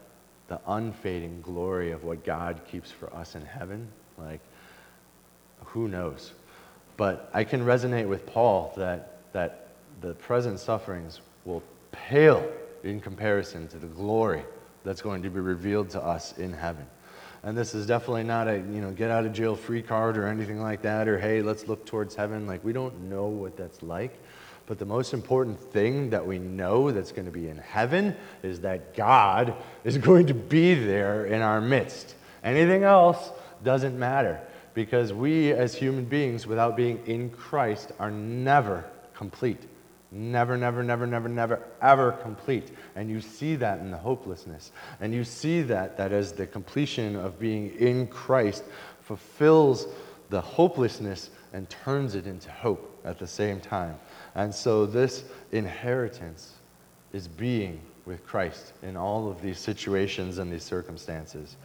the 0.47 0.59
unfading 0.67 1.41
glory 1.41 1.91
of 1.91 2.03
what 2.03 2.23
God 2.23 2.61
keeps 2.69 2.91
for 2.91 3.11
us 3.15 3.33
in 3.33 3.41
heaven, 3.41 3.87
like, 4.19 4.41
who 5.63 5.87
knows? 5.87 6.33
But 6.97 7.31
I 7.33 7.43
can 7.43 7.65
resonate 7.65 8.07
with 8.07 8.27
Paul 8.27 8.71
that, 8.77 9.17
that 9.33 9.69
the 10.01 10.13
present 10.13 10.59
sufferings 10.59 11.21
will 11.45 11.63
pale 11.91 12.47
in 12.83 13.01
comparison 13.01 13.67
to 13.69 13.77
the 13.77 13.87
glory 13.87 14.43
that's 14.83 15.01
going 15.01 15.23
to 15.23 15.29
be 15.31 15.39
revealed 15.39 15.89
to 15.91 16.03
us 16.03 16.37
in 16.37 16.53
heaven. 16.53 16.85
And 17.43 17.57
this 17.57 17.73
is 17.73 17.85
definitely 17.85 18.23
not 18.23 18.47
a, 18.47 18.57
you 18.57 18.81
know, 18.81 18.91
get 18.91 19.11
out 19.11 19.25
of 19.25 19.33
jail 19.33 19.55
free 19.55 19.81
card 19.81 20.17
or 20.17 20.27
anything 20.27 20.61
like 20.61 20.81
that, 20.83 21.07
or 21.07 21.19
hey, 21.19 21.41
let's 21.41 21.67
look 21.67 21.85
towards 21.85 22.15
heaven. 22.15 22.47
Like, 22.47 22.63
we 22.63 22.73
don't 22.73 23.09
know 23.09 23.25
what 23.25 23.57
that's 23.57 23.81
like. 23.81 24.19
But 24.67 24.79
the 24.79 24.85
most 24.85 25.13
important 25.13 25.59
thing 25.59 26.09
that 26.09 26.25
we 26.25 26.39
know 26.39 26.91
that's 26.91 27.11
going 27.11 27.25
to 27.25 27.31
be 27.31 27.49
in 27.49 27.57
heaven 27.57 28.15
is 28.41 28.61
that 28.61 28.95
God 28.95 29.53
is 29.83 29.97
going 29.97 30.27
to 30.27 30.33
be 30.33 30.73
there 30.73 31.25
in 31.25 31.41
our 31.41 31.61
midst. 31.61 32.15
Anything 32.43 32.83
else 32.83 33.31
doesn't 33.63 33.97
matter 33.97 34.39
because 34.73 35.13
we, 35.13 35.51
as 35.51 35.75
human 35.75 36.05
beings, 36.05 36.45
without 36.45 36.75
being 36.75 36.99
in 37.05 37.29
Christ, 37.29 37.91
are 37.99 38.11
never 38.11 38.85
complete. 39.13 39.61
Never, 40.11 40.57
never, 40.57 40.83
never, 40.83 41.05
never, 41.05 41.27
never, 41.27 41.63
ever 41.81 42.11
complete. 42.11 42.71
And 42.95 43.09
you 43.09 43.21
see 43.21 43.55
that 43.57 43.79
in 43.79 43.91
the 43.91 43.97
hopelessness. 43.97 44.71
And 44.99 45.13
you 45.13 45.23
see 45.23 45.61
that, 45.63 45.97
that 45.97 46.11
as 46.11 46.31
the 46.31 46.47
completion 46.47 47.15
of 47.15 47.39
being 47.39 47.73
in 47.75 48.07
Christ 48.07 48.63
fulfills 49.01 49.87
the 50.29 50.41
hopelessness 50.41 51.29
and 51.53 51.69
turns 51.69 52.15
it 52.15 52.27
into 52.27 52.51
hope 52.51 53.01
at 53.05 53.19
the 53.19 53.27
same 53.27 53.59
time. 53.59 53.95
And 54.35 54.53
so 54.53 54.85
this 54.85 55.23
inheritance 55.51 56.53
is 57.13 57.27
being 57.27 57.81
with 58.05 58.25
Christ 58.25 58.73
in 58.83 58.97
all 58.97 59.29
of 59.31 59.41
these 59.41 59.57
situations 59.57 60.37
and 60.37 60.51
these 60.51 60.63
circumstances. 60.63 61.55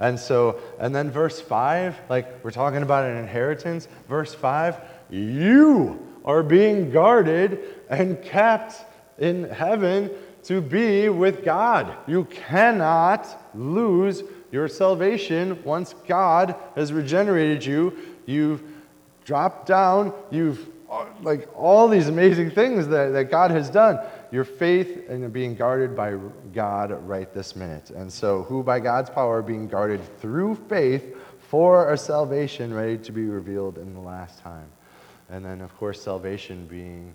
And 0.00 0.18
so, 0.18 0.60
and 0.78 0.94
then 0.94 1.10
verse 1.10 1.40
5, 1.40 1.96
like 2.08 2.44
we're 2.44 2.50
talking 2.50 2.82
about 2.82 3.04
an 3.04 3.16
inheritance. 3.16 3.88
Verse 4.08 4.34
5, 4.34 4.80
you 5.10 6.04
are 6.24 6.42
being 6.42 6.90
guarded 6.90 7.60
and 7.90 8.22
kept 8.22 8.84
in 9.18 9.44
heaven 9.44 10.10
to 10.44 10.60
be 10.60 11.08
with 11.08 11.44
God. 11.44 11.94
You 12.06 12.24
cannot 12.24 13.50
lose 13.54 14.22
your 14.50 14.68
salvation 14.68 15.62
once 15.62 15.94
God 16.06 16.56
has 16.74 16.92
regenerated 16.92 17.64
you. 17.64 17.96
You've 18.26 18.62
dropped 19.24 19.66
down, 19.66 20.12
you've 20.30 20.68
like 21.22 21.48
all 21.56 21.88
these 21.88 22.08
amazing 22.08 22.50
things 22.50 22.88
that, 22.88 23.12
that 23.12 23.30
God 23.30 23.50
has 23.50 23.70
done. 23.70 23.98
Your 24.30 24.44
faith 24.44 25.08
and 25.08 25.32
being 25.32 25.54
guarded 25.54 25.96
by 25.96 26.16
God 26.52 26.90
right 27.06 27.32
this 27.32 27.54
minute. 27.56 27.90
And 27.90 28.12
so, 28.12 28.42
who 28.44 28.62
by 28.62 28.80
God's 28.80 29.10
power 29.10 29.38
are 29.38 29.42
being 29.42 29.68
guarded 29.68 30.00
through 30.20 30.54
faith 30.68 31.16
for 31.48 31.92
a 31.92 31.98
salvation 31.98 32.72
ready 32.72 32.98
to 32.98 33.12
be 33.12 33.24
revealed 33.24 33.78
in 33.78 33.94
the 33.94 34.00
last 34.00 34.40
time. 34.40 34.68
And 35.28 35.44
then, 35.44 35.60
of 35.60 35.76
course, 35.76 36.00
salvation 36.00 36.66
being 36.66 37.14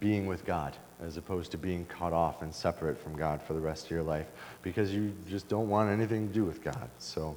being 0.00 0.26
with 0.26 0.44
God 0.44 0.76
as 1.02 1.16
opposed 1.16 1.50
to 1.52 1.58
being 1.58 1.84
cut 1.86 2.12
off 2.12 2.42
and 2.42 2.54
separate 2.54 2.98
from 2.98 3.16
God 3.16 3.42
for 3.42 3.52
the 3.52 3.60
rest 3.60 3.86
of 3.86 3.90
your 3.90 4.02
life 4.02 4.26
because 4.62 4.92
you 4.92 5.12
just 5.28 5.48
don't 5.48 5.68
want 5.68 5.90
anything 5.90 6.28
to 6.28 6.34
do 6.34 6.44
with 6.44 6.62
God. 6.62 6.88
So, 6.98 7.36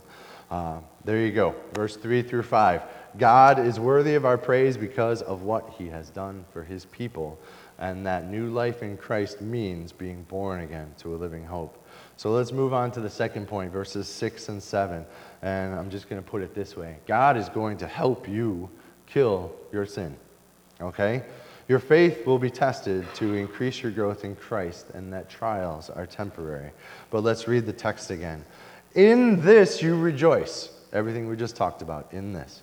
uh, 0.49 0.79
there 1.05 1.25
you 1.25 1.31
go. 1.31 1.55
Verse 1.73 1.95
3 1.95 2.21
through 2.21 2.43
5. 2.43 2.81
God 3.17 3.59
is 3.59 3.79
worthy 3.79 4.15
of 4.15 4.25
our 4.25 4.37
praise 4.37 4.77
because 4.77 5.21
of 5.21 5.41
what 5.41 5.69
he 5.77 5.87
has 5.87 6.09
done 6.09 6.45
for 6.53 6.63
his 6.63 6.85
people. 6.85 7.39
And 7.79 8.05
that 8.05 8.29
new 8.29 8.49
life 8.51 8.83
in 8.83 8.95
Christ 8.95 9.41
means 9.41 9.91
being 9.91 10.23
born 10.23 10.61
again 10.61 10.93
to 10.99 11.15
a 11.15 11.17
living 11.17 11.45
hope. 11.45 11.83
So 12.15 12.31
let's 12.31 12.51
move 12.51 12.73
on 12.73 12.91
to 12.91 13.01
the 13.01 13.09
second 13.09 13.47
point, 13.47 13.71
verses 13.71 14.07
6 14.07 14.49
and 14.49 14.61
7. 14.61 15.05
And 15.41 15.73
I'm 15.73 15.89
just 15.89 16.07
going 16.07 16.21
to 16.21 16.27
put 16.27 16.43
it 16.43 16.53
this 16.53 16.77
way 16.77 16.97
God 17.07 17.37
is 17.37 17.49
going 17.49 17.77
to 17.77 17.87
help 17.87 18.29
you 18.29 18.69
kill 19.07 19.51
your 19.71 19.85
sin. 19.85 20.15
Okay? 20.79 21.23
Your 21.67 21.79
faith 21.79 22.25
will 22.25 22.39
be 22.39 22.49
tested 22.49 23.05
to 23.15 23.33
increase 23.33 23.81
your 23.81 23.91
growth 23.91 24.25
in 24.25 24.35
Christ, 24.35 24.89
and 24.93 25.13
that 25.13 25.29
trials 25.29 25.89
are 25.89 26.05
temporary. 26.05 26.71
But 27.09 27.23
let's 27.23 27.47
read 27.47 27.65
the 27.65 27.73
text 27.73 28.11
again. 28.11 28.43
In 28.93 29.41
this 29.41 29.81
you 29.81 29.95
rejoice. 29.97 30.69
Everything 30.91 31.29
we 31.29 31.37
just 31.37 31.55
talked 31.55 31.81
about, 31.81 32.11
in 32.11 32.33
this. 32.33 32.61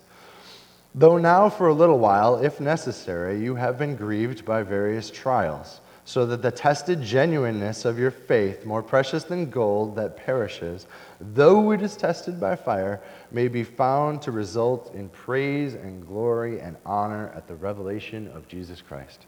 Though 0.95 1.17
now, 1.17 1.49
for 1.49 1.67
a 1.67 1.73
little 1.73 1.99
while, 1.99 2.37
if 2.37 2.59
necessary, 2.59 3.39
you 3.39 3.55
have 3.55 3.77
been 3.77 3.95
grieved 3.95 4.43
by 4.43 4.63
various 4.63 5.11
trials, 5.11 5.81
so 6.03 6.25
that 6.25 6.41
the 6.41 6.49
tested 6.49 7.03
genuineness 7.03 7.85
of 7.85 7.99
your 7.99 8.09
faith, 8.09 8.65
more 8.65 8.81
precious 8.81 9.23
than 9.23 9.51
gold 9.51 9.95
that 9.97 10.17
perishes, 10.17 10.87
though 11.21 11.71
it 11.71 11.83
is 11.83 11.95
tested 11.95 12.39
by 12.39 12.55
fire, 12.55 12.99
may 13.31 13.47
be 13.47 13.63
found 13.63 14.19
to 14.23 14.31
result 14.31 14.91
in 14.95 15.09
praise 15.09 15.75
and 15.75 16.07
glory 16.07 16.59
and 16.59 16.75
honor 16.87 17.31
at 17.35 17.47
the 17.47 17.55
revelation 17.55 18.27
of 18.29 18.47
Jesus 18.47 18.81
Christ. 18.81 19.27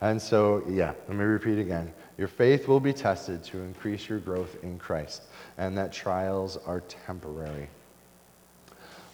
And 0.00 0.20
so, 0.20 0.62
yeah, 0.68 0.92
let 1.08 1.16
me 1.16 1.24
repeat 1.24 1.58
again. 1.58 1.92
Your 2.16 2.28
faith 2.28 2.68
will 2.68 2.80
be 2.80 2.94
tested 2.94 3.44
to 3.44 3.58
increase 3.60 4.08
your 4.08 4.18
growth 4.18 4.56
in 4.62 4.78
Christ, 4.78 5.24
and 5.58 5.76
that 5.76 5.92
trials 5.92 6.56
are 6.66 6.80
temporary. 6.80 7.68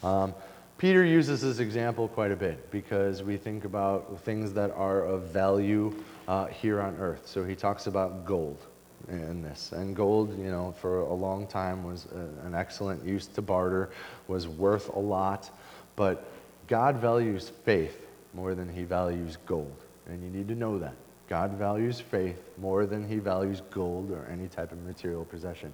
Um, 0.05 0.35
Peter 0.83 1.05
uses 1.05 1.43
this 1.43 1.61
example 1.61 2.09
quite 2.09 2.33
a 2.33 2.37
bit 2.37 2.69
because 2.73 3.23
we 3.23 3.37
think 3.37 3.65
about 3.65 4.19
things 4.23 4.53
that 4.53 4.73
are 4.73 5.05
of 5.05 5.23
value 5.29 5.95
uh, 6.27 6.47
here 6.47 6.81
on 6.81 6.97
earth. 6.97 7.25
So 7.25 7.45
he 7.45 7.55
talks 7.55 7.87
about 7.87 8.25
gold 8.25 8.67
in 9.09 9.43
this. 9.43 9.71
And 9.71 9.95
gold, 9.95 10.37
you 10.37 10.51
know, 10.51 10.75
for 10.81 11.03
a 11.03 11.15
long 11.15 11.47
time 11.47 11.85
was 11.85 12.09
a, 12.13 12.47
an 12.47 12.57
excellent 12.57 13.05
use 13.05 13.29
to 13.29 13.41
barter, 13.41 13.91
was 14.27 14.49
worth 14.49 14.89
a 14.89 14.99
lot. 14.99 15.57
But 15.95 16.29
God 16.67 16.97
values 16.97 17.53
faith 17.65 18.05
more 18.35 18.57
than 18.57 18.69
he 18.69 18.83
values 18.83 19.39
gold. 19.47 19.85
And 20.09 20.21
you 20.21 20.31
need 20.31 20.49
to 20.49 20.57
know 20.57 20.81
that. 20.81 20.97
God 21.29 21.53
values 21.53 22.01
faith 22.01 22.43
more 22.59 22.87
than 22.87 23.09
he 23.09 23.19
values 23.19 23.63
gold 23.71 24.11
or 24.11 24.27
any 24.33 24.49
type 24.49 24.73
of 24.73 24.83
material 24.83 25.25
possession. 25.27 25.73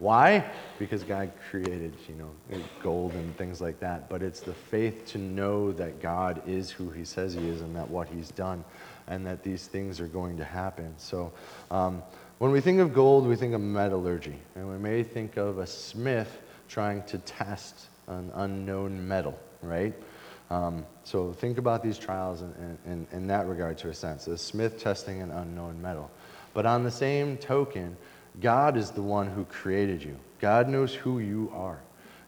Why? 0.00 0.50
Because 0.78 1.04
God 1.04 1.30
created, 1.50 1.94
you 2.08 2.14
know, 2.14 2.62
gold 2.82 3.12
and 3.12 3.36
things 3.36 3.60
like 3.60 3.78
that. 3.80 4.08
But 4.08 4.22
it's 4.22 4.40
the 4.40 4.54
faith 4.54 5.06
to 5.08 5.18
know 5.18 5.72
that 5.72 6.00
God 6.00 6.42
is 6.48 6.70
who 6.70 6.88
He 6.90 7.04
says 7.04 7.34
He 7.34 7.46
is 7.46 7.60
and 7.60 7.76
that 7.76 7.88
what 7.88 8.08
He's 8.08 8.30
done 8.30 8.64
and 9.06 9.26
that 9.26 9.42
these 9.42 9.66
things 9.66 10.00
are 10.00 10.06
going 10.06 10.38
to 10.38 10.44
happen. 10.44 10.94
So 10.96 11.32
um, 11.70 12.02
when 12.38 12.50
we 12.50 12.62
think 12.62 12.80
of 12.80 12.94
gold, 12.94 13.26
we 13.26 13.36
think 13.36 13.52
of 13.52 13.60
metallurgy. 13.60 14.38
And 14.54 14.70
we 14.70 14.78
may 14.78 15.02
think 15.02 15.36
of 15.36 15.58
a 15.58 15.66
smith 15.66 16.40
trying 16.66 17.02
to 17.02 17.18
test 17.18 17.88
an 18.06 18.30
unknown 18.34 19.06
metal, 19.06 19.38
right? 19.60 19.92
Um, 20.50 20.86
so 21.04 21.32
think 21.32 21.58
about 21.58 21.82
these 21.82 21.98
trials 21.98 22.40
in, 22.40 22.78
in, 22.86 23.06
in 23.12 23.26
that 23.26 23.46
regard 23.46 23.76
to 23.78 23.90
a 23.90 23.94
sense. 23.94 24.26
A 24.28 24.38
smith 24.38 24.78
testing 24.80 25.20
an 25.20 25.30
unknown 25.30 25.82
metal. 25.82 26.10
But 26.54 26.64
on 26.64 26.84
the 26.84 26.90
same 26.90 27.36
token, 27.36 27.96
God 28.38 28.76
is 28.76 28.90
the 28.90 29.02
one 29.02 29.26
who 29.26 29.44
created 29.44 30.02
you. 30.02 30.16
God 30.38 30.68
knows 30.68 30.94
who 30.94 31.18
you 31.18 31.50
are. 31.54 31.80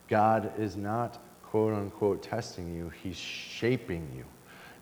God 0.08 0.52
is 0.58 0.76
not, 0.76 1.18
quote 1.44 1.72
unquote, 1.72 2.22
testing 2.22 2.74
you, 2.74 2.90
He's 3.02 3.16
shaping 3.16 4.10
you 4.14 4.24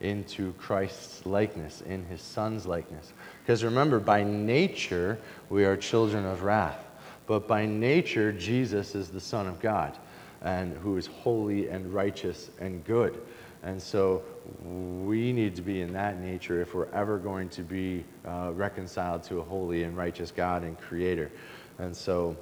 into 0.01 0.53
Christ's 0.55 1.27
likeness, 1.27 1.83
in 1.83 2.05
His 2.07 2.23
Son's 2.23 2.67
likeness. 2.67 3.13
Because 3.43 3.63
remember, 3.63 4.01
by 4.01 4.25
nature, 4.25 5.19
we 5.51 5.65
are 5.65 5.77
children 5.77 6.25
of 6.25 6.43
wrath. 6.43 6.87
But 7.27 7.47
by 7.47 7.67
nature, 7.67 8.33
Jesus 8.33 8.95
is 8.95 9.09
the 9.09 9.21
Son 9.21 9.47
of 9.47 9.61
God, 9.61 9.97
and 10.43 10.77
who 10.79 10.97
is 10.97 11.07
holy 11.07 11.69
and 11.69 11.93
righteous 11.93 12.51
and 12.59 12.85
good. 12.85 13.21
And 13.63 13.81
so 13.81 14.23
we 14.63 15.33
need 15.33 15.55
to 15.57 15.63
be 15.63 15.83
in 15.83 15.93
that 15.93 16.19
nature 16.19 16.63
if 16.63 16.75
we're 16.75 16.91
ever 16.93 17.19
going 17.19 17.49
to 17.51 17.63
be 17.63 18.05
uh, 18.27 18.53
reconciled 18.55 19.23
to 19.25 19.41
a 19.41 19.43
holy 19.43 19.83
and 19.83 19.97
righteous 19.97 20.31
God 20.31 20.63
and 20.63 20.79
Creator. 20.79 21.31
And 21.79 21.95
so 21.95 22.37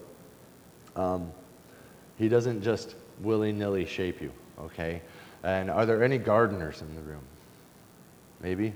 um, 0.94 1.32
He 2.18 2.28
doesn't 2.28 2.62
just 2.62 2.94
willy 3.20 3.52
nilly 3.52 3.84
shape 3.84 4.22
you, 4.22 4.32
okay? 4.60 5.02
And 5.42 5.70
are 5.70 5.86
there 5.86 6.04
any 6.04 6.18
gardeners 6.18 6.82
in 6.82 6.94
the 6.94 7.02
room? 7.02 7.24
Maybe? 8.40 8.72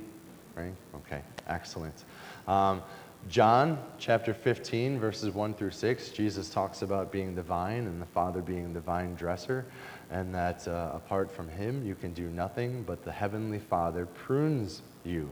Right? 0.57 0.75
Okay, 0.97 1.23
excellent. 1.47 2.05
Um, 2.49 2.83
John 3.29 3.79
chapter 3.99 4.35
15, 4.35 4.99
verses 4.99 5.33
1 5.33 5.55
through 5.55 5.71
6, 5.71 6.09
Jesus 6.11 6.51
talks 6.51 6.83
about 6.83 7.13
being 7.13 7.37
the 7.37 7.43
vine 7.43 7.87
and 7.87 8.03
the 8.03 8.07
Father 8.07 8.41
being 8.41 8.73
the 8.73 8.81
vine 8.81 9.15
dresser 9.15 9.65
and 10.11 10.35
that 10.35 10.67
uh, 10.69 10.93
apart 10.95 11.31
from 11.31 11.49
Him, 11.49 11.85
you 11.87 11.95
can 11.95 12.13
do 12.13 12.29
nothing, 12.29 12.83
but 12.83 13.05
the 13.05 13.13
Heavenly 13.13 13.59
Father 13.59 14.07
prunes 14.07 14.83
you. 15.05 15.31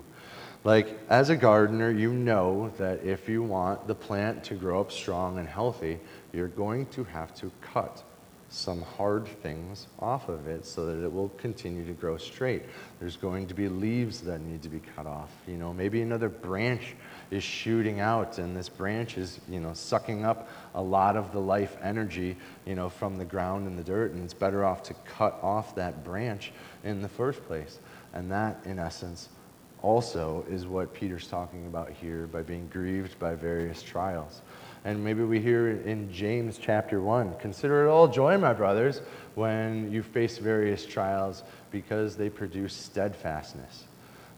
Like, 0.62 0.99
as 1.09 1.31
a 1.31 1.37
gardener, 1.37 1.91
you 1.91 2.12
know 2.12 2.71
that 2.77 3.03
if 3.03 3.29
you 3.29 3.43
want 3.43 3.87
the 3.87 3.95
plant 3.95 4.45
to 4.45 4.55
grow 4.55 4.81
up 4.81 4.93
strong 4.93 5.39
and 5.39 5.49
healthy, 5.49 5.99
you're 6.33 6.49
going 6.49 6.87
to 6.87 7.05
have 7.05 7.35
to 7.37 7.51
cut 7.62 8.03
some 8.51 8.83
hard 8.83 9.27
things 9.43 9.87
off 10.01 10.29
of 10.29 10.49
it 10.49 10.66
so 10.66 10.85
that 10.85 11.03
it 11.03 11.11
will 11.11 11.29
continue 11.31 11.87
to 11.87 11.93
grow 11.93 12.16
straight. 12.16 12.64
There's 12.99 13.16
going 13.16 13.47
to 13.47 13.55
be 13.55 13.68
leaves 13.68 14.21
that 14.23 14.41
need 14.41 14.62
to 14.62 14.68
be 14.68 14.81
cut 14.97 15.07
off. 15.07 15.31
You 15.47 15.57
know, 15.57 15.73
maybe 15.73 16.03
another 16.03 16.29
branch 16.29 16.97
is 17.31 17.45
shooting 17.45 18.01
out 18.01 18.39
and 18.39 18.57
this 18.57 18.68
branch 18.68 19.16
is, 19.16 19.41
you 19.49 19.61
know, 19.61 19.72
sucking 19.72 20.24
up 20.24 20.49
a 20.74 20.83
lot 20.83 21.16
of 21.16 21.33
the 21.33 21.41
life 21.41 21.76
energy, 21.83 22.37
you 22.66 22.74
know, 22.74 22.89
from 22.89 23.16
the 23.16 23.24
ground 23.24 23.66
and 23.66 23.78
the 23.78 23.85
dirt 23.85 24.12
and 24.12 24.24
it's 24.24 24.35
better 24.35 24.64
off 24.64 24.83
to 24.83 24.95
cut 25.05 25.39
off 25.43 25.74
that 25.74 26.05
branch 26.05 26.53
in 26.85 27.03
the 27.03 27.09
first 27.09 27.45
place. 27.47 27.78
And 28.12 28.31
that, 28.33 28.61
in 28.64 28.78
essence, 28.78 29.28
also 29.83 30.45
is 30.51 30.66
what 30.66 30.93
Peter's 30.93 31.26
talking 31.26 31.66
about 31.66 31.91
here 31.91 32.26
by 32.26 32.43
being 32.43 32.68
grieved 32.68 33.18
by 33.18 33.35
various 33.35 33.83
trials. 33.83 34.43
And 34.85 35.03
maybe 35.05 35.22
we 35.22 35.41
hear 35.41 35.70
in 35.70 36.11
James 36.12 36.59
chapter 36.59 37.01
1 37.01 37.37
Consider 37.39 37.87
it 37.87 37.91
all 37.91 38.09
joy, 38.09 38.39
my 38.39 38.53
brothers, 38.53 39.03
when 39.35 39.91
you 39.93 40.03
face 40.03 40.39
various 40.39 40.87
trials 40.87 41.43
because 41.70 42.16
they 42.16 42.31
produce 42.31 42.74
steadfastness. 42.74 43.85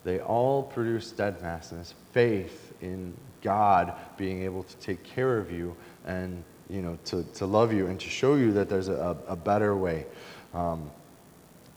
They 0.04 0.20
all 0.20 0.62
produce 0.62 1.06
steadfastness, 1.06 1.94
faith 2.12 2.72
in 2.80 3.14
God 3.42 3.94
being 4.16 4.42
able 4.42 4.62
to 4.64 4.76
take 4.76 5.02
care 5.02 5.38
of 5.38 5.52
you 5.52 5.76
and 6.04 6.42
you 6.68 6.80
know, 6.80 6.98
to, 7.04 7.22
to 7.34 7.46
love 7.46 7.72
you 7.72 7.86
and 7.86 8.00
to 8.00 8.08
show 8.08 8.36
you 8.36 8.52
that 8.52 8.68
there's 8.68 8.88
a, 8.88 9.16
a 9.28 9.36
better 9.36 9.76
way. 9.76 10.06
Um, 10.54 10.90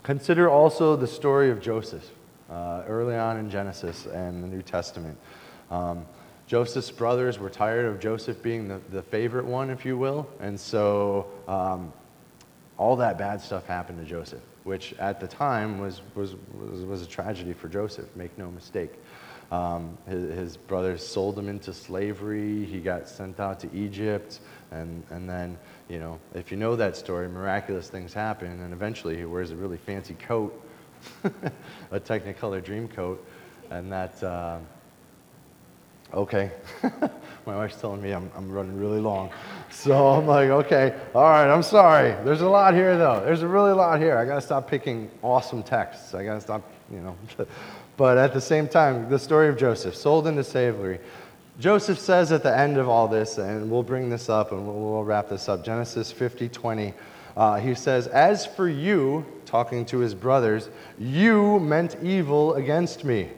consider 0.04 0.50
also 0.50 0.96
the 0.96 1.08
story 1.08 1.52
of 1.52 1.60
Joseph 1.62 2.10
uh, 2.50 2.84
early 2.88 3.16
on 3.16 3.38
in 3.38 3.50
Genesis 3.50 4.06
and 4.06 4.42
the 4.42 4.48
New 4.48 4.62
Testament. 4.62 5.18
Um, 5.70 6.06
Joseph's 6.48 6.92
brothers 6.92 7.40
were 7.40 7.50
tired 7.50 7.86
of 7.86 8.00
Joseph 8.00 8.42
being 8.42 8.68
the, 8.68 8.80
the 8.92 9.02
favorite 9.02 9.46
one, 9.46 9.70
if 9.70 9.84
you 9.84 9.98
will. 9.98 10.30
And 10.40 10.60
so 10.60 11.28
um, 11.48 11.92
all 12.78 12.96
that 12.98 13.18
bad 13.18 13.42
stuff 13.42 13.66
happened 13.66 14.00
to 14.00 14.06
Joseph, 14.06 14.44
which 14.66 14.94
at 14.94 15.20
the 15.20 15.28
time 15.28 15.80
was, 15.80 16.02
was, 16.16 16.36
was, 16.60 16.82
was 16.82 17.02
a 17.04 17.06
tragedy 17.06 17.54
for 17.54 17.70
Joseph, 17.70 18.08
make 18.16 18.36
no 18.36 18.50
mistake. 18.50 18.92
Um, 19.52 19.96
his, 20.10 20.34
his, 20.34 20.58
brothers 20.58 21.06
sold 21.06 21.38
him 21.38 21.48
into 21.48 21.72
slavery. 21.72 22.66
He 22.66 22.80
got 22.80 23.08
sent 23.08 23.40
out 23.40 23.60
to 23.60 23.70
Egypt. 23.76 24.40
And, 24.72 25.04
and 25.12 25.30
then, 25.30 25.60
you 25.88 26.00
know, 26.00 26.20
if 26.34 26.50
you 26.50 26.58
know 26.58 26.76
that 26.76 26.98
story, 26.98 27.30
miraculous 27.30 27.90
things 27.90 28.12
happen. 28.12 28.60
And 28.60 28.74
eventually 28.74 29.16
he 29.16 29.26
wears 29.26 29.52
a 29.52 29.56
really 29.56 29.78
fancy 29.78 30.16
coat, 30.16 30.60
a 31.92 32.00
Technicolor 32.00 32.64
dream 32.64 32.88
coat. 32.88 33.24
And 33.70 33.92
that, 33.92 34.22
uh, 34.24 34.58
okay. 36.16 36.52
My 37.46 37.56
wife's 37.56 37.80
telling 37.80 38.02
me 38.02 38.12
I'm, 38.12 38.32
I'm 38.36 38.52
running 38.52 38.80
really 38.80 39.00
long. 39.00 39.30
So 39.70 40.08
I'm 40.08 40.26
like, 40.26 40.50
okay, 40.50 40.96
all 41.14 41.24
right, 41.24 41.48
I'm 41.48 41.62
sorry. 41.62 42.16
There's 42.24 42.42
a 42.42 42.50
lot 42.50 42.74
here, 42.74 42.98
though. 42.98 43.22
There's 43.24 43.44
a 43.44 43.48
really 43.48 43.74
lot 43.74 44.00
here. 44.00 44.18
I 44.18 44.26
got 44.26 44.36
to 44.36 44.42
stop 44.42 44.68
picking 44.68 45.12
awesome 45.22 45.62
texts. 45.62 46.16
I 46.16 46.24
got 46.24 46.36
to 46.36 46.42
stop, 46.42 46.64
you 46.92 47.02
know. 47.02 47.16
but 47.98 48.18
at 48.18 48.34
the 48.34 48.42
same 48.42 48.68
time, 48.68 49.10
the 49.10 49.20
story 49.20 49.48
of 49.48 49.58
Joseph, 49.58 49.96
sold 49.96 50.26
into 50.26 50.44
slavery. 50.44 51.00
Joseph 51.60 52.00
says 52.00 52.32
at 52.32 52.42
the 52.42 52.58
end 52.58 52.78
of 52.78 52.90
all 52.90 53.08
this, 53.08 53.38
and 53.38 53.70
we'll 53.70 53.84
bring 53.84 54.10
this 54.10 54.28
up 54.28 54.52
and 54.52 54.66
we'll, 54.66 54.76
we'll 54.76 55.04
wrap 55.04 55.30
this 55.30 55.48
up 55.48 55.64
Genesis 55.64 56.12
50 56.12 56.50
20. 56.50 56.94
Uh, 57.38 57.60
he 57.60 57.76
says, 57.76 58.08
As 58.08 58.46
for 58.46 58.68
you, 58.68 59.26
talking 59.46 59.86
to 59.86 60.00
his 60.00 60.16
brothers, 60.16 60.70
you 60.98 61.60
meant 61.60 61.96
evil 62.02 62.56
against 62.56 63.04
me 63.04 63.30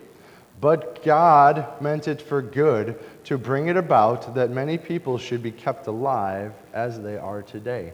but 0.60 1.04
God 1.04 1.82
meant 1.82 2.08
it 2.08 2.22
for 2.22 2.42
good 2.42 3.00
to 3.26 3.38
bring 3.38 3.68
it 3.68 3.78
about 3.78 4.36
that 4.36 4.50
many 4.50 4.78
people 4.78 5.18
should 5.18 5.44
be 5.44 5.52
kept 5.52 5.88
alive 5.88 6.54
as 6.74 7.00
they 7.02 7.18
are 7.18 7.44
today. 7.44 7.94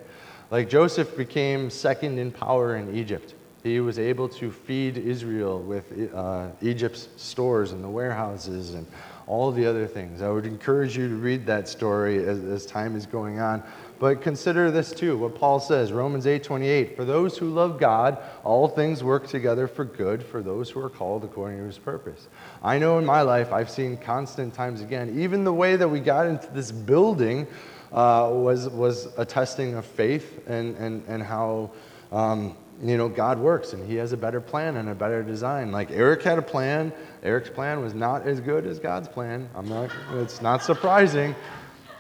Like 0.50 0.70
Joseph 0.70 1.18
became 1.18 1.70
second 1.70 2.20
in 2.20 2.32
power 2.32 2.76
in 2.76 2.96
Egypt. 2.96 3.34
He 3.64 3.80
was 3.80 3.98
able 3.98 4.28
to 4.30 4.52
feed 4.52 4.98
Israel 4.98 5.62
with 5.62 6.14
uh, 6.14 6.50
Egypt's 6.62 7.08
stores 7.18 7.72
and 7.72 7.84
the 7.84 7.90
warehouses 7.90 8.74
and 8.74 8.86
all 9.26 9.52
the 9.52 9.66
other 9.66 9.88
things. 9.88 10.22
I 10.22 10.30
would 10.30 10.46
encourage 10.46 10.98
you 10.98 11.08
to 11.08 11.16
read 11.16 11.46
that 11.46 11.70
story 11.70 12.26
as, 12.26 12.44
as 12.44 12.66
time 12.66 12.96
is 12.96 13.06
going 13.06 13.40
on. 13.40 13.64
But 14.04 14.22
consider 14.22 14.70
this 14.70 14.92
too, 14.92 15.18
what 15.18 15.36
Paul 15.36 15.62
says, 15.62 15.94
Romans 15.94 16.26
8:28, 16.26 16.98
for 16.98 17.06
those 17.06 17.38
who 17.38 17.50
love 17.50 17.80
God, 17.80 18.18
all 18.44 18.68
things 18.68 19.02
work 19.02 19.28
together 19.28 19.66
for 19.66 19.86
good 19.86 20.22
for 20.22 20.42
those 20.42 20.70
who 20.70 20.82
are 20.82 20.90
called 20.90 21.24
according 21.24 21.60
to 21.60 21.64
his 21.64 21.78
purpose. 21.78 22.28
I 22.62 22.80
know 22.80 22.98
in 22.98 23.06
my 23.06 23.22
life 23.22 23.54
I've 23.54 23.70
seen 23.70 23.96
constant 23.96 24.54
times 24.54 24.82
again, 24.82 25.18
even 25.22 25.46
the 25.46 25.54
way 25.54 25.78
that 25.78 25.88
we 25.88 26.02
got 26.02 26.28
into 26.28 26.52
this 26.52 26.70
building 26.70 27.48
uh, 27.94 28.30
was, 28.30 28.68
was 28.68 29.08
a 29.18 29.24
testing 29.24 29.76
of 29.76 29.86
faith 29.86 30.50
and, 30.50 30.76
and, 30.76 31.06
and 31.08 31.24
how 31.24 31.72
um, 32.12 32.58
you 32.82 32.98
know, 32.98 33.08
God 33.08 33.40
works 33.40 33.72
and 33.72 33.88
He 33.88 33.96
has 33.96 34.12
a 34.12 34.18
better 34.18 34.42
plan 34.42 34.76
and 34.76 34.90
a 34.90 34.96
better 34.96 35.24
design. 35.24 35.72
Like 35.72 35.92
Eric 35.92 36.24
had 36.24 36.38
a 36.38 36.42
plan. 36.42 36.92
Eric's 37.24 37.50
plan 37.50 37.82
was 37.82 37.94
not 37.94 38.28
as 38.28 38.42
good 38.42 38.66
as 38.66 38.80
God's 38.80 39.08
plan. 39.08 39.50
I'm 39.56 39.70
not, 39.70 39.92
it's 40.16 40.42
not 40.42 40.62
surprising. 40.62 41.34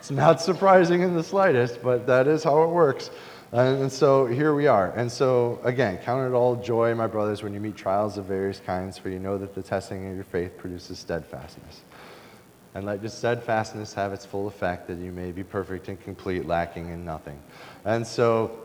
It's 0.04 0.12
not 0.12 0.41
surprising 0.41 1.01
in 1.01 1.16
the 1.16 1.24
slightest, 1.24 1.82
but 1.82 2.08
that 2.08 2.28
is 2.28 2.43
how 2.43 2.64
it 2.64 2.72
works. 2.72 3.10
And, 3.54 3.89
so 3.89 4.26
here 4.26 4.54
we 4.54 4.68
are. 4.68 4.91
And 4.91 5.10
so, 5.10 5.62
again, 5.64 5.97
count 5.97 6.30
it 6.30 6.36
all 6.36 6.58
joy, 6.58 6.93
my 6.93 7.08
brothers, 7.08 7.41
when 7.41 7.54
you 7.54 7.62
meet 7.62 7.78
trials 7.78 8.18
of 8.18 8.26
various 8.26 8.60
kinds, 8.60 8.97
for 8.97 9.08
you 9.08 9.18
know 9.18 9.38
that 9.38 9.56
the 9.56 9.62
testing 9.62 10.10
of 10.10 10.16
your 10.16 10.26
faith 10.26 10.58
produces 10.58 10.99
steadfastness. 10.99 11.84
And 12.76 12.86
let 12.86 13.01
your 13.01 13.12
steadfastness 13.12 13.93
have 13.93 14.12
its 14.12 14.26
full 14.26 14.45
effect, 14.45 14.89
that 14.89 14.97
you 14.97 15.14
may 15.14 15.32
be 15.32 15.41
perfect 15.41 15.88
and 15.88 15.97
complete, 16.04 16.47
lacking 16.47 16.89
in 16.89 17.06
nothing. 17.06 17.39
And 17.86 18.06
so, 18.06 18.60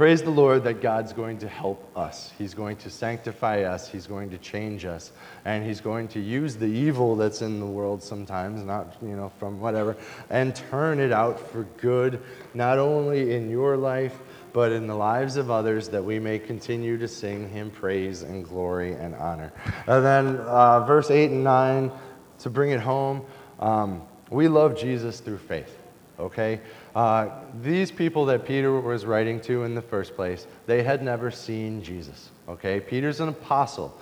Praise 0.00 0.22
the 0.22 0.30
Lord 0.30 0.64
that 0.64 0.80
God's 0.80 1.12
going 1.12 1.36
to 1.40 1.46
help 1.46 1.94
us. 1.94 2.32
He's 2.38 2.54
going 2.54 2.78
to 2.78 2.88
sanctify 2.88 3.64
us. 3.64 3.86
He's 3.86 4.06
going 4.06 4.30
to 4.30 4.38
change 4.38 4.86
us. 4.86 5.12
And 5.44 5.62
He's 5.62 5.82
going 5.82 6.08
to 6.08 6.20
use 6.20 6.56
the 6.56 6.64
evil 6.64 7.16
that's 7.16 7.42
in 7.42 7.60
the 7.60 7.66
world 7.66 8.02
sometimes, 8.02 8.64
not, 8.64 8.96
you 9.02 9.14
know, 9.14 9.30
from 9.38 9.60
whatever, 9.60 9.98
and 10.30 10.56
turn 10.56 11.00
it 11.00 11.12
out 11.12 11.38
for 11.38 11.64
good, 11.76 12.22
not 12.54 12.78
only 12.78 13.34
in 13.34 13.50
your 13.50 13.76
life, 13.76 14.18
but 14.54 14.72
in 14.72 14.86
the 14.86 14.94
lives 14.94 15.36
of 15.36 15.50
others, 15.50 15.90
that 15.90 16.02
we 16.02 16.18
may 16.18 16.38
continue 16.38 16.96
to 16.96 17.06
sing 17.06 17.50
Him 17.50 17.70
praise 17.70 18.22
and 18.22 18.42
glory 18.42 18.94
and 18.94 19.14
honor. 19.16 19.52
And 19.86 20.02
then 20.02 20.38
uh, 20.38 20.80
verse 20.86 21.10
8 21.10 21.30
and 21.30 21.44
9, 21.44 21.92
to 22.38 22.48
bring 22.48 22.70
it 22.70 22.80
home, 22.80 23.26
um, 23.58 24.00
we 24.30 24.48
love 24.48 24.78
Jesus 24.78 25.20
through 25.20 25.40
faith, 25.40 25.76
okay? 26.18 26.62
Uh, 26.94 27.28
these 27.62 27.90
people 27.90 28.24
that 28.26 28.44
Peter 28.44 28.80
was 28.80 29.06
writing 29.06 29.40
to 29.40 29.64
in 29.64 29.74
the 29.74 29.82
first 29.82 30.14
place, 30.16 30.46
they 30.66 30.82
had 30.82 31.02
never 31.02 31.30
seen 31.30 31.82
Jesus. 31.82 32.30
Okay, 32.48 32.80
Peter's 32.80 33.20
an 33.20 33.28
apostle. 33.28 33.96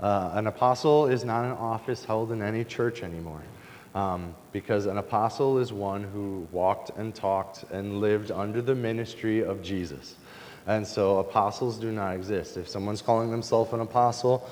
Uh, 0.00 0.32
an 0.34 0.46
apostle 0.46 1.06
is 1.06 1.24
not 1.24 1.44
an 1.44 1.52
office 1.52 2.04
held 2.04 2.32
in 2.32 2.42
any 2.42 2.64
church 2.64 3.02
anymore. 3.02 3.42
Um, 3.94 4.34
because 4.50 4.86
an 4.86 4.98
apostle 4.98 5.58
is 5.58 5.72
one 5.72 6.02
who 6.02 6.48
walked 6.50 6.90
and 6.98 7.14
talked 7.14 7.64
and 7.70 8.00
lived 8.00 8.32
under 8.32 8.60
the 8.60 8.74
ministry 8.74 9.44
of 9.44 9.62
Jesus. 9.62 10.16
And 10.66 10.86
so 10.86 11.18
apostles 11.18 11.78
do 11.78 11.92
not 11.92 12.14
exist. 12.16 12.56
If 12.56 12.68
someone's 12.68 13.02
calling 13.02 13.30
themselves 13.30 13.72
an 13.72 13.80
apostle, 13.80 14.48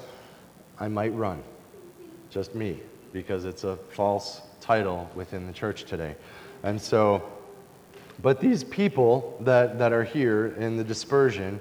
I 0.79 0.89
might 0.89 1.13
run. 1.15 1.43
Just 2.31 2.55
me, 2.55 2.81
because 3.13 3.45
it's 3.45 3.65
a 3.65 3.77
false 3.77 4.43
title 4.61 5.11
within 5.15 5.47
the 5.47 5.53
church 5.53 5.85
today. 5.85 6.15
And 6.63 6.81
so 6.81 7.23
but 8.21 8.41
these 8.41 8.65
people 8.65 9.37
that, 9.41 9.79
that 9.79 9.93
are 9.93 10.05
here 10.05 10.55
in 10.59 10.77
the 10.77 10.85
dispersion, 10.85 11.61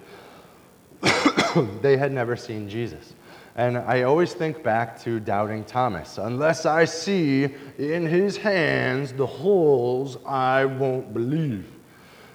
they 1.82 1.98
had 1.98 2.12
never 2.12 2.36
seen 2.36 2.70
Jesus. 2.70 3.14
And 3.56 3.78
I 3.78 4.04
always 4.04 4.34
think 4.34 4.64
back 4.64 5.02
to 5.02 5.20
doubting 5.20 5.64
Thomas. 5.66 6.18
Unless 6.18 6.66
I 6.66 6.86
see 6.86 7.50
in 7.78 8.06
his 8.06 8.38
hands 8.38 9.12
the 9.12 9.26
holes, 9.26 10.18
I 10.26 10.66
won't 10.66 11.14
believe. 11.14 11.68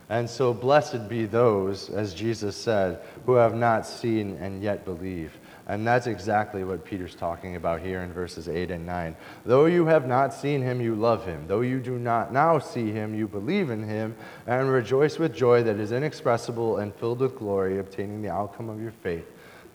And 0.08 0.28
so, 0.28 0.54
blessed 0.54 1.08
be 1.08 1.26
those, 1.26 1.90
as 1.90 2.14
Jesus 2.14 2.54
said, 2.54 3.00
who 3.24 3.32
have 3.32 3.54
not 3.54 3.86
seen 3.86 4.36
and 4.40 4.62
yet 4.62 4.84
believe. 4.84 5.32
And 5.68 5.84
that's 5.84 6.06
exactly 6.06 6.62
what 6.62 6.84
Peter's 6.84 7.16
talking 7.16 7.56
about 7.56 7.80
here 7.80 8.02
in 8.02 8.12
verses 8.12 8.48
8 8.48 8.70
and 8.70 8.86
9. 8.86 9.16
Though 9.44 9.66
you 9.66 9.86
have 9.86 10.06
not 10.06 10.32
seen 10.32 10.62
him, 10.62 10.80
you 10.80 10.94
love 10.94 11.26
him. 11.26 11.46
Though 11.48 11.62
you 11.62 11.80
do 11.80 11.98
not 11.98 12.32
now 12.32 12.60
see 12.60 12.92
him, 12.92 13.14
you 13.14 13.26
believe 13.26 13.70
in 13.70 13.82
him 13.82 14.14
and 14.46 14.70
rejoice 14.70 15.18
with 15.18 15.34
joy 15.34 15.64
that 15.64 15.80
is 15.80 15.90
inexpressible 15.90 16.78
and 16.78 16.94
filled 16.94 17.18
with 17.18 17.36
glory, 17.36 17.78
obtaining 17.78 18.22
the 18.22 18.30
outcome 18.30 18.68
of 18.68 18.80
your 18.80 18.92
faith, 18.92 19.26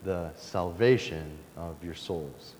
the 0.06 0.32
salvation 0.38 1.38
of 1.58 1.76
your 1.84 1.96
souls. 1.96 2.54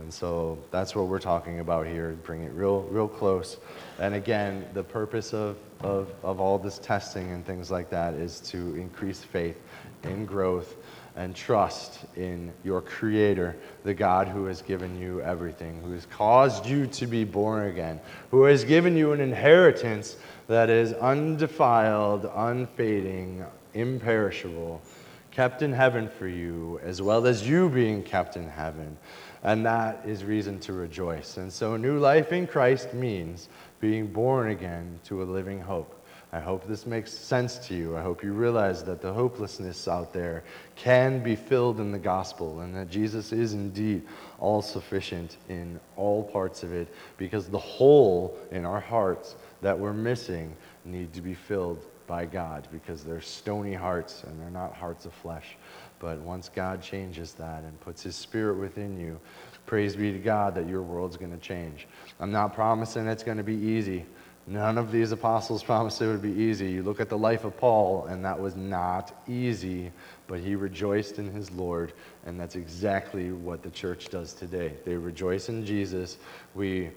And 0.00 0.12
so 0.12 0.58
that's 0.72 0.96
what 0.96 1.06
we're 1.06 1.20
talking 1.20 1.60
about 1.60 1.86
here, 1.86 2.16
bring 2.24 2.42
it 2.42 2.52
real, 2.52 2.82
real 2.90 3.06
close. 3.06 3.58
And 4.00 4.14
again, 4.14 4.64
the 4.74 4.82
purpose 4.82 5.32
of, 5.32 5.56
of, 5.82 6.12
of 6.24 6.40
all 6.40 6.58
this 6.58 6.80
testing 6.80 7.30
and 7.30 7.46
things 7.46 7.70
like 7.70 7.90
that 7.90 8.14
is 8.14 8.40
to 8.40 8.74
increase 8.74 9.22
faith 9.22 9.60
in 10.02 10.26
growth 10.26 10.74
and 11.16 11.34
trust 11.34 12.00
in 12.16 12.52
your 12.64 12.80
Creator, 12.80 13.56
the 13.84 13.94
God 13.94 14.26
who 14.26 14.46
has 14.46 14.62
given 14.62 15.00
you 15.00 15.20
everything, 15.20 15.80
who 15.82 15.92
has 15.92 16.06
caused 16.06 16.66
you 16.66 16.86
to 16.88 17.06
be 17.06 17.24
born 17.24 17.68
again, 17.68 18.00
who 18.30 18.44
has 18.44 18.64
given 18.64 18.96
you 18.96 19.12
an 19.12 19.20
inheritance 19.20 20.16
that 20.48 20.70
is 20.70 20.92
undefiled, 20.94 22.30
unfading, 22.34 23.44
imperishable, 23.74 24.82
kept 25.30 25.62
in 25.62 25.72
heaven 25.72 26.08
for 26.08 26.26
you, 26.26 26.80
as 26.82 27.00
well 27.00 27.26
as 27.26 27.48
you 27.48 27.68
being 27.68 28.02
kept 28.02 28.36
in 28.36 28.48
heaven. 28.48 28.96
And 29.42 29.64
that 29.66 30.02
is 30.06 30.24
reason 30.24 30.58
to 30.60 30.72
rejoice. 30.72 31.36
And 31.36 31.52
so, 31.52 31.76
new 31.76 31.98
life 31.98 32.32
in 32.32 32.46
Christ 32.46 32.94
means 32.94 33.48
being 33.80 34.06
born 34.06 34.50
again 34.50 34.98
to 35.04 35.22
a 35.22 35.24
living 35.24 35.60
hope. 35.60 36.03
I 36.34 36.40
hope 36.40 36.66
this 36.66 36.84
makes 36.84 37.12
sense 37.12 37.58
to 37.68 37.76
you. 37.76 37.96
I 37.96 38.02
hope 38.02 38.24
you 38.24 38.32
realize 38.32 38.82
that 38.84 39.00
the 39.00 39.12
hopelessness 39.12 39.86
out 39.86 40.12
there 40.12 40.42
can 40.74 41.22
be 41.22 41.36
filled 41.36 41.78
in 41.78 41.92
the 41.92 41.98
gospel 41.98 42.58
and 42.58 42.74
that 42.74 42.90
Jesus 42.90 43.30
is 43.30 43.52
indeed 43.52 44.02
all 44.40 44.60
sufficient 44.60 45.36
in 45.48 45.78
all 45.94 46.24
parts 46.24 46.64
of 46.64 46.72
it 46.72 46.92
because 47.18 47.46
the 47.46 47.56
hole 47.56 48.36
in 48.50 48.64
our 48.64 48.80
hearts 48.80 49.36
that 49.62 49.78
we're 49.78 49.92
missing 49.92 50.56
need 50.84 51.12
to 51.12 51.20
be 51.20 51.34
filled 51.34 51.84
by 52.08 52.24
God 52.24 52.66
because 52.72 53.04
they're 53.04 53.20
stony 53.20 53.72
hearts 53.72 54.24
and 54.24 54.40
they're 54.40 54.50
not 54.50 54.74
hearts 54.74 55.06
of 55.06 55.12
flesh. 55.12 55.56
But 56.00 56.18
once 56.18 56.48
God 56.48 56.82
changes 56.82 57.32
that 57.34 57.62
and 57.62 57.80
puts 57.80 58.02
his 58.02 58.16
spirit 58.16 58.58
within 58.58 58.98
you, 58.98 59.20
praise 59.66 59.94
be 59.94 60.10
to 60.10 60.18
God 60.18 60.56
that 60.56 60.68
your 60.68 60.82
world's 60.82 61.16
going 61.16 61.30
to 61.30 61.38
change. 61.38 61.86
I'm 62.18 62.32
not 62.32 62.54
promising 62.54 63.06
it's 63.06 63.22
going 63.22 63.38
to 63.38 63.44
be 63.44 63.54
easy. 63.54 64.04
None 64.46 64.76
of 64.76 64.92
these 64.92 65.10
apostles 65.10 65.62
promised 65.62 66.02
it 66.02 66.06
would 66.06 66.20
be 66.20 66.32
easy. 66.32 66.70
You 66.70 66.82
look 66.82 67.00
at 67.00 67.08
the 67.08 67.16
life 67.16 67.44
of 67.44 67.56
Paul, 67.56 68.04
and 68.06 68.22
that 68.26 68.38
was 68.38 68.54
not 68.56 69.22
easy, 69.26 69.90
but 70.26 70.38
he 70.38 70.54
rejoiced 70.54 71.18
in 71.18 71.30
his 71.32 71.50
Lord, 71.50 71.94
and 72.26 72.38
that's 72.38 72.54
exactly 72.54 73.32
what 73.32 73.62
the 73.62 73.70
church 73.70 74.10
does 74.10 74.34
today. 74.34 74.74
They 74.84 74.96
rejoice 74.96 75.48
in 75.48 75.64
Jesus. 75.64 76.18
We 76.54 76.90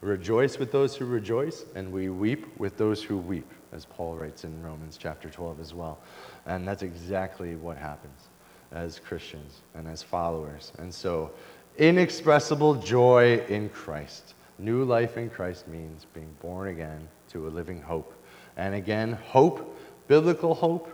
rejoice 0.00 0.58
with 0.58 0.72
those 0.72 0.96
who 0.96 1.04
rejoice, 1.04 1.66
and 1.74 1.92
we 1.92 2.08
weep 2.08 2.46
with 2.58 2.78
those 2.78 3.02
who 3.02 3.18
weep, 3.18 3.50
as 3.72 3.84
Paul 3.84 4.14
writes 4.14 4.44
in 4.44 4.62
Romans 4.62 4.96
chapter 4.96 5.28
12 5.28 5.60
as 5.60 5.74
well. 5.74 5.98
And 6.46 6.66
that's 6.66 6.82
exactly 6.82 7.56
what 7.56 7.76
happens 7.76 8.28
as 8.72 8.98
Christians 8.98 9.60
and 9.74 9.86
as 9.86 10.02
followers. 10.02 10.72
And 10.78 10.94
so, 10.94 11.30
inexpressible 11.76 12.76
joy 12.76 13.44
in 13.48 13.68
Christ. 13.68 14.34
New 14.60 14.84
life 14.84 15.16
in 15.16 15.30
Christ 15.30 15.66
means 15.68 16.06
being 16.12 16.34
born 16.42 16.68
again 16.68 17.08
to 17.30 17.46
a 17.46 17.50
living 17.50 17.80
hope. 17.80 18.12
And 18.58 18.74
again, 18.74 19.12
hope, 19.12 19.78
biblical 20.06 20.54
hope, 20.54 20.88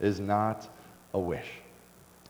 is 0.00 0.18
not 0.18 0.66
a 1.12 1.18
wish, 1.18 1.48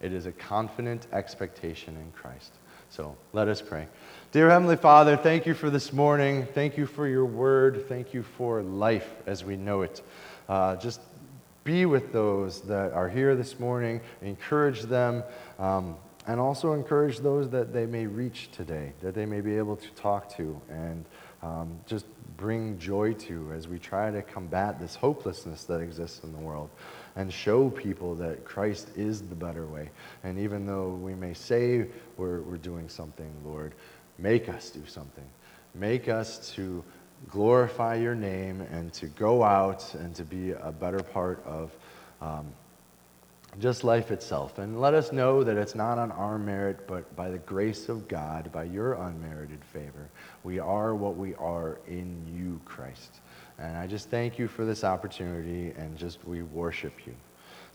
it 0.00 0.12
is 0.12 0.26
a 0.26 0.32
confident 0.32 1.06
expectation 1.12 1.96
in 1.96 2.10
Christ. 2.10 2.52
So 2.88 3.16
let 3.32 3.46
us 3.46 3.62
pray. 3.62 3.86
Dear 4.32 4.50
Heavenly 4.50 4.76
Father, 4.76 5.16
thank 5.16 5.46
you 5.46 5.54
for 5.54 5.70
this 5.70 5.92
morning. 5.92 6.44
Thank 6.54 6.76
you 6.76 6.86
for 6.86 7.06
your 7.06 7.24
word. 7.24 7.88
Thank 7.88 8.12
you 8.12 8.24
for 8.24 8.62
life 8.62 9.14
as 9.26 9.44
we 9.44 9.56
know 9.56 9.82
it. 9.82 10.02
Uh, 10.48 10.74
just 10.74 11.00
be 11.62 11.86
with 11.86 12.12
those 12.12 12.62
that 12.62 12.92
are 12.94 13.08
here 13.08 13.36
this 13.36 13.60
morning, 13.60 14.00
encourage 14.22 14.82
them. 14.82 15.22
Um, 15.60 15.94
and 16.30 16.38
also 16.38 16.74
encourage 16.74 17.18
those 17.18 17.50
that 17.50 17.72
they 17.72 17.86
may 17.86 18.06
reach 18.06 18.52
today, 18.52 18.92
that 19.02 19.16
they 19.16 19.26
may 19.26 19.40
be 19.40 19.56
able 19.58 19.74
to 19.74 19.90
talk 19.96 20.32
to 20.36 20.60
and 20.70 21.04
um, 21.42 21.80
just 21.86 22.06
bring 22.36 22.78
joy 22.78 23.12
to 23.14 23.50
as 23.52 23.66
we 23.66 23.80
try 23.80 24.12
to 24.12 24.22
combat 24.22 24.78
this 24.78 24.94
hopelessness 24.94 25.64
that 25.64 25.80
exists 25.80 26.22
in 26.22 26.32
the 26.32 26.38
world 26.38 26.70
and 27.16 27.32
show 27.32 27.68
people 27.68 28.14
that 28.14 28.44
Christ 28.44 28.90
is 28.96 29.22
the 29.22 29.34
better 29.34 29.66
way. 29.66 29.90
And 30.22 30.38
even 30.38 30.66
though 30.66 30.90
we 30.90 31.16
may 31.16 31.34
say 31.34 31.88
we're, 32.16 32.42
we're 32.42 32.58
doing 32.58 32.88
something, 32.88 33.32
Lord, 33.44 33.74
make 34.16 34.48
us 34.48 34.70
do 34.70 34.86
something. 34.86 35.26
Make 35.74 36.08
us 36.08 36.52
to 36.54 36.84
glorify 37.28 37.96
your 37.96 38.14
name 38.14 38.60
and 38.70 38.92
to 38.92 39.06
go 39.06 39.42
out 39.42 39.92
and 39.94 40.14
to 40.14 40.22
be 40.22 40.52
a 40.52 40.70
better 40.70 41.02
part 41.02 41.44
of. 41.44 41.72
Um, 42.20 42.52
just 43.58 43.84
life 43.84 44.10
itself. 44.10 44.58
And 44.58 44.80
let 44.80 44.94
us 44.94 45.12
know 45.12 45.42
that 45.42 45.56
it's 45.56 45.74
not 45.74 45.98
on 45.98 46.12
our 46.12 46.38
merit, 46.38 46.86
but 46.86 47.14
by 47.16 47.30
the 47.30 47.38
grace 47.38 47.88
of 47.88 48.06
God, 48.08 48.50
by 48.52 48.64
your 48.64 48.94
unmerited 48.94 49.64
favor. 49.64 50.08
We 50.44 50.58
are 50.58 50.94
what 50.94 51.16
we 51.16 51.34
are 51.34 51.78
in 51.88 52.24
you, 52.26 52.60
Christ. 52.64 53.20
And 53.58 53.76
I 53.76 53.86
just 53.86 54.08
thank 54.08 54.38
you 54.38 54.48
for 54.48 54.64
this 54.64 54.84
opportunity 54.84 55.72
and 55.76 55.96
just 55.98 56.24
we 56.24 56.42
worship 56.42 57.06
you. 57.06 57.14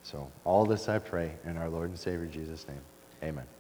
So, 0.04 0.32
all 0.44 0.66
this 0.66 0.88
I 0.88 1.00
pray 1.00 1.32
in 1.46 1.58
our 1.58 1.70
Lord 1.70 1.90
and 1.90 2.00
Savior 2.00 2.28
Jesus' 2.28 2.68
name. 2.68 2.82
Amen. 3.24 3.55